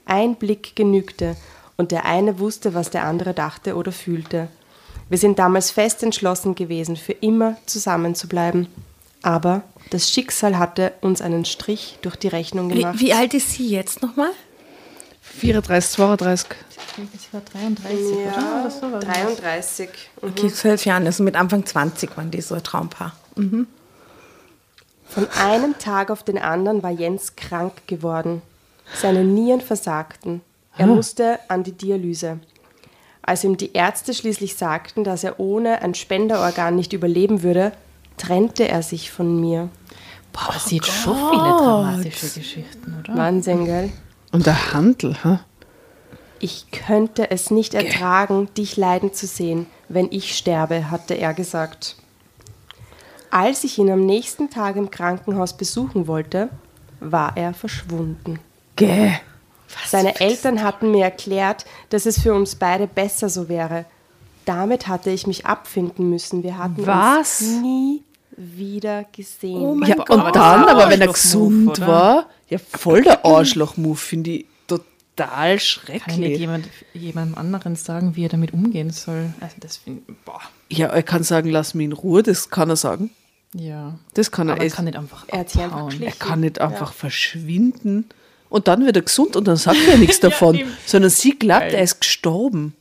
Ein 0.06 0.36
Blick 0.36 0.76
genügte 0.76 1.36
und 1.78 1.92
der 1.92 2.06
eine 2.06 2.40
wusste, 2.40 2.74
was 2.74 2.90
der 2.90 3.06
andere 3.06 3.34
dachte 3.34 3.76
oder 3.76 3.92
fühlte. 3.92 4.50
Wir 5.10 5.18
sind 5.18 5.40
damals 5.40 5.72
fest 5.72 6.04
entschlossen 6.04 6.56
gewesen, 6.56 6.96
für 6.96 7.14
immer 7.14 7.58
zusammen 7.66 8.16
zu 8.16 8.28
bleiben. 8.28 8.68
Aber 9.22 9.64
das 9.92 10.10
Schicksal 10.10 10.58
hatte 10.58 10.94
uns 11.02 11.22
einen 11.22 11.46
Strich 11.46 12.00
durch 12.02 12.16
die 12.16 12.28
Rechnung 12.28 12.70
Wie, 12.70 12.80
gemacht. 12.80 13.00
wie 13.00 13.14
alt 13.14 13.34
ist 13.34 13.52
sie 13.52 13.68
jetzt 13.68 14.02
nochmal? 14.02 14.32
34, 15.22 15.92
32. 15.92 16.48
Sie 16.96 17.34
war 17.34 17.42
33, 17.42 18.00
oder? 18.00 18.62
oder 18.62 18.72
so 18.72 18.92
war 18.92 19.00
das. 19.00 19.10
33. 19.14 19.90
Okay, 20.22 20.50
zwölf 20.50 20.86
Jahren, 20.86 21.06
also 21.06 21.24
mit 21.24 21.36
Anfang 21.36 21.66
20 21.66 22.18
waren 22.18 22.32
die 22.32 22.42
so 22.42 22.56
ein 22.56 22.64
Traumpaar. 22.64 23.14
Von 23.36 25.28
einem 25.40 25.78
Tag 25.78 26.10
auf 26.10 26.24
den 26.24 26.38
anderen 26.38 26.84
war 26.84 26.92
Jens 26.92 27.36
krank 27.36 27.88
geworden. 27.88 28.42
Seine 28.94 29.24
Nieren 29.24 29.62
versagten. 29.62 30.42
Er 30.78 30.88
musste 30.88 31.40
an 31.48 31.64
die 31.64 31.74
Dialyse. 31.74 32.40
Als 33.22 33.44
ihm 33.44 33.56
die 33.56 33.74
Ärzte 33.74 34.14
schließlich 34.14 34.56
sagten, 34.56 35.04
dass 35.04 35.24
er 35.24 35.40
ohne 35.40 35.82
ein 35.82 35.94
Spenderorgan 35.94 36.76
nicht 36.76 36.92
überleben 36.92 37.44
würde, 37.44 37.72
trennte 38.22 38.68
er 38.68 38.84
sich 38.84 39.12
von 39.12 39.40
mir. 39.40 39.70
Boah, 40.32 40.50
aber 40.50 40.60
sie 40.60 40.80
hat 40.80 40.88
schon 40.88 41.16
viele 41.16 41.42
dramatische 41.42 42.40
Geschichten, 42.40 43.00
oder? 43.00 43.18
Wahnsinn, 43.18 43.66
gell? 43.66 43.92
Und 44.32 44.46
der 44.46 44.74
Handel, 44.74 45.18
ha? 45.24 45.42
Ich 46.40 46.72
könnte 46.72 47.30
es 47.30 47.52
nicht 47.52 47.74
ertragen, 47.74 48.50
dich 48.58 48.78
leiden 48.78 49.14
zu 49.14 49.28
sehen, 49.28 49.68
wenn 49.90 50.08
ich 50.12 50.36
sterbe, 50.36 50.90
hatte 50.90 51.14
er 51.14 51.34
gesagt. 51.34 51.98
Als 53.30 53.64
ich 53.64 53.78
ihn 53.78 53.92
am 53.92 54.06
nächsten 54.06 54.50
Tag 54.50 54.76
im 54.76 54.90
Krankenhaus 54.90 55.56
besuchen 55.56 56.08
wollte, 56.08 56.50
war 57.00 57.38
er 57.38 57.54
verschwunden. 57.54 58.40
Gäh. 58.76 59.12
Seine 59.88 60.20
Eltern 60.20 60.64
hatten 60.64 60.92
mir 60.92 61.06
erklärt, 61.06 61.66
dass 61.90 62.06
es 62.06 62.20
für 62.20 62.34
uns 62.34 62.56
beide 62.56 62.88
besser 62.88 63.30
so 63.30 63.48
wäre. 63.48 63.86
Damit 64.46 64.88
hatte 64.88 65.12
ich 65.12 65.28
mich 65.28 65.46
abfinden 65.46 66.10
müssen. 66.10 66.44
Wir 66.44 66.58
hatten 66.58 66.86
Was? 66.86 67.42
uns 67.42 67.62
nie 67.62 68.04
wieder 68.38 69.06
gesehen. 69.12 69.58
Oh 69.62 69.76
mein 69.76 69.90
Ja, 69.90 69.96
Gott. 69.96 70.10
und 70.10 70.36
dann, 70.36 70.64
aber 70.66 70.90
wenn 70.90 71.02
er 71.02 71.08
gesund 71.08 71.70
oder? 71.70 71.88
war, 71.88 72.30
ja, 72.50 72.58
voll 72.58 73.02
der 73.04 73.26
Arschloch-Move, 73.26 73.96
finde 73.98 74.30
ich 74.32 74.46
total 74.68 74.78
Kann 75.18 75.56
nicht 75.56 75.64
schrecklich. 75.64 76.38
jemand, 76.40 76.68
jemandem 76.94 77.38
anderen 77.38 77.76
sagen, 77.76 78.16
wie 78.16 78.26
er 78.26 78.30
damit 78.30 78.54
umgehen 78.54 78.90
soll. 78.92 79.34
Also 79.40 79.56
das 79.60 79.78
finde 79.78 80.02
ich, 80.08 80.16
boah, 80.26 80.40
Ja, 80.70 80.88
er 80.88 81.04
kann 81.04 81.24
sagen, 81.24 81.50
lass 81.50 81.74
mich 81.74 81.86
in 81.86 81.94
Ruhe, 81.94 82.24
das 82.24 82.50
kann 82.50 82.70
er 82.70 82.76
sagen. 82.78 83.12
ja. 83.54 83.98
Das 84.14 84.32
kann 84.32 84.48
er. 84.50 84.56
Aber 84.56 84.64
er 84.64 84.70
kann 84.72 84.86
nicht 84.86 84.98
einfach 84.98 85.26
Er 85.28 85.46
er 85.56 86.12
kann 86.18 86.40
nicht 86.40 86.60
einfach 86.62 86.94
verschwinden. 86.94 88.06
Und 88.50 88.68
dann 88.68 88.86
wird 88.86 88.98
er 88.98 89.02
gesund 89.04 89.36
und 89.38 89.48
dann 89.48 89.56
sagt 89.56 89.78
er 89.90 89.98
nichts 89.98 90.20
davon, 90.22 90.56
eben. 90.56 90.72
sondern 90.86 91.10
sie 91.10 91.38
glaubt, 91.40 91.62
Geil. 91.62 91.74
er 91.76 91.84
ist 91.84 92.02
gestorben. 92.02 92.76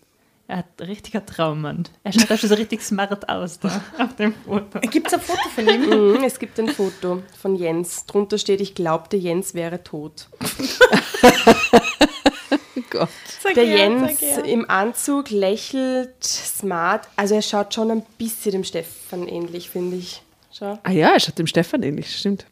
Er 0.51 0.57
hat 0.57 0.81
ein 0.81 0.87
richtiger 0.87 1.25
Traummann. 1.25 1.85
Er 2.03 2.13
schaut 2.13 2.29
da 2.29 2.37
schon 2.37 2.49
so 2.49 2.57
richtig 2.57 2.83
smart 2.83 3.29
aus 3.29 3.61
da 3.61 3.69
auf 3.99 4.17
dem 4.17 4.35
Foto. 4.35 4.81
Gibt 4.81 5.07
es 5.07 5.15
ein 5.15 5.21
Foto 5.21 5.49
von 5.55 5.69
ihm? 5.69 5.89
Mhm, 5.89 6.25
es 6.25 6.41
gibt 6.41 6.59
ein 6.59 6.67
Foto 6.67 7.23
von 7.41 7.55
Jens. 7.55 8.05
Drunter 8.07 8.37
steht, 8.37 8.61
ich 8.61 8.75
glaubte, 8.75 9.17
Jens 9.17 9.55
wäre 9.55 9.85
tot. 9.85 10.29
Gott. 12.91 13.09
Der 13.55 13.65
Jens 13.65 14.21
im 14.45 14.69
Anzug 14.69 15.31
lächelt 15.31 16.25
smart. 16.25 17.07
Also 17.15 17.37
er 17.37 17.43
schaut 17.43 17.73
schon 17.73 17.93
ein 17.93 18.03
bisschen 18.19 18.51
dem 18.51 18.65
Stefan 18.65 19.29
ähnlich, 19.29 19.71
finde 19.71 19.99
ich. 19.99 20.21
Schau. 20.51 20.81
Ah 20.83 20.91
ja, 20.91 21.11
er 21.11 21.21
schaut 21.21 21.39
dem 21.39 21.47
Stefan 21.47 21.85
ähnlich, 21.85 22.19
stimmt. 22.19 22.47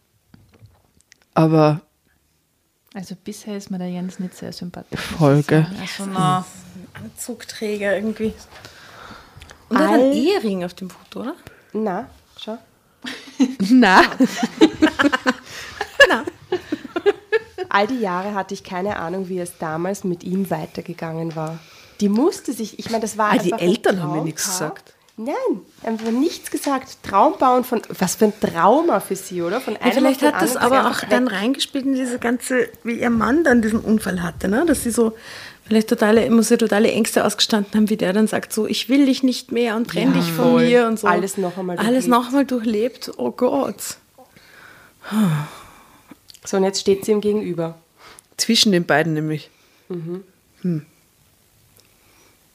Aber 1.34 1.80
Also 2.98 3.14
bisher 3.14 3.56
ist 3.56 3.70
mir 3.70 3.78
der 3.78 3.88
Jens 3.90 4.18
nicht 4.18 4.34
sehr 4.36 4.52
sympathisch. 4.52 4.98
Folge. 4.98 5.64
Also 5.80 6.04
na, 6.12 6.44
Anzugträger 6.94 7.94
irgendwie. 7.94 8.34
Und 9.68 9.76
er 9.76 9.86
hat 9.86 9.94
einen 9.94 10.02
All- 10.10 10.16
Ehering 10.16 10.64
auf 10.64 10.74
dem 10.74 10.90
Foto, 10.90 11.20
oder? 11.20 11.34
Na, 11.72 12.08
schau. 12.36 12.58
Na, 13.70 14.02
All 17.68 17.86
die 17.86 18.00
Jahre 18.00 18.34
hatte 18.34 18.52
ich 18.54 18.64
keine 18.64 18.96
Ahnung, 18.96 19.28
wie 19.28 19.38
es 19.38 19.58
damals 19.58 20.02
mit 20.02 20.24
ihm 20.24 20.50
weitergegangen 20.50 21.36
war. 21.36 21.60
Die 22.00 22.08
musste 22.08 22.52
sich, 22.52 22.80
ich 22.80 22.90
meine, 22.90 23.02
das 23.02 23.16
war 23.16 23.30
Ah, 23.32 23.38
die 23.38 23.52
ein 23.52 23.58
Eltern 23.60 24.02
haben 24.02 24.12
mir 24.16 24.24
nichts 24.24 24.44
gesagt. 24.44 24.94
Nein, 25.20 25.34
einfach 25.82 26.10
nichts 26.12 26.48
gesagt. 26.50 26.98
Traumbauen 27.02 27.64
von, 27.64 27.82
was 27.98 28.14
für 28.14 28.26
ein 28.26 28.32
Trauma 28.40 29.00
für 29.00 29.16
sie, 29.16 29.42
oder? 29.42 29.60
Von 29.60 29.74
Ja, 29.74 29.80
einem 29.80 29.92
vielleicht 29.94 30.22
auf 30.24 30.30
den 30.30 30.34
hat 30.34 30.42
das 30.42 30.56
aber 30.56 30.82
sie 30.82 30.86
auch 31.04 31.08
dann 31.10 31.26
reingespielt 31.26 31.84
in 31.86 31.94
diese 31.94 32.18
ganze, 32.20 32.68
wie 32.84 33.00
ihr 33.00 33.10
Mann 33.10 33.42
dann 33.42 33.60
diesen 33.60 33.80
Unfall 33.80 34.22
hatte, 34.22 34.46
ne? 34.48 34.64
dass 34.64 34.84
sie 34.84 34.92
so 34.92 35.16
vielleicht 35.66 35.88
totale, 35.88 36.30
muss 36.30 36.50
ja 36.50 36.56
totale 36.56 36.92
Ängste 36.92 37.24
ausgestanden 37.24 37.74
haben, 37.74 37.90
wie 37.90 37.96
der 37.96 38.12
dann 38.12 38.28
sagt, 38.28 38.52
so, 38.52 38.66
ich 38.68 38.88
will 38.88 39.06
dich 39.06 39.24
nicht 39.24 39.50
mehr 39.50 39.74
und 39.74 39.90
trenn 39.90 40.14
dich 40.14 40.30
von 40.30 40.52
voll. 40.52 40.66
mir 40.66 40.86
und 40.86 41.00
so. 41.00 41.08
Alles 41.08 41.36
noch 41.36 41.58
einmal 41.58 41.76
Alles 41.78 42.04
durchlebt. 42.04 42.08
noch 42.08 42.26
einmal 42.28 42.44
durchlebt, 42.46 43.10
oh 43.16 43.32
Gott. 43.32 43.82
So, 46.44 46.56
und 46.58 46.64
jetzt 46.64 46.80
steht 46.80 47.04
sie 47.04 47.10
ihm 47.12 47.20
gegenüber. 47.20 47.74
zwischen 48.36 48.70
den 48.72 48.86
beiden 48.86 49.14
nämlich. 49.14 49.50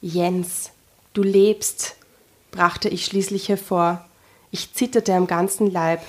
Jens, 0.00 0.70
du 1.12 1.22
lebst, 1.22 1.96
brachte 2.54 2.88
ich 2.88 3.04
schließlich 3.04 3.48
hervor. 3.48 4.04
Ich 4.50 4.72
zitterte 4.72 5.14
am 5.14 5.26
ganzen 5.26 5.70
Leib. 5.70 6.00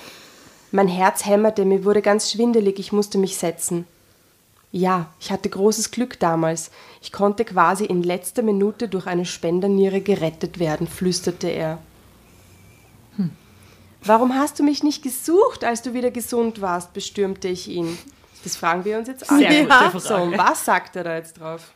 Mein 0.70 0.88
Herz 0.88 1.26
hämmerte, 1.26 1.64
mir 1.64 1.84
wurde 1.84 2.02
ganz 2.02 2.30
schwindelig, 2.30 2.78
ich 2.78 2.92
musste 2.92 3.18
mich 3.18 3.36
setzen. 3.36 3.86
Ja, 4.70 5.08
ich 5.20 5.32
hatte 5.32 5.48
großes 5.48 5.90
Glück 5.90 6.20
damals. 6.20 6.70
Ich 7.02 7.12
konnte 7.12 7.44
quasi 7.44 7.84
in 7.84 8.02
letzter 8.02 8.42
Minute 8.42 8.88
durch 8.88 9.06
eine 9.06 9.24
Spenderniere 9.24 10.00
gerettet 10.00 10.58
werden, 10.58 10.86
flüsterte 10.86 11.48
er. 11.48 11.78
Warum 14.04 14.34
hast 14.34 14.60
du 14.60 14.62
mich 14.62 14.84
nicht 14.84 15.02
gesucht, 15.02 15.64
als 15.64 15.82
du 15.82 15.92
wieder 15.92 16.12
gesund 16.12 16.60
warst? 16.60 16.92
bestürmte 16.92 17.48
ich 17.48 17.66
ihn. 17.68 17.98
Das 18.44 18.54
fragen 18.54 18.84
wir 18.84 18.98
uns 18.98 19.08
jetzt 19.08 19.28
alle. 19.28 19.66
Gute 19.66 19.98
So, 19.98 20.32
was 20.36 20.64
sagt 20.64 20.94
er 20.94 21.02
da 21.02 21.16
jetzt 21.16 21.40
drauf? 21.40 21.72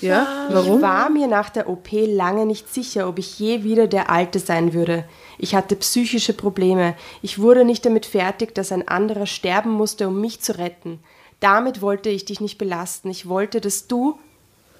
Ja, 0.00 0.46
Ich 0.48 0.54
warum? 0.54 0.80
war 0.82 1.10
mir 1.10 1.26
nach 1.26 1.50
der 1.50 1.68
OP 1.68 1.88
lange 1.92 2.46
nicht 2.46 2.72
sicher, 2.72 3.08
ob 3.08 3.18
ich 3.18 3.38
je 3.38 3.64
wieder 3.64 3.86
der 3.86 4.10
Alte 4.10 4.38
sein 4.38 4.72
würde. 4.72 5.04
Ich 5.38 5.54
hatte 5.54 5.76
psychische 5.76 6.32
Probleme. 6.32 6.94
Ich 7.22 7.38
wurde 7.38 7.64
nicht 7.64 7.84
damit 7.84 8.06
fertig, 8.06 8.54
dass 8.54 8.72
ein 8.72 8.88
anderer 8.88 9.26
sterben 9.26 9.70
musste, 9.72 10.08
um 10.08 10.20
mich 10.20 10.40
zu 10.40 10.56
retten. 10.58 11.00
Damit 11.40 11.82
wollte 11.82 12.08
ich 12.08 12.24
dich 12.24 12.40
nicht 12.40 12.56
belasten. 12.56 13.10
Ich 13.10 13.28
wollte, 13.28 13.60
dass 13.60 13.86
du. 13.86 14.18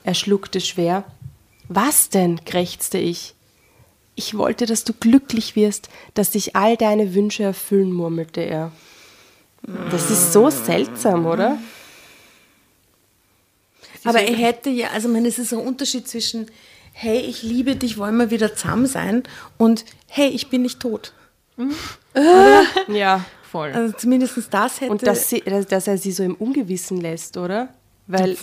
Er 0.05 0.15
schluckte 0.15 0.61
schwer. 0.61 1.05
Was 1.69 2.09
denn? 2.09 2.45
krächzte 2.45 2.99
ich. 2.99 3.35
Ich 4.15 4.39
wollte, 4.39 4.65
dass 4.65 4.85
du 4.85 4.93
glücklich 4.93 5.57
wirst, 5.57 5.89
dass 6.15 6.33
sich 6.33 6.55
all 6.57 6.77
deine 6.77 7.15
Wünsche 7.15 7.43
erfüllen, 7.43 7.93
murmelte 7.93 8.41
er. 8.43 8.71
Das 9.91 10.11
ist 10.11 10.33
so 10.33 10.51
seltsam, 10.51 11.27
oder? 11.27 11.59
Aber 14.05 14.21
er 14.21 14.35
hätte 14.35 14.71
ja, 14.71 14.89
also 14.89 15.09
ich 15.09 15.15
meine, 15.15 15.29
es 15.29 15.39
ist 15.39 15.53
ein 15.53 15.61
Unterschied 15.61 16.07
zwischen, 16.09 16.47
hey, 16.93 17.19
ich 17.19 17.43
liebe 17.43 17.77
dich, 17.77 17.99
wollen 17.99 18.17
wir 18.17 18.31
wieder 18.31 18.55
zusammen 18.55 18.87
sein 18.87 19.23
und 19.59 19.85
hey, 20.07 20.29
ich 20.29 20.49
bin 20.49 20.63
nicht 20.63 20.81
tot. 20.81 21.13
Ja. 22.89 23.25
voll. 23.51 23.73
Also 23.73 23.95
zumindest 23.97 24.37
das 24.51 24.81
hätte. 24.81 24.91
Und 24.91 25.07
dass, 25.07 25.29
sie, 25.29 25.41
dass 25.41 25.67
dass 25.67 25.87
er 25.87 25.97
sie 25.99 26.13
so 26.13 26.23
im 26.23 26.35
Ungewissen 26.35 27.01
lässt, 27.01 27.37
oder? 27.37 27.69
Weil 28.07 28.37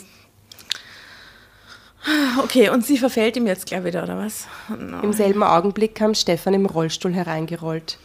okay, 2.43 2.69
und 2.69 2.85
sie 2.85 2.97
verfällt 2.97 3.37
ihm 3.37 3.47
jetzt 3.47 3.65
gleich 3.65 3.83
wieder, 3.83 4.03
oder 4.03 4.17
was? 4.17 4.47
im 4.69 5.13
selben 5.13 5.43
Augenblick 5.43 5.95
kam 5.95 6.15
Stefan 6.15 6.53
im 6.53 6.65
Rollstuhl 6.65 7.13
hereingerollt. 7.13 7.97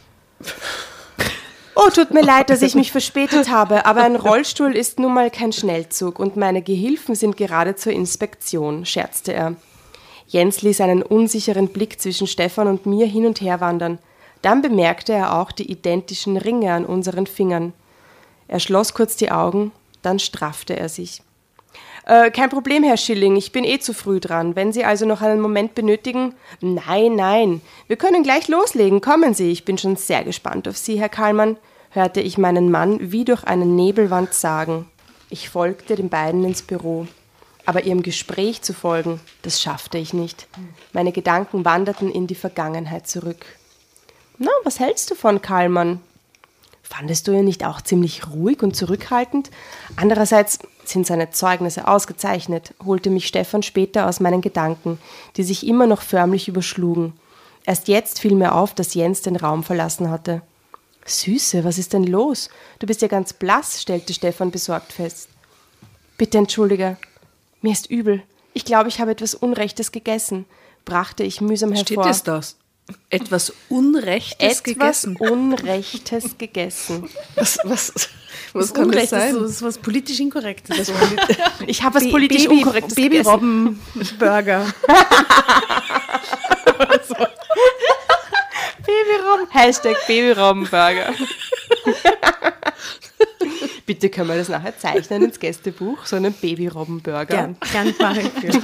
Oh, 1.79 1.91
tut 1.91 2.11
mir 2.11 2.23
leid, 2.23 2.49
dass 2.49 2.63
ich 2.63 2.73
mich 2.75 2.91
verspätet 2.91 3.51
habe, 3.51 3.85
aber 3.85 4.01
ein 4.01 4.15
Rollstuhl 4.15 4.75
ist 4.75 4.99
nun 4.99 5.13
mal 5.13 5.29
kein 5.29 5.53
Schnellzug 5.53 6.17
und 6.17 6.35
meine 6.35 6.63
Gehilfen 6.63 7.13
sind 7.13 7.37
gerade 7.37 7.75
zur 7.75 7.93
Inspektion, 7.93 8.83
scherzte 8.83 9.31
er. 9.31 9.55
Jens 10.27 10.63
ließ 10.63 10.81
einen 10.81 11.03
unsicheren 11.03 11.67
Blick 11.67 12.01
zwischen 12.01 12.25
Stefan 12.25 12.67
und 12.67 12.87
mir 12.87 13.05
hin 13.05 13.27
und 13.27 13.41
her 13.41 13.61
wandern. 13.61 13.99
Dann 14.41 14.63
bemerkte 14.63 15.13
er 15.13 15.39
auch 15.39 15.51
die 15.51 15.71
identischen 15.71 16.37
Ringe 16.37 16.73
an 16.73 16.83
unseren 16.83 17.27
Fingern. 17.27 17.73
Er 18.47 18.59
schloss 18.59 18.95
kurz 18.95 19.15
die 19.15 19.29
Augen, 19.29 19.71
dann 20.01 20.17
straffte 20.17 20.75
er 20.75 20.89
sich. 20.89 21.21
Äh, 22.07 22.31
kein 22.31 22.49
Problem, 22.49 22.83
Herr 22.83 22.97
Schilling, 22.97 23.35
ich 23.35 23.51
bin 23.51 23.65
eh 23.65 23.79
zu 23.79 23.93
früh 23.93 24.19
dran. 24.19 24.55
Wenn 24.55 24.73
Sie 24.73 24.83
also 24.83 25.05
noch 25.05 25.21
einen 25.21 25.41
Moment 25.41 25.75
benötigen. 25.75 26.33
Nein, 26.61 27.15
nein, 27.15 27.61
wir 27.87 27.97
können 27.97 28.23
gleich 28.23 28.47
loslegen. 28.47 29.01
Kommen 29.01 29.33
Sie, 29.33 29.51
ich 29.51 29.65
bin 29.65 29.77
schon 29.77 29.95
sehr 29.97 30.23
gespannt 30.23 30.67
auf 30.67 30.77
Sie, 30.77 30.99
Herr 30.99 31.09
Karlmann, 31.09 31.57
hörte 31.97 32.21
ich 32.21 32.37
meinen 32.37 32.69
Mann 32.69 33.11
wie 33.11 33.25
durch 33.25 33.43
eine 33.43 33.65
Nebelwand 33.65 34.31
sagen. 34.31 34.85
Ich 35.31 35.49
folgte 35.49 35.95
den 35.95 36.09
beiden 36.09 36.43
ins 36.43 36.61
Büro. 36.61 37.07
Aber 37.65 37.83
ihrem 37.83 38.03
Gespräch 38.03 38.61
zu 38.61 38.73
folgen, 38.73 39.19
das 39.41 39.61
schaffte 39.61 39.97
ich 39.97 40.13
nicht. 40.13 40.47
Meine 40.93 41.11
Gedanken 41.11 41.65
wanderten 41.65 42.11
in 42.11 42.27
die 42.27 42.35
Vergangenheit 42.35 43.07
zurück. 43.07 43.45
Na, 44.37 44.51
was 44.63 44.79
hältst 44.79 45.09
du 45.09 45.15
von 45.15 45.41
Karlmann? 45.41 45.99
Fandest 46.83 47.27
du 47.27 47.33
ihn 47.33 47.45
nicht 47.45 47.65
auch 47.65 47.81
ziemlich 47.81 48.27
ruhig 48.27 48.61
und 48.61 48.75
zurückhaltend? 48.75 49.49
Andererseits 49.95 50.59
sind 50.85 51.07
seine 51.07 51.31
Zeugnisse 51.31 51.87
ausgezeichnet, 51.87 52.75
holte 52.85 53.09
mich 53.09 53.27
Stefan 53.27 53.63
später 53.63 54.07
aus 54.07 54.19
meinen 54.19 54.41
Gedanken, 54.41 54.99
die 55.35 55.43
sich 55.43 55.65
immer 55.67 55.87
noch 55.87 56.03
förmlich 56.03 56.47
überschlugen. 56.47 57.13
Erst 57.65 57.87
jetzt 57.87 58.19
fiel 58.19 58.35
mir 58.35 58.53
auf, 58.53 58.75
dass 58.75 58.93
Jens 58.93 59.23
den 59.23 59.35
Raum 59.35 59.63
verlassen 59.63 60.11
hatte. 60.11 60.43
Süße, 61.07 61.63
was 61.63 61.77
ist 61.77 61.93
denn 61.93 62.03
los? 62.03 62.49
Du 62.79 62.87
bist 62.87 63.01
ja 63.01 63.07
ganz 63.07 63.33
blass, 63.33 63.81
stellte 63.81 64.13
Stefan 64.13 64.51
besorgt 64.51 64.93
fest. 64.93 65.29
Bitte 66.17 66.37
entschuldige, 66.37 66.97
mir 67.61 67.71
ist 67.73 67.89
übel. 67.89 68.21
Ich 68.53 68.65
glaube, 68.65 68.89
ich 68.89 68.99
habe 68.99 69.11
etwas 69.11 69.35
Unrechtes 69.35 69.91
gegessen, 69.91 70.45
brachte 70.85 71.23
ich 71.23 71.41
mühsam 71.41 71.75
Steht 71.75 71.97
hervor. 71.97 72.09
es 72.11 72.23
das? 72.23 72.55
Etwas 73.09 73.51
Unrechtes 73.69 74.37
etwas 74.39 74.63
gegessen. 74.63 75.15
Unrechtes 75.17 76.37
gegessen. 76.37 77.09
Was, 77.35 77.59
was, 77.65 77.91
was 78.53 78.67
das 78.67 78.73
kann 78.73 78.85
das 78.85 78.87
Unrecht 78.87 79.03
ist 79.03 79.09
sein? 79.09 79.33
so, 79.33 79.43
ist 79.45 79.61
was 79.61 79.77
politisch 79.77 80.19
Inkorrektes. 80.21 80.91
Ich 81.67 81.83
habe 81.83 81.95
was 81.95 82.05
Ba- 82.05 82.09
politisch 82.11 82.43
Baby- 82.45 82.55
Unkorrektes 82.59 82.95
gegessen. 82.95 83.23
Babyrobben-Burger. 83.25 84.73
Babyrobben. 88.87 89.47
Hashtag 89.51 89.95
Babyrobbenburger. 90.07 91.13
Bitte 93.85 94.09
können 94.09 94.29
wir 94.29 94.37
das 94.37 94.49
nachher 94.49 94.77
zeichnen 94.77 95.23
ins 95.23 95.39
Gästebuch, 95.39 96.05
so 96.05 96.15
einen 96.15 96.33
Babyrobbenburger. 96.33 97.25
Gern, 97.25 97.57
gern 97.71 97.93
mache 97.99 98.21
ich. 98.21 98.31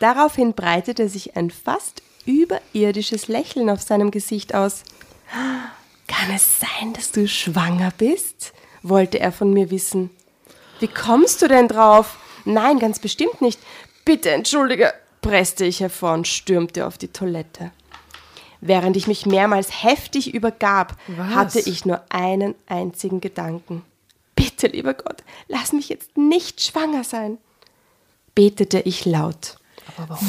Daraufhin 0.00 0.54
breitete 0.54 1.08
sich 1.08 1.36
ein 1.36 1.50
fast 1.50 2.02
überirdisches 2.26 3.28
Lächeln 3.28 3.68
auf 3.70 3.82
seinem 3.82 4.10
Gesicht 4.10 4.54
aus. 4.54 4.82
Kann 6.06 6.34
es 6.34 6.58
sein, 6.58 6.92
dass 6.94 7.12
du 7.12 7.28
schwanger 7.28 7.92
bist? 7.96 8.52
wollte 8.82 9.20
er 9.20 9.30
von 9.30 9.52
mir 9.52 9.70
wissen. 9.70 10.10
Wie 10.78 10.88
kommst 10.88 11.42
du 11.42 11.48
denn 11.48 11.68
drauf? 11.68 12.16
Nein, 12.46 12.78
ganz 12.78 12.98
bestimmt 12.98 13.42
nicht. 13.42 13.60
Bitte 14.04 14.30
entschuldige, 14.30 14.94
presste 15.20 15.66
ich 15.66 15.80
hervor 15.80 16.14
und 16.14 16.26
stürmte 16.26 16.86
auf 16.86 16.96
die 16.96 17.08
Toilette. 17.08 17.72
Während 18.60 18.96
ich 18.96 19.06
mich 19.06 19.24
mehrmals 19.26 19.82
heftig 19.82 20.34
übergab, 20.34 20.96
Was? 21.08 21.26
hatte 21.34 21.60
ich 21.60 21.84
nur 21.86 22.02
einen 22.10 22.54
einzigen 22.66 23.20
Gedanken. 23.20 23.82
Bitte, 24.36 24.66
lieber 24.68 24.94
Gott, 24.94 25.22
lass 25.48 25.72
mich 25.72 25.88
jetzt 25.88 26.16
nicht 26.16 26.60
schwanger 26.62 27.04
sein, 27.04 27.38
betete 28.34 28.80
ich 28.80 29.04
laut. 29.06 29.56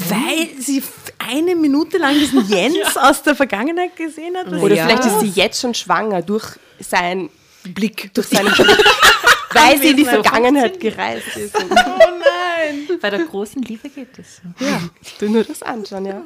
Weil 0.10 0.50
sie 0.60 0.82
eine 1.20 1.56
Minute 1.56 1.98
lang 1.98 2.14
diesen 2.16 2.48
Jens 2.50 2.98
aus 2.98 3.22
der 3.24 3.36
Vergangenheit 3.36 3.96
gesehen 3.96 4.36
hat. 4.38 4.48
Oder 4.48 4.76
Ja. 4.76 4.86
vielleicht 4.88 5.06
ist 5.06 5.20
sie 5.20 5.30
jetzt 5.40 5.62
schon 5.62 5.74
schwanger 5.74 6.22
durch 6.22 6.58
sein 6.80 7.30
Blick. 7.64 8.14
durch 8.14 8.28
seinen 8.28 8.52
Blick, 8.54 8.86
weil 9.54 9.78
sie 9.80 9.90
in 9.92 9.98
die 9.98 10.06
Vergangenheit 10.06 10.80
gereist 10.80 11.36
ist. 11.38 11.56
Und 11.56 11.70
Bei 13.02 13.10
der 13.12 13.20
großen 13.26 13.62
Liebe 13.62 13.88
geht 13.90 14.18
es. 14.18 14.38
so. 14.38 14.66
ja, 14.66 14.82
du 15.20 15.30
nur 15.30 15.44
das 15.44 15.62
anschauen, 15.62 16.06
ja. 16.06 16.22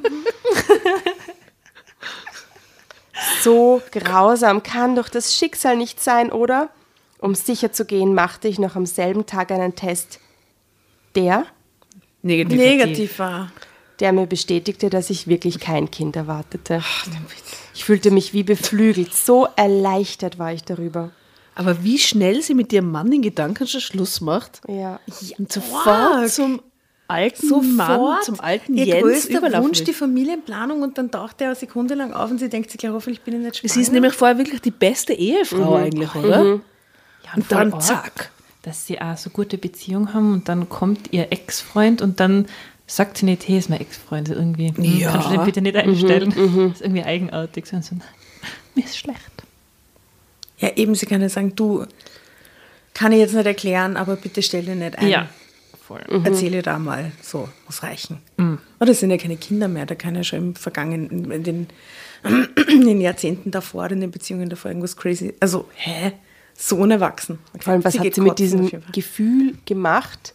So 3.42 3.82
grausam 3.92 4.64
kann 4.64 4.96
doch 4.96 5.10
das 5.10 5.36
Schicksal 5.36 5.78
nicht 5.78 6.02
sein, 6.02 6.32
oder? 6.32 6.70
Um 7.20 7.34
sicher 7.36 7.72
zu 7.72 7.86
gehen, 7.86 8.14
machte 8.14 8.48
ich 8.48 8.60
noch 8.60 8.76
am 8.76 8.86
selben 8.86 9.26
Tag 9.26 9.52
einen 9.52 9.76
Test. 9.76 10.20
Der, 11.16 11.46
Negativ. 12.22 12.58
Negativ 12.58 13.20
war. 13.20 13.52
der 14.00 14.12
mir 14.12 14.28
bestätigte, 14.28 14.90
dass 14.90 15.10
ich 15.10 15.28
wirklich 15.28 15.60
kein 15.60 15.90
Kind 15.92 16.16
erwartete. 16.18 16.84
Ich 17.74 17.86
fühlte 17.86 18.12
mich 18.12 18.34
wie 18.34 18.44
beflügelt. 18.44 19.14
So 19.14 19.48
erleichtert 19.56 20.38
war 20.38 20.52
ich 20.52 20.64
darüber. 20.64 21.12
Aber 21.56 21.84
wie 21.84 21.98
schnell 22.00 22.42
sie 22.42 22.54
mit 22.54 22.74
ihrem 22.74 22.92
Mann 22.92 23.10
den 23.12 23.22
Gedanken 23.22 23.66
schon 23.66 23.80
Schluss 23.80 24.20
macht 24.20 24.60
Ja. 24.68 25.00
und 25.38 25.52
sofort 25.52 26.30
zum 26.30 26.62
alten 27.08 27.76
Mann, 27.76 28.18
zum 28.24 28.40
alten 28.40 28.76
ihr 28.76 28.86
Jens 28.86 29.02
größter 29.02 29.38
überlaufen 29.38 29.66
Wunsch, 29.66 29.80
will. 29.80 29.86
die 29.86 29.94
Familienplanung 29.94 30.82
und 30.82 30.98
dann 30.98 31.12
taucht 31.12 31.42
er 31.42 31.48
eine 31.48 31.56
Sekunde 31.56 31.94
lang 31.94 32.14
auf 32.14 32.32
und 32.32 32.40
sie 32.40 32.50
denkt 32.50 32.72
sich, 32.72 32.82
ja, 32.82 32.92
hoffentlich 32.92 33.22
bin 33.22 33.36
ich 33.36 33.40
nicht 33.42 33.58
schwanger. 33.58 33.74
Sie 33.74 33.82
ist 33.82 33.92
nämlich 33.92 34.14
vorher 34.14 34.38
wirklich 34.38 34.62
die 34.62 34.72
beste 34.72 35.14
Ehefrau 35.14 35.76
eigentlich, 35.76 36.14
oder? 36.16 36.44
Ja, 36.46 36.60
Und 37.36 37.46
voll 37.46 37.58
dann 37.58 37.74
arg, 37.74 37.84
zack. 37.84 38.32
Dass 38.64 38.88
sie 38.88 39.00
auch 39.00 39.16
so 39.18 39.30
gute 39.30 39.58
Beziehung 39.58 40.14
haben 40.14 40.34
und 40.34 40.50
dann 40.50 40.68
kommt 40.70 41.14
ihr 41.14 41.32
Ex-Freund 41.32 42.02
und 42.02 42.20
dann 42.20 42.48
sagt 42.88 43.18
sie 43.18 43.26
nicht, 43.26 43.48
hey, 43.48 43.58
ist 43.60 43.70
mein 43.70 43.82
Ex-Freund 43.82 44.30
irgendwie. 44.30 44.74
Ja. 45.00 45.12
Kannst 45.12 45.30
du 45.30 45.34
den 45.34 45.46
bitte 45.46 45.62
nicht 45.62 45.76
einstellen? 45.76 46.30
Das 46.30 46.80
ist 46.80 46.82
irgendwie 46.82 47.04
eigenartig. 47.04 47.66
So, 47.68 47.80
so, 47.82 47.96
mir 48.76 48.86
ist 48.86 48.98
schlecht. 48.98 49.20
Ja, 50.58 50.72
eben, 50.76 50.96
sie 50.96 51.06
kann 51.06 51.22
ja 51.22 51.30
sagen, 51.30 51.56
du, 51.56 51.86
kann 52.94 53.12
ich 53.12 53.20
jetzt 53.20 53.34
nicht 53.34 53.46
erklären, 53.46 53.98
aber 53.98 54.16
bitte 54.16 54.42
stell 54.42 54.64
dir 54.64 54.76
nicht 54.76 54.98
ein. 54.98 55.08
Ja, 55.08 55.30
voll. 55.88 56.02
Erzähle 56.24 56.62
da 56.62 56.80
mal, 56.80 57.12
so, 57.22 57.48
muss 57.66 57.84
reichen. 57.84 58.18
Oder 58.80 58.92
es 58.92 59.00
sind 59.00 59.12
ja 59.12 59.18
keine 59.18 59.38
Kinder 59.38 59.68
mehr, 59.68 59.86
da 59.86 59.96
kann 59.96 60.16
ja 60.16 60.24
schon 60.24 60.40
im 60.40 60.56
Vergangenen, 60.56 61.32
in 61.32 61.44
den, 61.44 61.68
in 62.68 62.86
den 62.86 63.02
Jahrzehnten 63.02 63.52
davor, 63.52 63.90
in 63.92 64.02
den 64.02 64.12
Beziehungen 64.12 64.50
davor 64.50 64.72
irgendwas 64.72 64.96
crazy. 64.98 65.34
Also, 65.40 65.66
hä? 65.76 66.14
So 66.58 66.78
unerwachsen. 66.78 67.40
Vor 67.60 67.74
allem, 67.74 67.84
was 67.84 67.94
Sie 67.94 68.00
hat 68.00 68.14
sie 68.16 68.22
mit 68.22 68.40
diesem. 68.40 68.72
Gefühl 68.94 69.56
gemacht, 69.66 70.34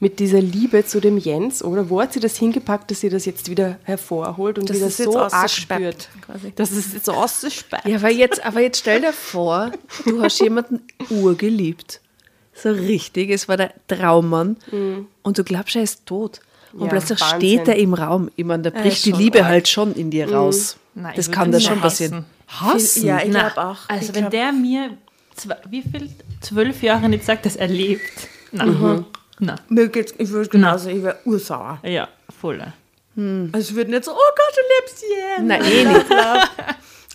mit 0.00 0.18
dieser 0.18 0.40
Liebe 0.40 0.84
zu 0.84 0.98
dem 1.00 1.16
Jens? 1.16 1.62
Oder 1.62 1.88
wo 1.88 2.00
hat 2.00 2.12
sie 2.12 2.18
das 2.20 2.36
hingepackt, 2.36 2.90
dass 2.90 3.00
sie 3.00 3.08
das 3.08 3.24
jetzt 3.24 3.48
wieder 3.48 3.78
hervorholt 3.84 4.58
und 4.58 4.68
Das 4.68 4.78
wieder 4.78 4.86
ist 4.88 4.98
jetzt 4.98 5.12
so 5.12 5.20
arg 5.20 5.48
spürt? 5.50 6.08
quasi. 6.22 6.52
Das 6.56 6.72
ist 6.72 6.92
jetzt 6.94 7.04
so 7.04 7.12
ausgesperrt. 7.12 7.84
Ja, 7.86 7.96
aber 7.98 8.10
jetzt, 8.10 8.44
aber 8.44 8.60
jetzt 8.60 8.78
stell 8.78 9.00
dir 9.02 9.12
vor, 9.12 9.70
du 10.04 10.20
hast 10.22 10.40
jemanden 10.40 10.80
urgeliebt. 11.10 12.00
So 12.54 12.70
richtig, 12.70 13.30
es 13.30 13.48
war 13.48 13.56
der 13.56 13.72
Traummann. 13.88 14.56
Und 15.22 15.38
du 15.38 15.44
glaubst, 15.44 15.76
er 15.76 15.82
ist 15.82 16.06
tot. 16.06 16.40
Und 16.72 16.82
Ja, 16.84 16.88
plötzlich 16.88 17.20
Wahnsinn. 17.20 17.38
steht 17.38 17.68
er 17.68 17.76
im 17.76 17.94
Raum. 17.94 18.30
Ich 18.36 18.44
meine, 18.44 18.62
da 18.62 18.70
bricht 18.70 19.04
die 19.04 19.12
Liebe 19.12 19.40
arg. 19.40 19.48
halt 19.48 19.68
schon 19.68 19.94
in 19.94 20.10
dir 20.10 20.32
raus. 20.32 20.76
Nein, 20.94 21.12
das 21.16 21.30
kann 21.30 21.52
da 21.52 21.60
schon 21.60 21.80
passieren. 21.80 22.24
Hassen? 22.48 23.04
Ja, 23.06 23.18
ich 23.22 23.30
glaube 23.30 23.58
auch. 23.58 23.88
Also 23.88 24.08
ich 24.10 24.14
wenn 24.14 24.22
glaub, 24.22 24.30
der 24.30 24.52
mir 24.52 24.90
zwei, 25.34 25.56
wie 25.68 25.82
viel, 25.82 26.10
zwölf 26.40 26.82
Jahre 26.82 27.08
nicht 27.08 27.24
sagt, 27.24 27.46
dass 27.46 27.56
er 27.56 27.68
lebt. 27.68 28.28
Na, 28.52 29.04
na. 29.38 29.56
mir 29.68 29.88
geht's, 29.88 30.14
ich 30.18 30.28
würde 30.30 30.48
genauso, 30.50 30.90
ich 30.90 31.02
wäre 31.02 31.18
ursauer. 31.24 31.78
Ja, 31.82 32.08
voll. 32.38 32.60
Also 33.16 33.70
ich 33.70 33.74
würde 33.74 33.90
nicht 33.90 34.04
so, 34.04 34.12
oh 34.12 34.14
Gott, 34.14 34.54
du 34.56 34.60
lebst 34.78 35.04
hier. 35.04 35.44
Nein, 35.44 35.62
eh 35.64 35.84
nicht. 35.84 36.06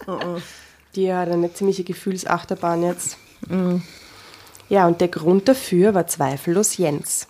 Die 0.95 1.13
hat 1.13 1.29
eine 1.29 1.53
ziemliche 1.53 1.83
Gefühlsachterbahn 1.83 2.83
jetzt. 2.83 3.17
Ja, 4.69 4.87
und 4.87 5.01
der 5.01 5.07
Grund 5.07 5.47
dafür 5.47 5.93
war 5.93 6.07
zweifellos 6.07 6.77
Jens. 6.77 7.27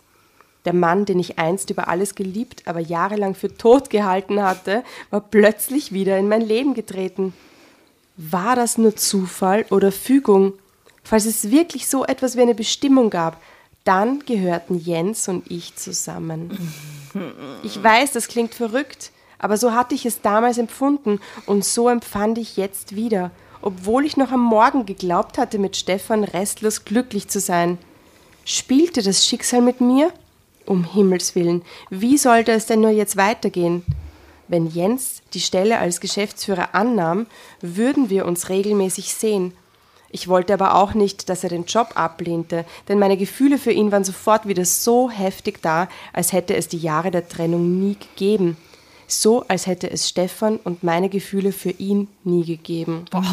Der 0.65 0.73
Mann, 0.73 1.05
den 1.05 1.19
ich 1.19 1.39
einst 1.39 1.69
über 1.69 1.87
alles 1.87 2.15
geliebt, 2.15 2.63
aber 2.65 2.79
jahrelang 2.79 3.35
für 3.35 3.55
tot 3.55 3.89
gehalten 3.89 4.41
hatte, 4.41 4.83
war 5.11 5.21
plötzlich 5.21 5.93
wieder 5.93 6.17
in 6.17 6.27
mein 6.27 6.41
Leben 6.41 6.73
getreten. 6.73 7.33
War 8.17 8.55
das 8.55 8.77
nur 8.77 8.95
Zufall 8.95 9.65
oder 9.69 9.91
Fügung? 9.91 10.53
Falls 11.03 11.25
es 11.25 11.51
wirklich 11.51 11.87
so 11.87 12.03
etwas 12.03 12.35
wie 12.35 12.41
eine 12.41 12.55
Bestimmung 12.55 13.09
gab, 13.09 13.41
dann 13.85 14.19
gehörten 14.25 14.77
Jens 14.77 15.29
und 15.29 15.49
ich 15.49 15.75
zusammen. 15.75 16.73
Ich 17.63 17.81
weiß, 17.81 18.11
das 18.11 18.27
klingt 18.27 18.53
verrückt, 18.53 19.11
aber 19.39 19.55
so 19.55 19.71
hatte 19.71 19.95
ich 19.95 20.05
es 20.05 20.21
damals 20.21 20.57
empfunden 20.57 21.21
und 21.45 21.63
so 21.63 21.87
empfand 21.87 22.37
ich 22.37 22.57
jetzt 22.57 22.95
wieder, 22.95 23.31
obwohl 23.67 24.05
ich 24.05 24.15
noch 24.15 24.31
am 24.31 24.39
Morgen 24.39 24.85
geglaubt 24.85 25.37
hatte, 25.37 25.59
mit 25.59 25.75
Stefan 25.75 26.23
restlos 26.23 26.85
glücklich 26.85 27.27
zu 27.27 27.41
sein. 27.41 27.77
Spielte 28.45 29.03
das 29.03 29.25
Schicksal 29.25 29.59
mit 29.59 29.81
mir? 29.81 30.13
Um 30.65 30.85
Himmels 30.85 31.35
willen, 31.35 31.63
wie 31.89 32.17
sollte 32.17 32.53
es 32.53 32.65
denn 32.65 32.79
nur 32.79 32.91
jetzt 32.91 33.17
weitergehen? 33.17 33.83
Wenn 34.47 34.67
Jens 34.67 35.21
die 35.33 35.41
Stelle 35.41 35.79
als 35.79 35.99
Geschäftsführer 35.99 36.75
annahm, 36.75 37.25
würden 37.59 38.09
wir 38.09 38.25
uns 38.25 38.47
regelmäßig 38.47 39.13
sehen. 39.13 39.51
Ich 40.11 40.29
wollte 40.29 40.53
aber 40.53 40.75
auch 40.75 40.93
nicht, 40.93 41.27
dass 41.27 41.43
er 41.43 41.49
den 41.49 41.65
Job 41.65 41.89
ablehnte, 41.95 42.63
denn 42.87 42.99
meine 42.99 43.17
Gefühle 43.17 43.57
für 43.57 43.73
ihn 43.73 43.91
waren 43.91 44.05
sofort 44.05 44.47
wieder 44.47 44.63
so 44.63 45.09
heftig 45.09 45.61
da, 45.61 45.89
als 46.13 46.31
hätte 46.31 46.55
es 46.55 46.69
die 46.69 46.77
Jahre 46.77 47.11
der 47.11 47.27
Trennung 47.27 47.81
nie 47.81 47.97
gegeben. 47.97 48.55
So, 49.09 49.45
als 49.47 49.67
hätte 49.67 49.89
es 49.89 50.09
Stefan 50.09 50.57
und 50.57 50.83
meine 50.83 51.07
Gefühle 51.07 51.53
für 51.53 51.69
ihn 51.69 52.09
nie 52.25 52.43
gegeben. 52.43 53.05
Boah, 53.09 53.23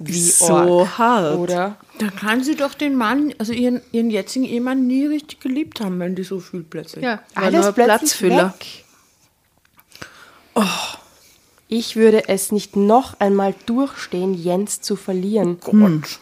Wie 0.00 0.20
so 0.20 0.54
arg, 0.54 0.98
hart. 0.98 1.38
Oder? 1.38 1.76
Da 1.98 2.08
kann 2.10 2.44
sie 2.44 2.54
doch 2.54 2.74
den 2.74 2.94
Mann, 2.94 3.34
also 3.38 3.54
ihren, 3.54 3.80
ihren 3.90 4.10
jetzigen 4.10 4.44
Ehemann 4.44 4.86
nie 4.86 5.06
richtig 5.06 5.40
geliebt 5.40 5.80
haben, 5.80 5.98
wenn 5.98 6.14
die 6.14 6.24
so 6.24 6.40
fühlt 6.40 6.68
plötzlich. 6.68 7.02
Ja, 7.04 7.20
Alles 7.34 7.72
Platzfüller. 7.72 8.54
weg. 8.58 8.84
Ich 11.68 11.96
würde 11.96 12.28
es 12.28 12.52
nicht 12.52 12.76
noch 12.76 13.18
einmal 13.20 13.54
durchstehen, 13.66 14.34
Jens 14.34 14.80
zu 14.82 14.96
verlieren. 14.96 15.58
Gott. 15.60 16.18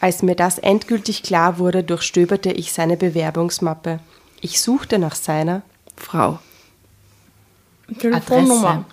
Als 0.00 0.22
mir 0.22 0.34
das 0.34 0.58
endgültig 0.58 1.22
klar 1.22 1.58
wurde, 1.58 1.82
durchstöberte 1.84 2.52
ich 2.52 2.72
seine 2.72 2.96
Bewerbungsmappe. 2.96 4.00
Ich 4.40 4.60
suchte 4.60 4.98
nach 4.98 5.14
seiner 5.14 5.62
Frau. 5.96 6.38
Telefonnummer. 7.98 8.84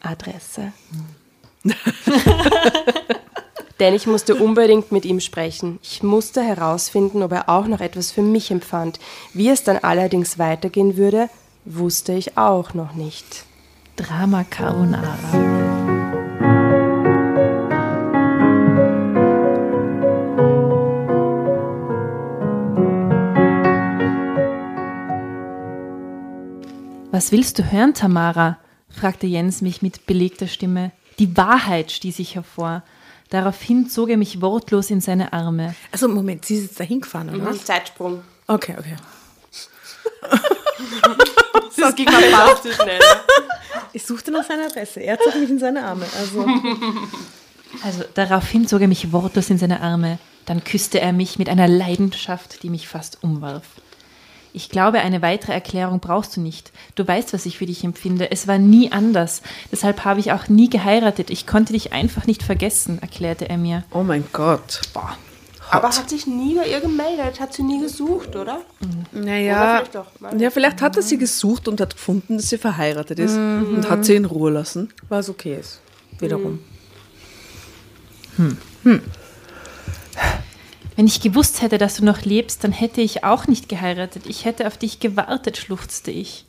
Adresse. 0.00 0.72
Denn 3.80 3.94
ich 3.94 4.06
musste 4.06 4.34
unbedingt 4.34 4.90
mit 4.90 5.04
ihm 5.04 5.20
sprechen. 5.20 5.78
Ich 5.82 6.02
musste 6.02 6.42
herausfinden, 6.42 7.22
ob 7.22 7.32
er 7.32 7.48
auch 7.48 7.66
noch 7.66 7.80
etwas 7.80 8.10
für 8.10 8.22
mich 8.22 8.50
empfand. 8.50 8.98
Wie 9.34 9.48
es 9.48 9.62
dann 9.62 9.78
allerdings 9.78 10.38
weitergehen 10.38 10.96
würde, 10.96 11.28
wusste 11.64 12.12
ich 12.12 12.36
auch 12.36 12.74
noch 12.74 12.94
nicht. 12.94 13.44
Drama 13.96 14.44
Carbonara. 14.44 15.77
Was 27.18 27.32
willst 27.32 27.58
du 27.58 27.72
hören, 27.72 27.94
Tamara? 27.94 28.58
fragte 28.88 29.26
Jens 29.26 29.60
mich 29.60 29.82
mit 29.82 30.06
belegter 30.06 30.46
Stimme. 30.46 30.92
Die 31.18 31.36
Wahrheit 31.36 31.90
stieß 31.90 32.20
ich 32.20 32.36
hervor. 32.36 32.84
Daraufhin 33.30 33.90
zog 33.90 34.10
er 34.10 34.16
mich 34.16 34.40
wortlos 34.40 34.88
in 34.88 35.00
seine 35.00 35.32
Arme. 35.32 35.74
Also 35.90 36.06
Moment, 36.06 36.44
sie 36.44 36.54
ist 36.54 36.62
jetzt 36.62 36.78
da 36.78 36.84
hingefahren, 36.84 37.34
oder? 37.34 37.46
was? 37.46 37.64
Zeitsprung. 37.64 38.22
Okay, 38.46 38.76
okay. 38.78 38.94
Das 41.76 41.96
ging 41.96 42.06
mal 42.06 42.22
fast 42.22 42.62
zu 42.62 42.72
schnell. 42.72 43.00
Ich 43.92 44.06
suchte 44.06 44.30
nach 44.30 44.44
seiner 44.44 44.66
Adresse. 44.66 45.00
Er 45.00 45.18
zog 45.18 45.34
mich 45.34 45.50
in 45.50 45.58
seine 45.58 45.84
Arme. 45.84 46.06
Also 46.20 46.46
Also 47.82 48.04
daraufhin 48.14 48.68
zog 48.68 48.80
er 48.80 48.86
mich 48.86 49.10
wortlos 49.10 49.50
in 49.50 49.58
seine 49.58 49.80
Arme. 49.80 50.20
Dann 50.46 50.62
küsste 50.62 51.00
er 51.00 51.12
mich 51.12 51.36
mit 51.36 51.48
einer 51.48 51.66
Leidenschaft, 51.66 52.62
die 52.62 52.70
mich 52.70 52.86
fast 52.86 53.24
umwarf. 53.24 53.64
Ich 54.58 54.70
glaube, 54.70 54.98
eine 54.98 55.22
weitere 55.22 55.52
Erklärung 55.52 56.00
brauchst 56.00 56.36
du 56.36 56.40
nicht. 56.40 56.72
Du 56.96 57.06
weißt, 57.06 57.32
was 57.32 57.46
ich 57.46 57.58
für 57.58 57.66
dich 57.66 57.84
empfinde. 57.84 58.32
Es 58.32 58.48
war 58.48 58.58
nie 58.58 58.90
anders. 58.90 59.40
Deshalb 59.70 60.04
habe 60.04 60.18
ich 60.18 60.32
auch 60.32 60.48
nie 60.48 60.68
geheiratet. 60.68 61.30
Ich 61.30 61.46
konnte 61.46 61.74
dich 61.74 61.92
einfach 61.92 62.26
nicht 62.26 62.42
vergessen, 62.42 62.98
erklärte 63.00 63.48
er 63.48 63.56
mir. 63.56 63.84
Oh 63.92 64.02
mein 64.02 64.24
Gott. 64.32 64.80
Aber 65.70 65.86
hat 65.86 66.10
sich 66.10 66.26
nie 66.26 66.56
bei 66.56 66.66
ihr 66.66 66.80
gemeldet, 66.80 67.38
hat 67.38 67.52
sie 67.52 67.62
nie 67.62 67.80
gesucht, 67.80 68.30
oder? 68.34 68.62
Oder 69.12 69.22
Naja, 69.24 69.76
vielleicht 69.76 69.94
doch, 69.94 70.06
mal. 70.18 70.42
ja, 70.42 70.50
vielleicht 70.50 70.82
hat 70.82 70.96
er 70.96 71.02
sie 71.02 71.18
gesucht 71.18 71.68
und 71.68 71.80
hat 71.80 71.94
gefunden, 71.94 72.38
dass 72.38 72.48
sie 72.48 72.58
verheiratet 72.58 73.20
ist 73.20 73.36
und 73.36 73.88
hat 73.88 74.04
sie 74.04 74.16
in 74.16 74.24
Ruhe 74.24 74.50
lassen. 74.50 74.92
was 75.08 75.28
okay 75.30 75.56
ist. 75.60 75.80
Wiederum. 76.18 76.58
Wenn 80.98 81.06
ich 81.06 81.20
gewusst 81.20 81.62
hätte, 81.62 81.78
dass 81.78 81.94
du 81.94 82.04
noch 82.04 82.22
lebst, 82.22 82.64
dann 82.64 82.72
hätte 82.72 83.00
ich 83.00 83.22
auch 83.22 83.46
nicht 83.46 83.68
geheiratet. 83.68 84.24
Ich 84.26 84.44
hätte 84.44 84.66
auf 84.66 84.76
dich 84.76 84.98
gewartet, 84.98 85.56
schluchzte 85.56 86.10
ich. 86.10 86.44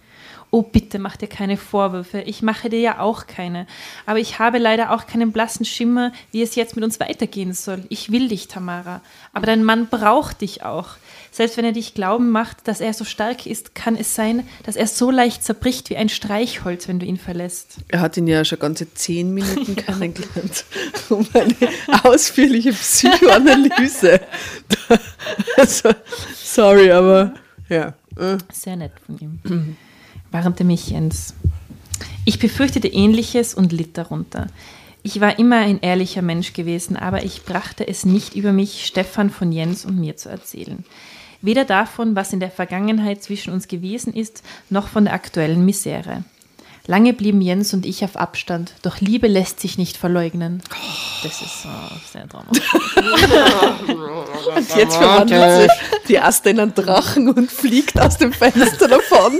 Oh, 0.49 0.63
bitte 0.63 0.97
mach 0.97 1.17
dir 1.17 1.27
keine 1.27 1.55
Vorwürfe. 1.55 2.21
Ich 2.21 2.41
mache 2.41 2.67
dir 2.67 2.79
ja 2.79 2.99
auch 2.99 3.27
keine. 3.27 3.67
Aber 4.07 4.17
ich 4.17 4.39
habe 4.39 4.57
leider 4.57 4.89
auch 4.91 5.05
keinen 5.05 5.31
blassen 5.31 5.65
Schimmer, 5.65 6.13
wie 6.31 6.41
es 6.41 6.55
jetzt 6.55 6.75
mit 6.75 6.83
uns 6.83 6.99
weitergehen 6.99 7.53
soll. 7.53 7.83
Ich 7.89 8.11
will 8.11 8.27
dich, 8.27 8.47
Tamara. 8.47 9.01
Aber 9.33 9.45
dein 9.45 9.63
Mann 9.63 9.85
braucht 9.85 10.41
dich 10.41 10.63
auch. 10.63 10.95
Selbst 11.31 11.57
wenn 11.57 11.65
er 11.65 11.71
dich 11.71 11.93
glauben 11.93 12.31
macht, 12.31 12.67
dass 12.67 12.81
er 12.81 12.93
so 12.93 13.05
stark 13.05 13.45
ist, 13.45 13.75
kann 13.75 13.95
es 13.95 14.15
sein, 14.15 14.47
dass 14.63 14.75
er 14.75 14.87
so 14.87 15.11
leicht 15.11 15.43
zerbricht 15.43 15.89
wie 15.89 15.97
ein 15.97 16.09
Streichholz, 16.09 16.87
wenn 16.87 16.99
du 16.99 17.05
ihn 17.05 17.17
verlässt. 17.17 17.77
Er 17.87 18.01
hat 18.01 18.17
ihn 18.17 18.27
ja 18.27 18.43
schon 18.43 18.59
ganze 18.59 18.93
zehn 18.93 19.33
Minuten 19.33 19.75
kennengelernt, 19.75 20.65
um 21.09 21.27
eine 21.33 21.55
ausführliche 22.03 22.73
Psychoanalyse 22.73 24.21
also, 25.57 25.89
sorry, 26.35 26.91
aber 26.91 27.33
ja. 27.67 27.93
äh. 28.17 28.37
Sehr 28.51 28.75
nett 28.75 28.93
von 29.05 29.17
ihm. 29.19 29.77
Warnte 30.31 30.63
mich 30.63 30.89
Jens. 30.89 31.33
Ich 32.25 32.39
befürchtete 32.39 32.87
ähnliches 32.87 33.53
und 33.53 33.71
litt 33.71 33.97
darunter. 33.97 34.47
Ich 35.01 35.21
war 35.21 35.39
immer 35.39 35.57
ein 35.57 35.79
ehrlicher 35.79 36.21
Mensch 36.21 36.53
gewesen, 36.53 36.97
aber 36.97 37.23
ich 37.23 37.45
brachte 37.45 37.87
es 37.87 38.05
nicht 38.05 38.35
über 38.35 38.51
mich, 38.51 38.85
Stefan 38.85 39.29
von 39.29 39.51
Jens 39.51 39.85
und 39.85 39.97
mir 39.97 40.17
zu 40.17 40.29
erzählen. 40.29 40.83
Weder 41.41 41.63
davon, 41.63 42.15
was 42.15 42.33
in 42.33 42.39
der 42.39 42.51
Vergangenheit 42.51 43.23
zwischen 43.23 43.53
uns 43.53 43.67
gewesen 43.67 44.13
ist, 44.13 44.43
noch 44.69 44.89
von 44.89 45.05
der 45.05 45.13
aktuellen 45.13 45.63
Misere. 45.63 46.23
Lange 46.85 47.13
blieben 47.13 47.39
Jens 47.39 47.73
und 47.73 47.85
ich 47.85 48.03
auf 48.03 48.17
Abstand, 48.17 48.73
doch 48.81 48.99
Liebe 48.99 49.27
lässt 49.27 49.59
sich 49.59 49.77
nicht 49.77 49.95
verleugnen. 49.95 50.63
Das 51.21 51.41
ist 51.41 51.61
so 51.61 51.69
sehr 52.11 52.25
dramatisch. 52.25 52.73
Und 54.55 54.75
jetzt 54.75 54.95
verwandelt 54.95 55.69
sich 55.69 55.71
die 56.07 56.19
Aste 56.19 56.49
in 56.49 56.59
einen 56.59 56.73
Drachen 56.73 57.29
und 57.29 57.51
fliegt 57.51 57.99
aus 58.01 58.17
dem 58.17 58.33
Fenster 58.33 58.87
davon. 58.87 59.39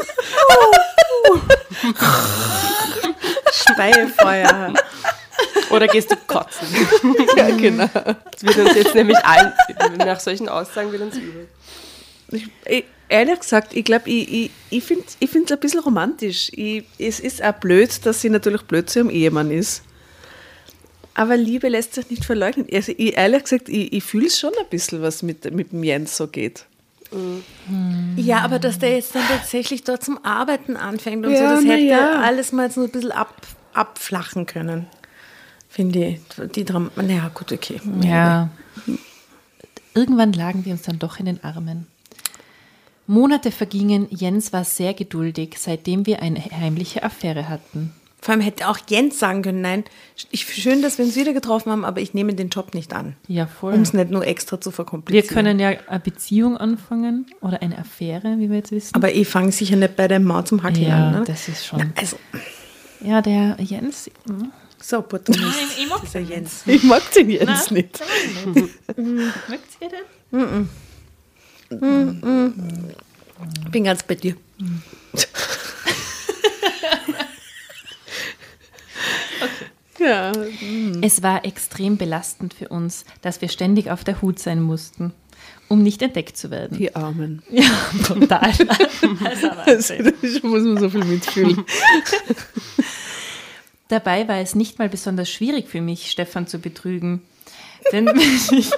Speilfeuer. 3.52 4.74
Oder 5.72 5.88
gehst 5.88 6.12
du 6.12 6.16
kotzen? 6.28 6.68
Ja, 7.36 7.50
genau. 7.56 7.90
Das 7.94 8.44
wird 8.44 8.58
uns 8.58 8.76
jetzt 8.76 8.94
nämlich 8.94 9.18
allen, 9.26 9.54
nach 9.98 10.20
solchen 10.20 10.50
Aussagen 10.50 10.92
wird 10.92 11.02
uns 11.02 11.16
übel. 11.16 11.48
Ich, 12.32 12.48
ich, 12.66 12.86
ehrlich 13.10 13.40
gesagt, 13.40 13.76
ich 13.76 13.84
glaube, 13.84 14.10
ich, 14.10 14.32
ich, 14.32 14.52
ich 14.70 14.84
finde 14.84 15.06
es 15.08 15.18
ich 15.20 15.30
find's 15.30 15.52
ein 15.52 15.60
bisschen 15.60 15.82
romantisch. 15.82 16.50
Ich, 16.54 16.84
es 16.98 17.20
ist 17.20 17.44
auch 17.44 17.54
blöd, 17.54 18.06
dass 18.06 18.22
sie 18.22 18.30
natürlich 18.30 18.62
blöd 18.64 18.90
zu 18.90 19.00
ihrem 19.00 19.10
Ehemann 19.10 19.52
ist. 19.52 19.84
Aber 21.16 21.36
Liebe 21.36 21.68
lässt 21.68 21.96
sich 21.96 22.10
nicht 22.10 22.24
verleugnen. 22.24 22.68
Also 22.72 22.94
ich, 22.96 23.18
ehrlich 23.18 23.44
gesagt, 23.44 23.68
ich, 23.68 23.92
ich 23.92 24.04
fühle 24.04 24.30
schon 24.30 24.52
ein 24.58 24.70
bisschen, 24.70 25.02
was 25.02 25.22
mit, 25.22 25.52
mit 25.54 25.72
dem 25.72 25.84
Jens 25.84 26.16
so 26.16 26.28
geht. 26.28 26.66
Ja, 28.16 28.42
aber 28.42 28.60
dass 28.60 28.78
der 28.78 28.96
jetzt 28.96 29.16
dann 29.16 29.24
tatsächlich 29.28 29.84
dort 29.84 30.04
zum 30.04 30.24
Arbeiten 30.24 30.78
anfängt 30.78 31.26
und 31.26 31.34
Ja, 31.34 31.56
so, 31.56 31.56
das 31.56 31.66
hätte 31.66 31.84
ja. 31.84 32.22
alles 32.22 32.52
mal 32.52 32.70
so 32.72 32.84
ein 32.84 32.90
bisschen 32.90 33.12
ab, 33.12 33.36
abflachen 33.74 34.46
können. 34.46 34.86
Finde 35.68 36.06
ich. 36.06 36.20
Die 36.56 36.66
Dram 36.66 36.92
naja, 36.96 37.32
gut, 37.34 37.52
okay. 37.52 37.82
Ja. 38.02 38.50
Irgendwann 39.96 40.34
lagen 40.34 40.66
wir 40.66 40.74
uns 40.74 40.84
dann 40.84 41.00
doch 41.00 41.20
in 41.20 41.26
den 41.26 41.44
Armen. 41.44 41.88
Monate 43.10 43.50
vergingen, 43.50 44.06
Jens 44.12 44.54
war 44.54 44.64
sehr 44.64 44.94
geduldig, 44.94 45.56
seitdem 45.58 46.06
wir 46.06 46.22
eine 46.22 46.40
heimliche 46.40 47.02
Affäre 47.02 47.50
hatten. 47.50 47.92
Vor 48.22 48.34
allem 48.34 48.42
hätte 48.42 48.68
auch 48.68 48.78
Jens 48.88 49.18
sagen 49.18 49.42
können, 49.42 49.62
nein, 49.62 49.84
ich, 50.30 50.46
schön, 50.54 50.84
dass 50.84 51.00
wir 51.00 51.06
uns 51.06 51.16
wieder 51.16 51.34
getroffen 51.34 51.72
haben, 51.72 51.86
aber 51.86 52.02
ich 52.02 52.14
nehme 52.14 52.36
den 52.36 52.50
Job 52.50 52.76
nicht 52.76 52.94
an. 52.94 53.16
Ja, 53.28 53.48
voll. 53.48 53.74
Um 53.74 53.82
es 53.82 53.94
nicht 53.94 54.12
nur 54.12 54.28
extra 54.28 54.62
zu 54.62 54.70
Wir 54.70 54.74
verkomplizieren. 54.76 55.28
können 55.34 55.60
ja 55.60 55.74
eine 55.88 56.00
Beziehung 56.02 56.56
anfangen 56.56 57.26
oder 57.42 57.64
eine 57.64 57.80
Affäre, 57.80 58.36
wie 58.38 58.48
wir 58.52 58.58
jetzt 58.58 58.72
wissen. 58.72 58.94
aber 58.94 59.12
ich 59.12 59.28
fange 59.28 59.52
sicher 59.54 59.76
nicht 59.76 59.96
bei 59.96 60.08
der 60.08 60.20
Maut 60.20 60.48
zum 60.48 60.62
Hackeln 60.62 60.88
ja, 60.90 61.08
an. 61.08 61.12
Ne? 61.14 61.24
das 61.26 61.48
ist 61.48 61.66
schon. 61.66 61.92
Also, 61.96 62.18
Ja, 63.04 63.24
der 63.24 63.58
Jens. 63.60 64.12
hm. 64.28 64.52
so, 64.80 65.00
Opportunist. 65.00 65.58
ich 65.80 65.90
mag 65.90 66.02
Dieser 66.02 66.20
Jens. 66.20 66.62
Ich 66.68 66.84
mag 66.84 67.12
den 67.14 67.32
Jens 67.32 67.72
nicht. 67.72 68.00
Mögt 68.46 69.78
ihr 69.82 69.90
den? 69.90 70.70
Ich 71.70 71.80
bin 73.72 73.84
ganz 73.84 74.04
bei 74.04 74.16
dir. 74.16 74.36
Ja. 80.00 80.32
Es 81.02 81.22
war 81.22 81.46
extrem 81.46 81.98
belastend 81.98 82.54
für 82.54 82.70
uns, 82.70 83.06
dass 83.22 83.42
wir 83.42 83.50
ständig 83.50 83.92
auf 83.92 84.04
der 84.04 84.22
Hut 84.22 84.40
sein 84.40 84.62
mussten, 84.62 85.14
um 85.68 85.84
nicht 85.84 86.02
entdeckt 86.02 86.38
zu 86.38 86.52
werden. 86.52 86.78
Die 86.78 86.96
Armen. 86.96 87.44
Ja, 87.50 87.70
total. 88.06 88.54
Also, 89.66 89.94
da 89.94 90.48
muss 90.48 90.64
man 90.64 90.78
so 90.78 90.90
viel 90.90 91.04
mitfühlen. 91.04 91.66
Dabei 93.90 94.28
war 94.28 94.38
es 94.38 94.56
nicht 94.56 94.80
mal 94.80 94.90
besonders 94.90 95.30
schwierig 95.30 95.68
für 95.68 95.82
mich, 95.82 96.12
Stefan 96.12 96.48
zu 96.48 96.60
betrügen. 96.60 97.22
Denn 97.92 98.06
wenn 98.06 98.20
ich. 98.20 98.72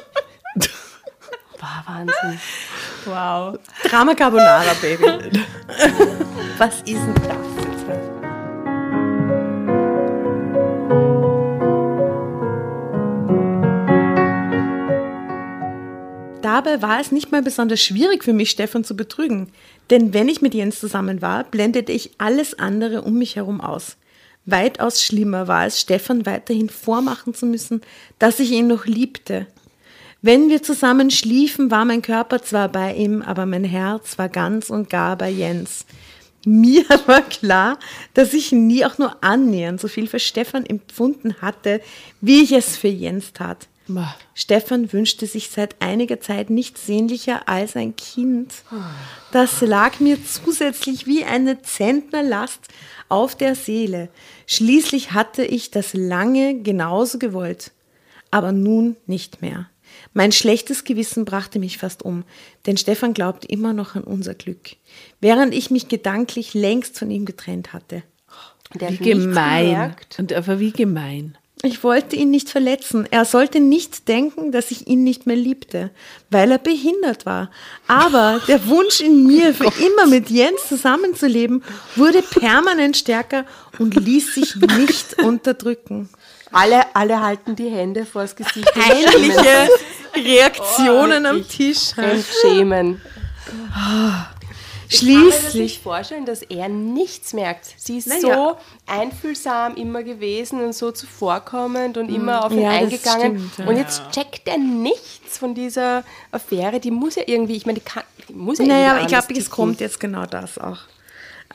War 1.60 1.84
Wahnsinn. 1.86 2.40
Wow. 3.06 3.58
Drama 3.84 4.14
Carbonara, 4.14 4.74
Baby. 4.82 5.06
Was 6.58 6.78
ist 6.82 6.88
denn 6.88 7.16
das? 7.16 7.52
Dabei 16.42 16.82
war 16.82 17.00
es 17.00 17.12
nicht 17.12 17.32
mal 17.32 17.42
besonders 17.42 17.80
schwierig 17.80 18.24
für 18.24 18.34
mich, 18.34 18.50
Stefan 18.50 18.84
zu 18.84 18.96
betrügen. 18.96 19.52
Denn 19.90 20.14
wenn 20.14 20.28
ich 20.28 20.42
mit 20.42 20.54
Jens 20.54 20.80
zusammen 20.80 21.22
war, 21.22 21.44
blendete 21.46 21.92
ich 21.92 22.12
alles 22.18 22.60
andere 22.60 23.04
um 23.04 23.18
mich 23.18 23.36
herum 23.36 23.62
aus. 23.62 23.96
Weitaus 24.46 25.02
schlimmer 25.04 25.48
war 25.48 25.66
es, 25.66 25.80
Stefan 25.80 26.26
weiterhin 26.26 26.70
vormachen 26.70 27.34
zu 27.34 27.46
müssen, 27.46 27.82
dass 28.20 28.40
ich 28.40 28.52
ihn 28.52 28.68
noch 28.68 28.86
liebte. 28.86 29.48
Wenn 30.24 30.50
wir 30.50 30.62
zusammen 30.62 31.10
schliefen, 31.10 31.72
war 31.72 31.84
mein 31.84 32.04
Körper 32.04 32.44
zwar 32.44 32.70
bei 32.70 32.94
ihm, 32.94 33.24
aber 33.24 33.48
mein 33.48 33.64
Herz 33.64 34.20
war 34.20 34.30
ganz 34.30 34.70
und 34.70 34.88
gar 34.88 35.16
bei 35.16 35.30
Jens. 35.32 35.86
Mir 36.46 36.86
war 37.08 37.22
klar, 37.22 37.80
dass 38.14 38.34
ich 38.34 38.52
nie 38.52 38.86
auch 38.86 39.00
nur 39.00 39.24
annähernd 39.24 39.82
so 39.82 39.88
viel 39.88 40.08
für 40.08 40.20
Stefan 40.20 40.64
empfunden 40.66 41.42
hatte, 41.42 41.82
wie 42.22 42.44
ich 42.44 42.52
es 42.52 42.78
für 42.78 42.88
Jens 42.88 43.34
tat. 43.34 43.68
Ma. 43.88 44.16
Stefan 44.36 44.94
wünschte 44.94 45.26
sich 45.26 45.50
seit 45.50 45.82
einiger 45.82 46.20
Zeit 46.22 46.52
nichts 46.52 46.86
sehnlicher 46.86 47.50
als 47.50 47.76
ein 47.76 47.96
Kind. 47.96 48.54
Das 49.32 49.62
lag 49.62 50.00
mir 50.00 50.24
zusätzlich 50.24 51.08
wie 51.08 51.26
eine 51.26 51.64
Zentnerlast 51.64 52.68
auf 53.10 53.36
der 53.36 53.56
Seele. 53.56 54.10
Schließlich 54.46 55.14
hatte 55.14 55.44
ich 55.44 55.72
das 55.72 55.94
lange 55.96 56.62
genauso 56.62 57.18
gewollt, 57.18 57.72
aber 58.30 58.52
nun 58.52 58.98
nicht 59.08 59.42
mehr. 59.42 59.71
Mein 60.14 60.32
schlechtes 60.32 60.84
Gewissen 60.84 61.26
brachte 61.26 61.60
mich 61.60 61.78
fast 61.78 62.04
um, 62.04 62.24
denn 62.66 62.78
Stefan 62.78 63.14
glaubt 63.14 63.46
immer 63.46 63.74
noch 63.74 63.96
an 63.96 64.04
unser 64.04 64.34
Glück, 64.34 64.72
während 65.22 65.54
ich 65.54 65.72
mich 65.72 65.88
gedanklich 65.88 66.54
längst 66.54 67.00
von 67.00 67.10
ihm 67.12 67.26
getrennt 67.26 67.74
hatte. 67.74 68.04
Der 68.74 68.92
Wie 68.92 68.98
gemein. 68.98 69.66
gemerkt. 69.66 70.20
Und 70.20 70.34
aber 70.34 70.60
wie 70.60 70.72
gemein. 70.72 71.38
Ich 71.64 71.84
wollte 71.84 72.16
ihn 72.16 72.32
nicht 72.32 72.50
verletzen. 72.50 73.08
Er 73.12 73.24
sollte 73.24 73.60
nicht 73.60 74.08
denken, 74.08 74.52
dass 74.52 74.72
ich 74.72 74.88
ihn 74.88 75.04
nicht 75.04 75.28
mehr 75.28 75.36
liebte, 75.36 75.92
weil 76.32 76.52
er 76.52 76.58
behindert 76.58 77.26
war. 77.26 77.52
Aber 77.88 78.42
der 78.48 78.68
Wunsch 78.68 79.00
in 79.00 79.28
mir, 79.28 79.54
für 79.54 79.72
immer 79.84 80.08
mit 80.08 80.30
Jens 80.30 80.68
zusammenzuleben, 80.68 81.64
wurde 81.96 82.24
permanent 82.24 82.98
stärker 82.98 83.46
und 83.78 83.96
ließ 83.96 84.34
sich 84.34 84.56
nicht 84.56 85.22
unterdrücken. 85.24 86.10
Alle, 86.52 86.96
alle 86.96 87.22
halten 87.22 87.56
die 87.56 87.70
Hände 87.70 88.06
vors 88.06 88.36
Gesicht 88.36 88.74
Peinliche 88.74 89.70
Reaktionen 90.16 91.26
am 91.26 91.48
Tisch. 91.48 91.92
und 91.98 92.24
schämen. 92.42 93.02
Ich 93.46 95.00
kann 95.00 95.08
mir 95.08 95.30
das 95.30 95.40
Schließlich 95.40 95.54
nicht 95.54 95.84
vorstellen, 95.84 96.26
dass 96.26 96.42
er 96.42 96.68
nichts 96.68 97.32
merkt. 97.32 97.66
Sie 97.78 97.98
ist 97.98 98.08
Naja. 98.08 98.22
so 98.22 98.58
einfühlsam 98.88 99.76
immer 99.76 100.04
gewesen 100.04 100.62
und 100.62 100.74
so 100.76 100.92
zuvorkommend 100.92 101.98
und 101.98 102.10
immer 102.10 102.44
auf 102.46 102.52
ihn 102.52 102.62
Ja, 102.62 102.72
eingegangen. 102.72 103.38
stimmt, 103.52 103.58
ja. 103.58 103.66
Und 103.68 103.78
jetzt 103.78 104.02
checkt 104.12 104.48
er 104.50 104.58
nichts 104.58 105.38
von 105.38 105.56
dieser 105.56 106.04
Affäre. 106.32 106.82
Die 106.82 106.92
muss 106.92 107.16
ja 107.16 107.24
irgendwie, 107.26 107.56
ich 107.56 107.66
meine, 107.66 107.80
die, 107.80 107.86
kann, 107.86 108.04
die 108.28 108.34
muss 108.34 108.58
ja 108.60 108.66
Naja, 108.66 109.00
ich 109.00 109.08
glaube, 109.08 109.34
es 109.34 109.50
kommt 109.50 109.80
jetzt 109.80 110.02
genau 110.02 110.26
das 110.26 110.58
auch. 110.58 110.80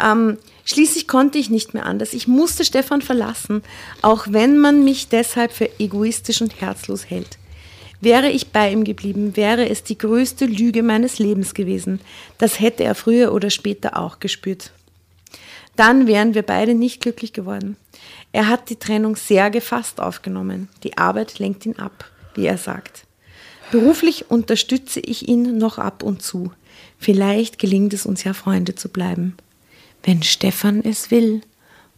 Ähm, 0.02 0.38
schließlich 0.64 1.06
konnte 1.06 1.36
ich 1.38 1.50
nicht 1.50 1.74
mehr 1.74 1.84
anders. 1.84 2.14
Ich 2.14 2.26
musste 2.26 2.64
Stefan 2.64 3.02
verlassen, 3.02 3.62
auch 4.00 4.26
wenn 4.30 4.56
man 4.58 4.82
mich 4.84 5.08
deshalb 5.08 5.52
für 5.52 5.68
egoistisch 5.78 6.40
und 6.40 6.58
herzlos 6.60 7.08
hält. 7.10 7.36
Wäre 8.00 8.28
ich 8.28 8.48
bei 8.48 8.70
ihm 8.70 8.84
geblieben, 8.84 9.36
wäre 9.36 9.68
es 9.68 9.82
die 9.82 9.98
größte 9.98 10.46
Lüge 10.46 10.82
meines 10.82 11.18
Lebens 11.18 11.54
gewesen. 11.54 12.00
Das 12.38 12.60
hätte 12.60 12.84
er 12.84 12.94
früher 12.94 13.32
oder 13.32 13.50
später 13.50 13.96
auch 13.98 14.20
gespürt. 14.20 14.72
Dann 15.76 16.06
wären 16.06 16.34
wir 16.34 16.42
beide 16.42 16.74
nicht 16.74 17.00
glücklich 17.00 17.32
geworden. 17.32 17.76
Er 18.32 18.48
hat 18.48 18.70
die 18.70 18.76
Trennung 18.76 19.16
sehr 19.16 19.50
gefasst 19.50 20.00
aufgenommen. 20.00 20.68
Die 20.82 20.98
Arbeit 20.98 21.38
lenkt 21.38 21.64
ihn 21.66 21.78
ab, 21.78 22.10
wie 22.34 22.46
er 22.46 22.58
sagt. 22.58 23.04
Beruflich 23.70 24.30
unterstütze 24.30 25.00
ich 25.00 25.28
ihn 25.28 25.58
noch 25.58 25.78
ab 25.78 26.02
und 26.02 26.22
zu. 26.22 26.52
Vielleicht 26.98 27.58
gelingt 27.58 27.92
es 27.92 28.06
uns 28.06 28.24
ja, 28.24 28.32
Freunde 28.32 28.74
zu 28.74 28.88
bleiben. 28.88 29.36
Wenn 30.02 30.22
Stefan 30.22 30.82
es 30.84 31.10
will. 31.10 31.40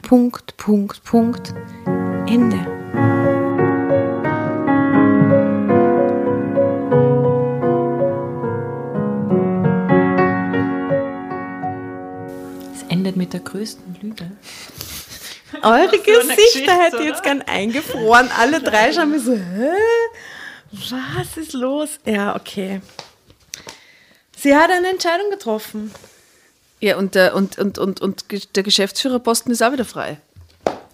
Punkt, 0.02 0.56
Punkt, 0.56 1.04
Punkt. 1.04 1.54
Ende. 2.26 3.37
Endet 13.08 13.16
mit 13.16 13.32
der 13.32 13.40
größten 13.40 13.96
Lüge. 14.02 14.30
Eure 15.62 15.98
Gesichter 15.98 16.72
hätte 16.78 16.96
ich 16.96 17.02
oder? 17.02 17.04
jetzt 17.04 17.22
gern 17.22 17.42
eingefroren. 17.42 18.28
Alle 18.38 18.60
drei 18.60 18.92
schauen 18.92 19.10
mir 19.10 19.20
so, 19.20 19.34
hä? 19.34 19.70
Was 20.70 21.36
ist 21.36 21.54
los? 21.54 21.98
Ja, 22.04 22.36
okay. 22.36 22.82
Sie 24.36 24.54
hat 24.54 24.70
eine 24.70 24.90
Entscheidung 24.90 25.30
getroffen. 25.30 25.90
Ja, 26.80 26.96
und 26.98 27.14
der, 27.14 27.34
und, 27.34 27.58
und, 27.58 27.78
und, 27.78 28.00
und 28.00 28.24
der 28.54 28.62
Geschäftsführerposten 28.62 29.50
ist 29.50 29.62
auch 29.62 29.72
wieder 29.72 29.86
frei. 29.86 30.18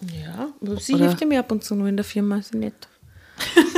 Ja, 0.00 0.48
sie 0.78 0.94
Oder- 0.94 1.08
hilft 1.08 1.20
ihm 1.20 1.32
ab 1.32 1.50
und 1.50 1.64
zu 1.64 1.74
nur 1.74 1.88
in 1.88 1.96
der 1.96 2.04
Firma, 2.04 2.38
ist 2.38 2.52
sie 2.52 2.58
nett. 2.58 2.74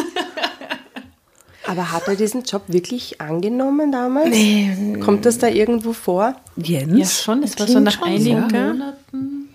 Aber 1.69 1.91
hat 1.93 2.07
er 2.09 2.15
diesen 2.17 2.43
Job 2.45 2.63
wirklich 2.69 3.21
angenommen 3.21 3.91
damals? 3.93 4.31
Nee. 4.31 4.99
Kommt 5.05 5.27
das 5.27 5.39
da 5.39 5.49
irgendwo 5.49 5.93
vor? 5.93 6.35
Jens? 6.57 6.99
Ja, 6.99 7.07
schon. 7.07 7.43
Das 7.43 7.59
war 7.59 7.67
so 7.67 7.81
nach 7.81 8.01
einigen 8.03 8.49
gell? 8.49 8.73
Monaten. 8.73 9.49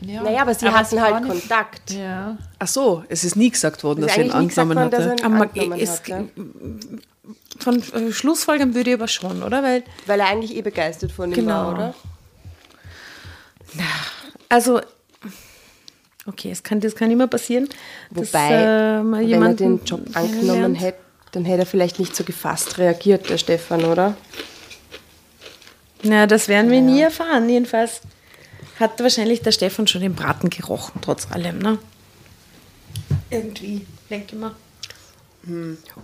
Ja. 0.00 0.22
Naja, 0.22 0.42
aber 0.42 0.54
sie 0.54 0.66
Aber 0.66 0.78
hatten 0.78 1.00
halt 1.00 1.26
Kontakt. 1.26 1.90
Ja. 1.90 2.36
Ach 2.58 2.68
so, 2.68 3.02
es 3.08 3.24
ist 3.24 3.36
nie 3.36 3.50
gesagt 3.50 3.82
worden, 3.84 4.02
dass 4.02 4.12
ist 4.12 4.18
er 4.18 4.24
ihn 4.26 4.30
angenommen 4.30 4.90
dass 4.90 5.06
ihn 5.06 5.24
Aber 5.24 5.50
es- 5.78 6.00
hatte. 6.02 6.28
Von 7.58 7.82
äh, 7.92 8.12
Schlussfolgern 8.12 8.74
würde 8.74 8.90
ich 8.90 8.94
aber 8.96 9.08
schon, 9.08 9.42
oder? 9.42 9.62
Weil, 9.62 9.82
Weil 10.06 10.20
er 10.20 10.26
eigentlich 10.28 10.54
eh 10.56 10.62
begeistert 10.62 11.10
von 11.12 11.30
ihm 11.30 11.34
Genau. 11.34 11.54
war, 11.54 11.74
oder? 11.74 11.94
also, 14.48 14.80
okay, 16.26 16.50
es 16.50 16.62
kann, 16.62 16.80
das 16.80 16.94
kann 16.94 17.10
immer 17.10 17.26
passieren. 17.26 17.68
dass, 18.10 18.28
Wobei, 18.32 18.50
äh, 18.52 19.02
mal 19.02 19.28
wenn 19.28 19.42
er 19.42 19.54
den 19.54 19.84
Job 19.84 20.00
angenommen 20.14 20.74
hätte, 20.74 20.98
dann 21.32 21.44
hätte 21.44 21.62
er 21.62 21.66
vielleicht 21.66 21.98
nicht 21.98 22.14
so 22.16 22.24
gefasst 22.24 22.78
reagiert, 22.78 23.28
der 23.28 23.38
Stefan, 23.38 23.84
oder? 23.84 24.16
Na, 26.02 26.26
das 26.26 26.48
werden 26.48 26.70
wir 26.70 26.80
nie 26.80 27.00
erfahren. 27.00 27.48
Jedenfalls 27.48 28.00
hat 28.78 29.00
wahrscheinlich 29.00 29.42
der 29.42 29.52
Stefan 29.52 29.86
schon 29.86 30.02
den 30.02 30.14
Braten 30.14 30.50
gerochen, 30.50 31.00
trotz 31.02 31.30
allem, 31.30 31.58
ne? 31.58 31.78
Irgendwie, 33.30 33.84
denke 34.08 34.34
ich 34.34 34.38
mal. 34.38 34.54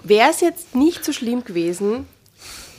Wäre 0.02 0.30
es 0.30 0.40
jetzt 0.40 0.74
nicht 0.74 1.04
so 1.04 1.12
schlimm 1.12 1.44
gewesen, 1.44 2.06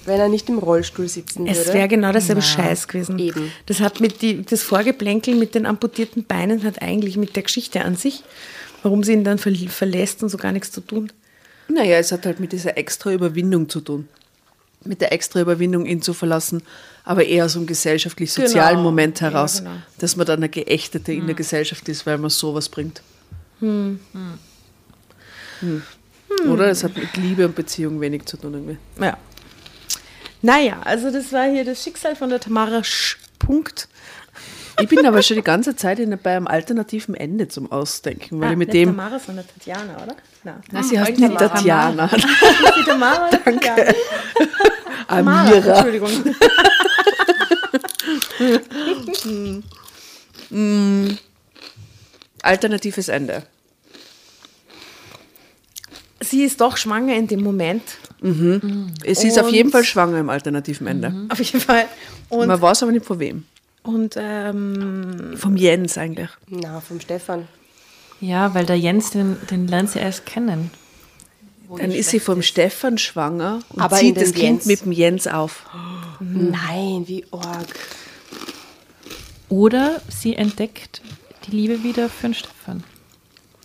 wenn 0.05 0.19
er 0.19 0.29
nicht 0.29 0.49
im 0.49 0.57
Rollstuhl 0.57 1.07
sitzen 1.07 1.45
würde? 1.45 1.59
Es 1.59 1.73
wäre 1.73 1.87
genau 1.87 2.11
dasselbe 2.11 2.41
Scheiß 2.41 2.87
gewesen. 2.87 3.19
Eben. 3.19 3.51
Das 3.65 3.79
hat 3.79 3.99
mit 3.99 4.21
die, 4.21 4.43
das 4.43 4.63
Vorgeplänkel 4.63 5.35
mit 5.35 5.55
den 5.55 5.65
amputierten 5.65 6.25
Beinen 6.25 6.63
hat 6.63 6.81
eigentlich 6.81 7.17
mit 7.17 7.35
der 7.35 7.43
Geschichte 7.43 7.83
an 7.83 7.95
sich, 7.95 8.23
warum 8.83 9.03
sie 9.03 9.13
ihn 9.13 9.23
dann 9.23 9.37
ver 9.37 9.53
verlässt 9.69 10.23
und 10.23 10.29
so 10.29 10.37
gar 10.37 10.51
nichts 10.51 10.71
zu 10.71 10.81
tun. 10.81 11.11
Naja, 11.67 11.97
es 11.97 12.11
hat 12.11 12.25
halt 12.25 12.39
mit 12.39 12.51
dieser 12.51 12.77
extra 12.77 13.11
Überwindung 13.11 13.69
zu 13.69 13.81
tun. 13.81 14.07
Mit 14.83 15.01
der 15.01 15.11
extra 15.11 15.41
Überwindung, 15.41 15.85
ihn 15.85 16.01
zu 16.01 16.13
verlassen, 16.13 16.61
aber 17.03 17.25
eher 17.25 17.45
aus 17.45 17.55
einem 17.55 17.65
gesellschaftlich-sozialen 17.65 18.77
Genau. 18.77 18.83
Moment 18.83 19.19
Ja, 19.19 19.29
heraus, 19.31 19.59
genau. 19.59 19.71
dass 19.97 20.15
man 20.15 20.27
dann 20.27 20.37
eine 20.39 20.49
Geächtete 20.49 21.11
in 21.11 21.25
der 21.25 21.35
Gesellschaft 21.35 21.89
ist, 21.89 22.05
weil 22.05 22.17
man 22.19 22.29
sowas 22.29 22.69
bringt. 22.69 23.01
Hm. 23.61 23.99
Oder 26.47 26.67
es 26.69 26.83
hat 26.83 26.95
mit 26.95 27.15
Liebe 27.17 27.45
und 27.45 27.55
Beziehung 27.55 27.99
wenig 28.01 28.25
zu 28.25 28.37
tun. 28.37 28.53
Irgendwie. 28.53 28.77
Ja. 29.03 29.17
Naja, 30.41 30.81
also 30.83 31.11
das 31.11 31.31
war 31.33 31.49
hier 31.49 31.65
das 31.65 31.83
Schicksal 31.83 32.15
von 32.15 32.29
der 32.29 32.39
Tamara 32.39 32.83
Sch. 32.83 33.17
Punkt. 33.39 33.87
Ich 34.81 34.89
bin 34.89 35.05
aber 35.05 35.21
schon 35.21 35.37
die 35.37 35.43
ganze 35.43 35.75
Zeit 35.75 35.99
in, 35.99 36.17
bei 36.21 36.35
einem 36.35 36.47
alternativen 36.47 37.15
Ende 37.15 37.47
zum 37.47 37.71
Ausdenken, 37.71 38.41
weil 38.41 38.51
ich 38.51 38.57
mit 38.57 38.69
Ah, 38.69 38.73
nicht 38.73 38.85
dem. 38.85 38.89
Tamara, 38.97 39.19
sondern 39.19 39.45
Tatjana, 39.47 40.03
oder? 40.03 40.15
Nein. 40.43 40.55
Nein, 40.71 40.83
sie 40.83 40.99
heißt 40.99 41.17
nicht 41.19 41.37
Tatjana. 41.37 42.07
Die 42.07 42.83
Tamara 42.85 43.27
oder 43.29 43.43
Tatjana? 43.43 43.93
Tamara, 45.07 45.49
Amira. 45.49 45.85
Entschuldigung. 45.85 46.35
Alternatives 52.41 53.07
Ende. 53.07 53.43
Sie 56.21 56.43
ist 56.43 56.59
doch 56.61 56.77
schwanger 56.77 57.15
in 57.15 57.27
dem 57.27 57.41
Moment. 57.43 57.83
Sie 58.21 59.27
ist 59.27 59.39
auf 59.39 59.49
jeden 59.49 59.71
Fall 59.71 59.83
schwanger 59.83 60.19
im 60.19 60.29
alternativen 60.29 60.87
Ende. 60.87 61.13
Auf 61.29 61.39
jeden 61.39 61.59
Fall. 61.59 61.85
Und, 62.29 62.47
Man 62.47 62.61
weiß 62.61 62.83
aber 62.83 62.91
nicht 62.91 63.05
von 63.05 63.19
wem. 63.19 63.45
Und 63.85 64.15
ähm, 64.17 65.33
Vom 65.37 65.55
Jens 65.57 65.97
eigentlich. 65.97 66.29
Na, 66.49 66.79
vom 66.81 66.99
Stefan. 66.99 67.47
ja, 68.21 68.53
weil 68.53 68.65
der 68.65 68.77
Jens, 68.77 69.11
den, 69.11 69.37
den 69.49 69.67
lernt 69.67 69.91
sie 69.91 69.99
erst 69.99 70.25
kennen. 70.25 70.71
Dann 71.77 71.91
ist 71.91 72.09
sie 72.11 72.19
vom 72.19 72.41
Stefan 72.43 72.97
schwanger 72.99 73.59
und 73.69 73.81
Aber 73.81 73.95
zieht 73.97 74.17
das 74.17 74.33
Kind 74.33 74.43
Jens. 74.63 74.65
mit 74.67 74.85
dem 74.85 74.91
Jens 74.91 75.27
auf. 75.27 75.63
Nein, 76.19 77.03
wie 77.07 77.25
arg. 77.31 77.67
Oder 79.49 80.01
sie 80.09 80.35
entdeckt 80.35 81.01
die 81.47 81.51
Liebe 81.51 81.83
wieder 81.83 82.09
für 82.09 82.27
den 82.27 82.33
Stefan. 82.33 82.83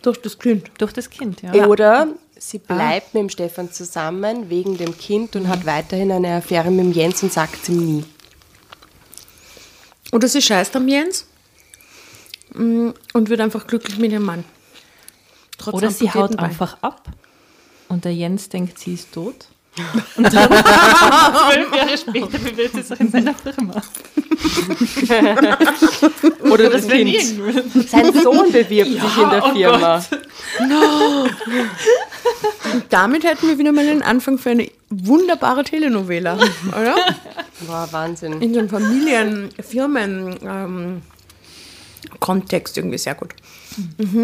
durch 0.01 0.17
das 0.21 0.37
Kind. 0.39 0.71
Durch 0.79 0.93
das 0.93 1.09
Kind, 1.09 1.41
ja. 1.43 1.67
Oder 1.67 2.07
sie 2.39 2.57
bleibt 2.57 3.13
mit 3.13 3.21
dem 3.21 3.29
Stefan 3.29 3.71
zusammen 3.71 4.49
wegen 4.49 4.77
dem 4.77 4.97
Kind 4.97 5.35
und 5.35 5.47
hat 5.47 5.65
weiterhin 5.67 6.11
eine 6.11 6.35
Affäre 6.37 6.71
mit 6.71 6.85
dem 6.85 6.91
Jens 6.91 7.21
und 7.23 7.31
sagt 7.31 7.55
es 7.63 7.69
ihm 7.69 7.85
nie. 7.97 8.03
Oder 10.11 10.27
sie 10.27 10.41
scheißt 10.41 10.75
am 10.75 10.87
Jens 10.87 11.25
mm, 12.53 12.89
und 13.13 13.29
wird 13.29 13.39
einfach 13.41 13.65
glücklich 13.67 13.97
mit 13.97 14.11
ihrem 14.11 14.25
Mann. 14.25 14.43
Trotz 15.57 15.73
Oder 15.73 15.91
sie 15.91 16.09
haut 16.09 16.35
Beinen. 16.35 16.39
einfach 16.39 16.77
ab 16.81 17.03
und 17.87 18.05
der 18.05 18.13
Jens 18.13 18.49
denkt, 18.49 18.79
sie 18.79 18.93
ist 18.93 19.11
tot. 19.13 19.47
Und 20.17 20.33
dann 20.33 20.49
zwölf 20.49 21.75
Jahre 21.75 21.97
später 21.97 22.37
bewirbt 22.39 22.75
sie 22.75 22.81
sich 22.81 22.99
in 22.99 23.09
seiner 23.09 23.33
Firma. 23.33 23.81
Oder 26.51 26.69
das 26.69 26.87
Kind. 26.87 27.15
Sein 27.87 28.13
Sohn 28.13 28.51
bewirbt 28.51 28.91
sich 28.91 29.17
in 29.17 29.29
der 29.29 29.45
oh 29.45 29.53
Firma. 29.53 30.03
Und 32.73 32.83
damit 32.89 33.23
hätten 33.23 33.47
wir 33.47 33.57
wieder 33.57 33.71
mal 33.71 33.87
einen 33.87 34.01
Anfang 34.01 34.37
für 34.37 34.49
eine 34.49 34.69
wunderbare 34.89 35.63
Telenovela, 35.63 36.37
oder? 36.67 36.95
Boah, 37.67 37.87
Wahnsinn. 37.91 38.41
In 38.41 38.53
so 38.53 38.59
einem 38.59 38.69
Familien-, 38.69 39.49
Firmen- 39.61 40.37
ähm, 40.43 41.01
Kontext 42.19 42.77
irgendwie 42.77 42.97
sehr 42.97 43.15
gut. 43.15 43.33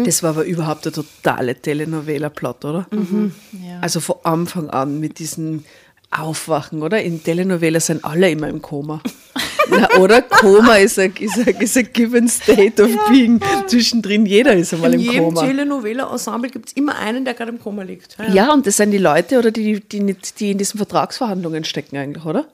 Das 0.04 0.22
war 0.22 0.30
aber 0.30 0.44
überhaupt 0.44 0.84
der 0.84 0.92
totale 0.92 1.54
Telenovela-Plot, 1.54 2.64
oder? 2.64 2.86
Ja. 2.90 3.78
Also 3.80 4.00
von 4.00 4.16
Anfang 4.24 4.68
an 4.68 5.00
mit 5.00 5.18
diesen 5.18 5.64
Aufwachen, 6.10 6.82
oder? 6.82 7.00
In 7.02 7.22
Telenovela 7.22 7.80
sind 7.80 8.04
alle 8.04 8.30
immer 8.30 8.48
im 8.48 8.60
Koma. 8.60 9.00
Na, 9.70 9.88
oder? 9.98 10.22
Koma 10.22 10.76
ist 10.76 10.98
ein, 10.98 11.12
ist, 11.18 11.38
ein, 11.38 11.54
ist 11.60 11.76
ein 11.76 11.88
given 11.92 12.28
state 12.28 12.82
of 12.82 12.90
being. 13.10 13.40
Zwischendrin 13.66 14.26
jeder 14.26 14.54
ist 14.54 14.74
einmal 14.74 14.94
In 14.94 15.00
im 15.00 15.06
jedem 15.12 15.24
Koma. 15.24 15.46
Telenovela-Ensemble 15.46 16.50
gibt 16.50 16.68
es 16.68 16.72
immer 16.74 16.96
einen, 16.98 17.24
der 17.24 17.34
gerade 17.34 17.50
im 17.52 17.60
Koma 17.60 17.82
liegt. 17.84 18.16
Ja. 18.18 18.32
Ja, 18.32 18.52
und 18.52 18.66
das 18.66 18.76
sind 18.76 18.90
die 18.90 18.98
Leute, 18.98 19.38
oder 19.38 19.50
die, 19.50 19.80
die, 19.80 20.14
die 20.38 20.50
in 20.50 20.58
diesen 20.58 20.78
Vertragsverhandlungen 20.78 21.64
stecken 21.64 21.96
eigentlich, 21.96 22.24
oder? 22.24 22.48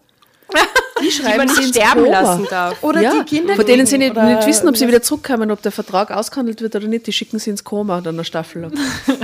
Die 1.00 1.06
Die 1.06 1.10
schreiben 1.10 1.38
man 1.38 1.48
sie 1.48 1.60
nicht 1.60 1.74
sterben 1.74 2.04
Koma. 2.04 2.20
lassen 2.20 2.46
darf. 2.48 2.82
Oder 2.82 3.00
ja, 3.00 3.10
die 3.12 3.24
Kinder. 3.24 3.56
von 3.56 3.66
denen 3.66 3.84
sie 3.86 3.98
nicht, 3.98 4.14
nicht 4.14 4.46
wissen, 4.46 4.68
ob 4.68 4.76
sie 4.76 4.86
wieder 4.86 5.02
zurückkommen, 5.02 5.50
ob 5.50 5.60
der 5.60 5.72
Vertrag 5.72 6.10
ausgehandelt 6.10 6.60
wird 6.60 6.76
oder 6.76 6.86
nicht, 6.86 7.06
die 7.06 7.12
schicken 7.12 7.38
sie 7.38 7.50
ins 7.50 7.64
Koma 7.64 8.00
dann 8.00 8.14
eine 8.14 8.24
Staffel 8.24 8.62
lang. 8.62 8.72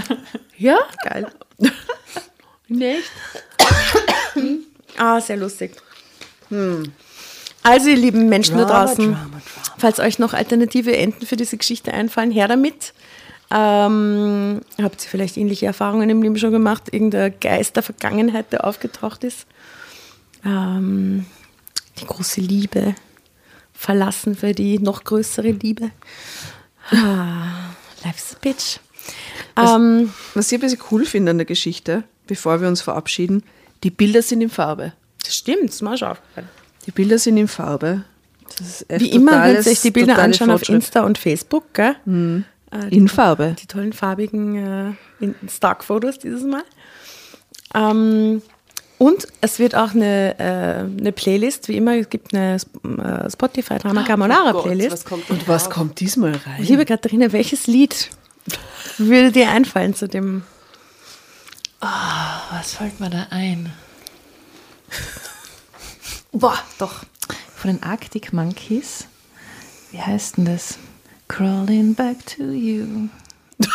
ja? 0.58 0.78
Geil. 1.04 1.26
Nicht? 2.68 3.10
Ah, 4.96 5.20
sehr 5.20 5.36
lustig. 5.36 5.72
Also, 7.62 7.88
ihr 7.88 7.96
lieben 7.96 8.28
Menschen 8.28 8.56
da 8.58 8.64
Drama, 8.64 8.86
draußen, 8.86 9.04
Drama, 9.04 9.18
Drama. 9.18 9.40
falls 9.78 9.98
euch 10.00 10.18
noch 10.18 10.34
alternative 10.34 10.96
Enden 10.96 11.26
für 11.26 11.36
diese 11.36 11.56
Geschichte 11.56 11.92
einfallen, 11.92 12.30
her 12.30 12.48
damit. 12.48 12.92
Ähm, 13.52 14.60
habt 14.80 15.02
ihr 15.04 15.08
vielleicht 15.10 15.36
ähnliche 15.36 15.66
Erfahrungen 15.66 16.08
im 16.10 16.22
Leben 16.22 16.36
schon 16.36 16.52
gemacht? 16.52 16.84
Irgendein 16.92 17.34
Geist 17.40 17.74
der 17.76 17.82
Vergangenheit, 17.82 18.52
der 18.52 18.64
aufgetaucht 18.64 19.24
ist? 19.24 19.46
Ähm, 20.44 21.26
die 22.00 22.06
große 22.06 22.40
Liebe 22.40 22.94
verlassen 23.72 24.34
für 24.34 24.52
die 24.52 24.78
noch 24.78 25.04
größere 25.04 25.50
Liebe. 25.50 25.90
Ah, 26.90 27.70
life's 28.04 28.34
a 28.34 28.38
bitch. 28.40 28.78
Ähm, 29.56 30.12
Was 30.34 30.50
ich 30.52 30.58
ein 30.58 30.60
bisschen 30.60 30.82
cool 30.90 31.04
finde 31.04 31.30
an 31.30 31.38
der 31.38 31.46
Geschichte, 31.46 32.04
bevor 32.26 32.60
wir 32.60 32.68
uns 32.68 32.82
verabschieden, 32.82 33.42
die 33.82 33.90
Bilder 33.90 34.22
sind 34.22 34.40
in 34.42 34.50
Farbe. 34.50 34.92
das 35.24 35.34
stimmt, 35.36 35.70
das 35.70 35.82
mir 35.82 35.94
auch. 35.94 36.16
Die 36.86 36.90
Bilder 36.90 37.18
sind 37.18 37.36
in 37.36 37.48
Farbe. 37.48 38.04
Wie 38.88 39.10
immer, 39.10 39.44
wenn 39.44 39.56
euch 39.66 39.80
die 39.80 39.90
Bilder 39.90 40.18
anschauen 40.18 40.50
auf. 40.50 40.68
Insta 40.68 41.02
und 41.02 41.18
Facebook, 41.18 41.72
gell? 41.72 41.96
Äh, 42.70 42.88
die, 42.90 42.96
In 42.96 43.08
Farbe. 43.08 43.56
die 43.60 43.66
tollen 43.66 43.92
farbigen 43.92 44.96
äh, 45.20 45.32
Stock-Fotos 45.48 46.18
dieses 46.18 46.42
Mal. 46.42 46.62
Ähm, 47.74 48.42
und 49.00 49.26
es 49.40 49.58
wird 49.58 49.74
auch 49.74 49.92
eine, 49.92 50.38
äh, 50.38 51.00
eine 51.00 51.10
Playlist, 51.12 51.68
wie 51.68 51.76
immer, 51.78 51.96
es 51.96 52.10
gibt 52.10 52.34
eine 52.34 52.56
äh, 52.56 53.30
Spotify 53.30 53.78
Drama 53.78 54.02
Carbonara 54.02 54.50
Oh 54.50 54.52
Gott, 54.52 54.64
Playlist. 54.64 54.92
was 54.92 55.04
kommt 55.06 55.30
Und 55.30 55.48
was 55.48 55.70
kommt 55.70 56.00
diesmal 56.00 56.32
rein? 56.32 56.62
Liebe 56.62 56.84
Katharina, 56.84 57.32
welches 57.32 57.66
Lied 57.66 58.10
würde 58.98 59.32
dir 59.32 59.48
einfallen 59.50 59.94
zu 59.94 60.06
dem? 60.06 60.42
Was 61.80 62.74
fällt 62.74 63.00
mir 63.00 63.08
da 63.08 63.28
ein? 63.30 63.72
Boah, 66.32 66.58
doch. 66.78 67.04
Von 67.56 67.70
den 67.72 67.82
Arctic 67.82 68.34
Monkeys. 68.34 69.06
Wie 69.92 70.00
heißt 70.02 70.36
denn 70.36 70.44
das? 70.44 70.76
Crawling 71.26 71.94
back 71.94 72.18
to 72.26 72.42
you. 72.52 73.08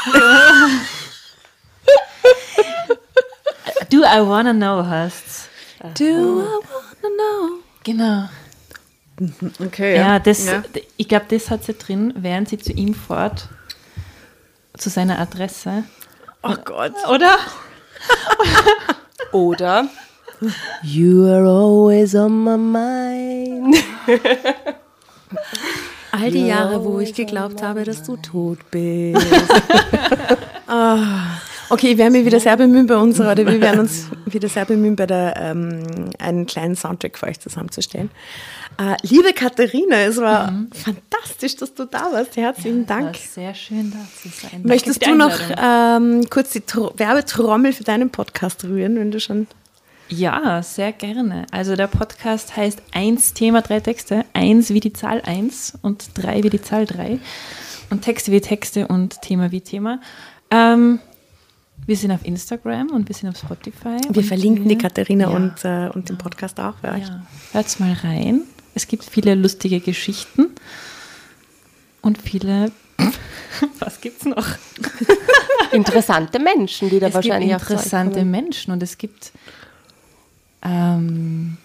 Do 3.89 4.03
I 4.03 4.19
wanna 4.21 4.53
know 4.53 4.85
heißt's? 4.85 5.49
Do 5.97 6.41
I 6.41 6.59
wanna 7.01 7.59
Genau. 7.83 8.29
Okay, 9.65 9.95
Ja, 9.95 10.19
das, 10.19 10.45
Ja. 10.45 10.63
ich 10.97 11.07
glaube, 11.07 11.25
das 11.29 11.49
hat 11.49 11.63
sie 11.63 11.73
drin, 11.73 12.13
während 12.17 12.49
sie 12.49 12.57
zu 12.57 12.73
ihm 12.73 12.93
fährt, 12.93 13.47
zu 14.77 14.89
seiner 14.89 15.19
Adresse. 15.19 15.83
Oh 16.43 16.55
Gott. 16.65 16.93
Oder? 17.09 17.37
Oder 19.31 19.87
You 20.83 21.25
are 21.27 21.47
always 21.47 22.13
on 22.13 22.43
my 22.43 22.57
mind. 22.57 23.77
All 26.11 26.31
die 26.31 26.47
Jahre, 26.47 26.83
wo 26.83 26.99
ich 26.99 27.13
geglaubt 27.13 27.61
habe, 27.61 27.83
dass 27.83 28.03
du 28.03 28.17
tot 28.17 28.59
bist. 28.71 29.25
Ah. 30.67 31.37
Okay, 31.75 31.91
ich 31.91 31.97
werde 31.97 32.11
mich 32.11 32.25
wieder 32.25 32.39
sehr 32.39 32.55
bemühen 32.55 32.87
bei 32.87 32.95
unserer, 32.95 33.33
oder 33.33 33.45
wir 33.45 33.59
werden 33.59 33.81
uns 33.81 34.07
wieder 34.25 34.47
sehr 34.47 34.63
bemühen, 34.63 34.95
bei 34.95 35.05
der, 35.05 35.35
ähm, 35.35 36.09
einen 36.19 36.45
kleinen 36.45 36.77
Soundtrack 36.77 37.17
für 37.17 37.27
euch 37.27 37.37
zusammenzustellen. 37.41 38.11
Äh, 38.77 38.95
liebe 39.01 39.33
Katharina, 39.33 39.97
es 39.97 40.15
war 40.15 40.53
fantastisch, 40.71 41.57
dass 41.57 41.73
du 41.73 41.83
da 41.83 42.13
warst. 42.13 42.37
Herzlichen 42.37 42.87
War 42.87 43.01
Dank. 43.01 43.17
sehr 43.17 43.53
schön 43.53 43.91
da 43.91 43.97
zu 44.21 44.29
sein. 44.29 44.61
Möchtest 44.63 45.05
du 45.05 45.15
noch 45.15 45.37
ähm, 45.61 46.29
kurz 46.29 46.51
die 46.51 46.61
Tro 46.61 46.93
Werbetrommel 46.95 47.73
für 47.73 47.83
deinen 47.83 48.09
Podcast 48.09 48.63
rühren, 48.63 48.95
wenn 48.95 49.11
du 49.11 49.19
schon. 49.19 49.45
Ja, 50.07 50.63
sehr 50.63 50.93
gerne. 50.93 51.45
Also 51.51 51.75
der 51.75 51.87
Podcast 51.87 52.55
heißt 52.55 52.83
Eins 52.93 53.33
Thema, 53.33 53.61
drei 53.61 53.81
Texte. 53.81 54.23
Eins 54.31 54.69
wie 54.69 54.79
die 54.79 54.93
Zahl 54.93 55.21
eins 55.25 55.73
und 55.81 56.11
drei 56.13 56.41
wie 56.41 56.49
die 56.49 56.61
Zahl 56.61 56.85
drei. 56.85 57.19
Und 57.89 58.03
Texte 58.03 58.31
wie 58.31 58.39
Texte 58.39 58.87
und 58.87 59.21
Thema 59.21 59.51
wie 59.51 59.59
Thema. 59.59 59.99
Ähm, 60.51 60.99
wir 61.85 61.95
sind 61.97 62.11
auf 62.11 62.25
Instagram 62.25 62.89
und 62.91 63.07
wir 63.07 63.15
sind 63.15 63.29
auf 63.29 63.37
Spotify. 63.37 63.97
Wir 64.09 64.23
verlinken 64.23 64.67
die 64.67 64.77
Katharina 64.77 65.29
Ja. 65.29 65.35
und, 65.35 65.63
äh, 65.65 65.89
und 65.93 66.09
den 66.09 66.17
Podcast 66.17 66.59
auch 66.59 66.75
für 66.79 66.89
euch. 66.91 67.07
Ja, 67.07 67.25
hört's 67.51 67.79
mal 67.79 67.93
rein. 67.93 68.41
Es 68.73 68.87
gibt 68.87 69.03
viele 69.05 69.35
lustige 69.35 69.79
Geschichten 69.79 70.47
und 72.01 72.17
viele. 72.21 72.71
Was 73.79 74.01
gibt's 74.01 74.25
noch? 74.25 74.45
Interessante 75.71 76.39
Menschen, 76.39 76.89
die 76.89 76.99
da 76.99 77.07
es 77.07 77.13
gibt 77.13 77.25
wahrscheinlich 77.25 77.51
auch 77.55 77.61
euch 77.61 77.69
interessante 77.69 78.19
kommen. 78.19 78.31
Menschen 78.31 78.71
und 78.73 78.81
es 78.83 78.97
gibt. 78.97 79.31
Ähm, 80.61 81.57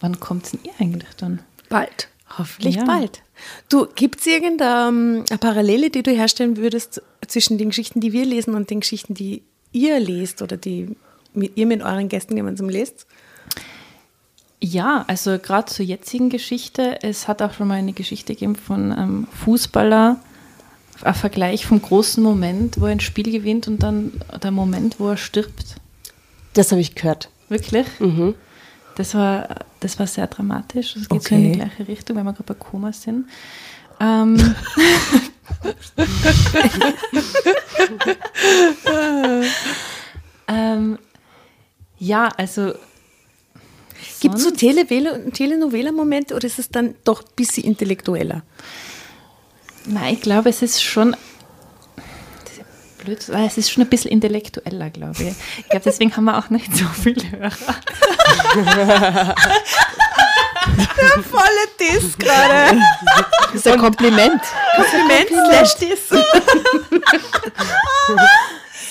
wann 0.00 0.20
kommt's 0.20 0.50
denn 0.52 0.60
ihr 0.64 0.72
eigentlich 0.78 1.14
dann? 1.16 1.40
Bald. 1.68 2.08
Hoffentlich 2.38 2.76
Ja. 2.76 2.84
bald. 2.84 3.22
Du, 3.68 3.86
gibt 3.94 4.20
es 4.20 4.26
irgendeine 4.26 5.24
Parallele, 5.40 5.90
die 5.90 6.02
du 6.02 6.10
herstellen 6.10 6.56
würdest 6.56 7.02
zwischen 7.26 7.58
den 7.58 7.68
Geschichten, 7.68 8.00
die 8.00 8.12
wir 8.12 8.24
lesen 8.24 8.54
und 8.54 8.70
den 8.70 8.80
Geschichten, 8.80 9.14
die 9.14 9.42
ihr 9.72 10.00
lest 10.00 10.42
oder 10.42 10.56
die 10.56 10.96
mit, 11.34 11.56
ihr 11.56 11.66
mit 11.66 11.82
euren 11.82 12.08
Gästen 12.08 12.36
gemeinsam 12.36 12.68
lest? 12.68 13.06
Ja, 14.62 15.04
also 15.08 15.38
gerade 15.38 15.72
zur 15.72 15.86
jetzigen 15.86 16.28
Geschichte. 16.28 16.98
Es 17.02 17.28
hat 17.28 17.40
auch 17.40 17.54
schon 17.54 17.68
mal 17.68 17.74
eine 17.74 17.94
Geschichte 17.94 18.34
gegeben 18.34 18.56
von 18.56 18.92
einem 18.92 19.26
Fußballer, 19.44 20.20
ein 21.02 21.14
Vergleich 21.14 21.64
vom 21.64 21.80
großen 21.80 22.22
Moment, 22.22 22.78
wo 22.78 22.84
er 22.84 22.92
ein 22.92 23.00
Spiel 23.00 23.32
gewinnt 23.32 23.68
und 23.68 23.82
dann 23.82 24.12
der 24.42 24.50
Moment, 24.50 25.00
wo 25.00 25.08
er 25.08 25.16
stirbt. 25.16 25.76
Das 26.52 26.72
habe 26.72 26.80
ich 26.80 26.94
gehört. 26.94 27.30
Wirklich? 27.48 27.86
Mhm. 28.00 28.34
Das 29.00 29.14
war, 29.14 29.64
das 29.80 29.98
war 29.98 30.06
sehr 30.06 30.26
dramatisch. 30.26 30.92
Das 30.92 31.08
geht 31.08 31.22
so 31.22 31.34
in 31.34 31.40
die 31.40 31.48
Okay. 31.52 31.56
gleiche 31.56 31.88
Richtung, 31.88 32.16
weil 32.16 32.24
wir 32.24 32.34
gerade 32.34 32.52
bei 32.52 32.52
Koma 32.52 32.92
sind. 32.92 33.30
Ähm, 33.98 34.36
ähm, 40.48 40.98
ja, 41.98 42.28
also. 42.36 42.74
Gibt 44.20 44.34
es 44.34 44.42
so 44.42 44.50
Telenovela-Momente 44.50 46.34
oder 46.34 46.46
ist 46.46 46.58
es 46.58 46.68
dann 46.68 46.94
doch 47.04 47.22
ein 47.22 47.28
bisschen 47.36 47.64
intellektueller? 47.64 48.42
Nein, 49.86 50.12
ich 50.12 50.20
glaube, 50.20 50.50
es 50.50 50.60
ist 50.60 50.82
schon. 50.82 51.16
Blöd, 53.10 53.28
weil 53.28 53.46
es 53.46 53.58
ist 53.58 53.70
schon 53.70 53.82
ein 53.82 53.88
bisschen 53.88 54.10
intellektueller, 54.10 54.90
glaube 54.90 55.22
ich. 55.22 55.34
Ich 55.58 55.68
glaube, 55.68 55.84
deswegen 55.84 56.16
haben 56.16 56.24
wir 56.24 56.38
auch 56.38 56.50
nicht 56.50 56.74
so 56.74 56.84
viele 56.86 57.30
Hörer. 57.32 57.50
Volle 61.30 61.66
Diss 61.78 62.16
gerade. 62.18 62.80
Das 63.46 63.54
ist 63.54 63.66
ein 63.66 63.78
Kompliment. 63.78 64.42
Kompliment 64.76 65.28
slash 65.28 65.74
Diss. 65.76 66.10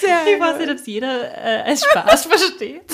Ich 0.01 0.39
weiß 0.39 0.57
nicht, 0.57 0.69
ob 0.69 0.77
es 0.77 0.85
jeder 0.85 1.37
äh, 1.37 1.61
als 1.69 1.83
Spaß 1.85 2.25
versteht. 2.25 2.83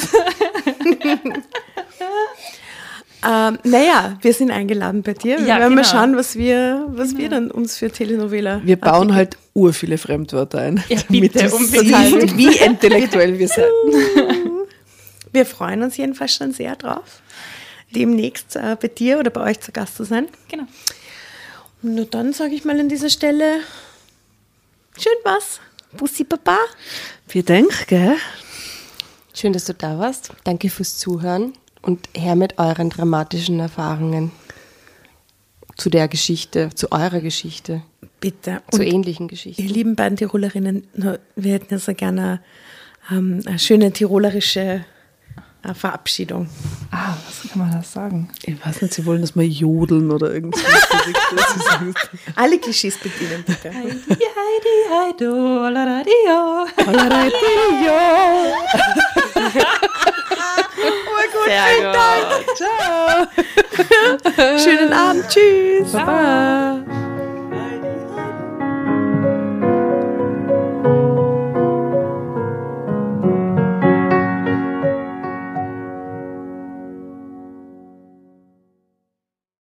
Ähm, 3.28 3.58
naja, 3.64 4.18
wir 4.22 4.34
sind 4.34 4.52
eingeladen 4.52 5.02
bei 5.02 5.14
dir. 5.14 5.40
Wir 5.40 5.48
Ja, 5.48 5.60
werden 5.60 5.74
mal 5.76 5.82
genau. 5.82 5.94
schauen, 5.94 6.16
was 6.16 6.36
wir, 6.36 6.86
was 6.90 7.18
wir 7.18 7.30
dann 7.30 7.50
uns 7.50 7.78
für 7.78 7.90
Telenovela. 7.90 8.62
Wir 8.64 8.76
bauen 8.76 9.16
halt 9.16 9.38
ur 9.54 9.74
viele 9.74 9.98
Fremdwörter 9.98 10.60
ein. 10.60 10.84
Ja, 10.90 10.98
damit 11.08 11.34
bitte, 11.34 11.50
sieht, 11.50 12.38
wie 12.38 12.56
intellektuell 12.58 13.40
wir 13.40 13.48
sind. 13.48 13.66
Wir 15.32 15.46
freuen 15.46 15.82
uns 15.82 15.98
jedenfalls 15.98 16.36
schon 16.36 16.52
sehr 16.52 16.76
drauf, 16.76 17.22
demnächst 17.94 18.56
äh, 18.56 18.78
bei 18.80 18.88
dir 18.90 19.20
oder 19.20 19.32
bei 19.32 19.42
euch 19.42 19.60
zu 19.60 19.72
Gast 19.72 19.98
zu 19.98 20.04
sein. 20.04 20.28
Genau. 20.50 20.66
Und 21.82 21.96
nur 21.96 22.06
dann 22.06 22.32
sage 22.32 22.54
ich 22.54 22.64
mal 22.64 22.80
an 22.80 22.90
dieser 22.90 23.10
Stelle, 23.10 23.60
schön 24.98 25.14
was. 25.24 25.60
Bussi 25.98 26.26
Papa. 26.26 26.58
Wir 27.30 27.44
denken, 27.44 27.74
gell? 27.88 28.16
Schön, 29.34 29.52
dass 29.52 29.66
du 29.66 29.74
da 29.74 29.98
warst. 29.98 30.32
Danke 30.44 30.70
fürs 30.70 30.98
Zuhören 30.98 31.54
und 31.86 32.10
her 32.16 32.36
mit 32.36 32.58
euren 32.58 32.90
dramatischen 32.90 33.60
Erfahrungen 33.60 34.32
zu 35.78 35.90
der 35.90 36.08
Geschichte, 36.08 36.70
zu 36.74 36.92
eurer 36.92 37.20
Geschichte, 37.22 37.84
Bitte. 38.20 38.62
zu 38.72 38.82
Und 38.82 38.88
ähnlichen 38.88 39.26
ihr 39.26 39.30
Geschichten. 39.30 39.68
lieben 39.68 39.96
beiden 39.96 40.18
Tirolerinnen, 40.18 40.88
wir 41.36 41.54
hätten 41.54 41.74
ja 41.74 41.80
so 41.80 41.94
gerne 41.94 42.42
ähm, 43.12 43.44
eine 43.46 43.60
schöne 43.60 43.92
tirolerische 43.92 44.84
äh, 45.64 45.74
Verabschiedung. 45.74 46.50
Ah, 46.92 47.14
was 47.28 47.52
kann 47.52 47.60
man 47.62 47.72
da 47.72 47.84
sagen? 47.84 48.30
Ich 48.46 48.66
weiß 48.66 48.82
nicht, 48.82 48.94
sie 48.94 49.06
wollen, 49.06 49.22
dass 49.22 49.36
wir 49.36 49.46
jodeln 49.46 50.10
oder 50.12 50.34
irgendwas. 50.34 50.64
Alle 52.36 52.58
Klischees 52.58 52.98
bedienen, 52.98 53.44
bitte. 53.46 53.72
Sehr 61.46 61.68
gut. 61.78 61.96
Schönen 64.64 64.94
Abend. 64.94 65.28
Tschüss. 65.30 65.92
Baba. 65.92 66.82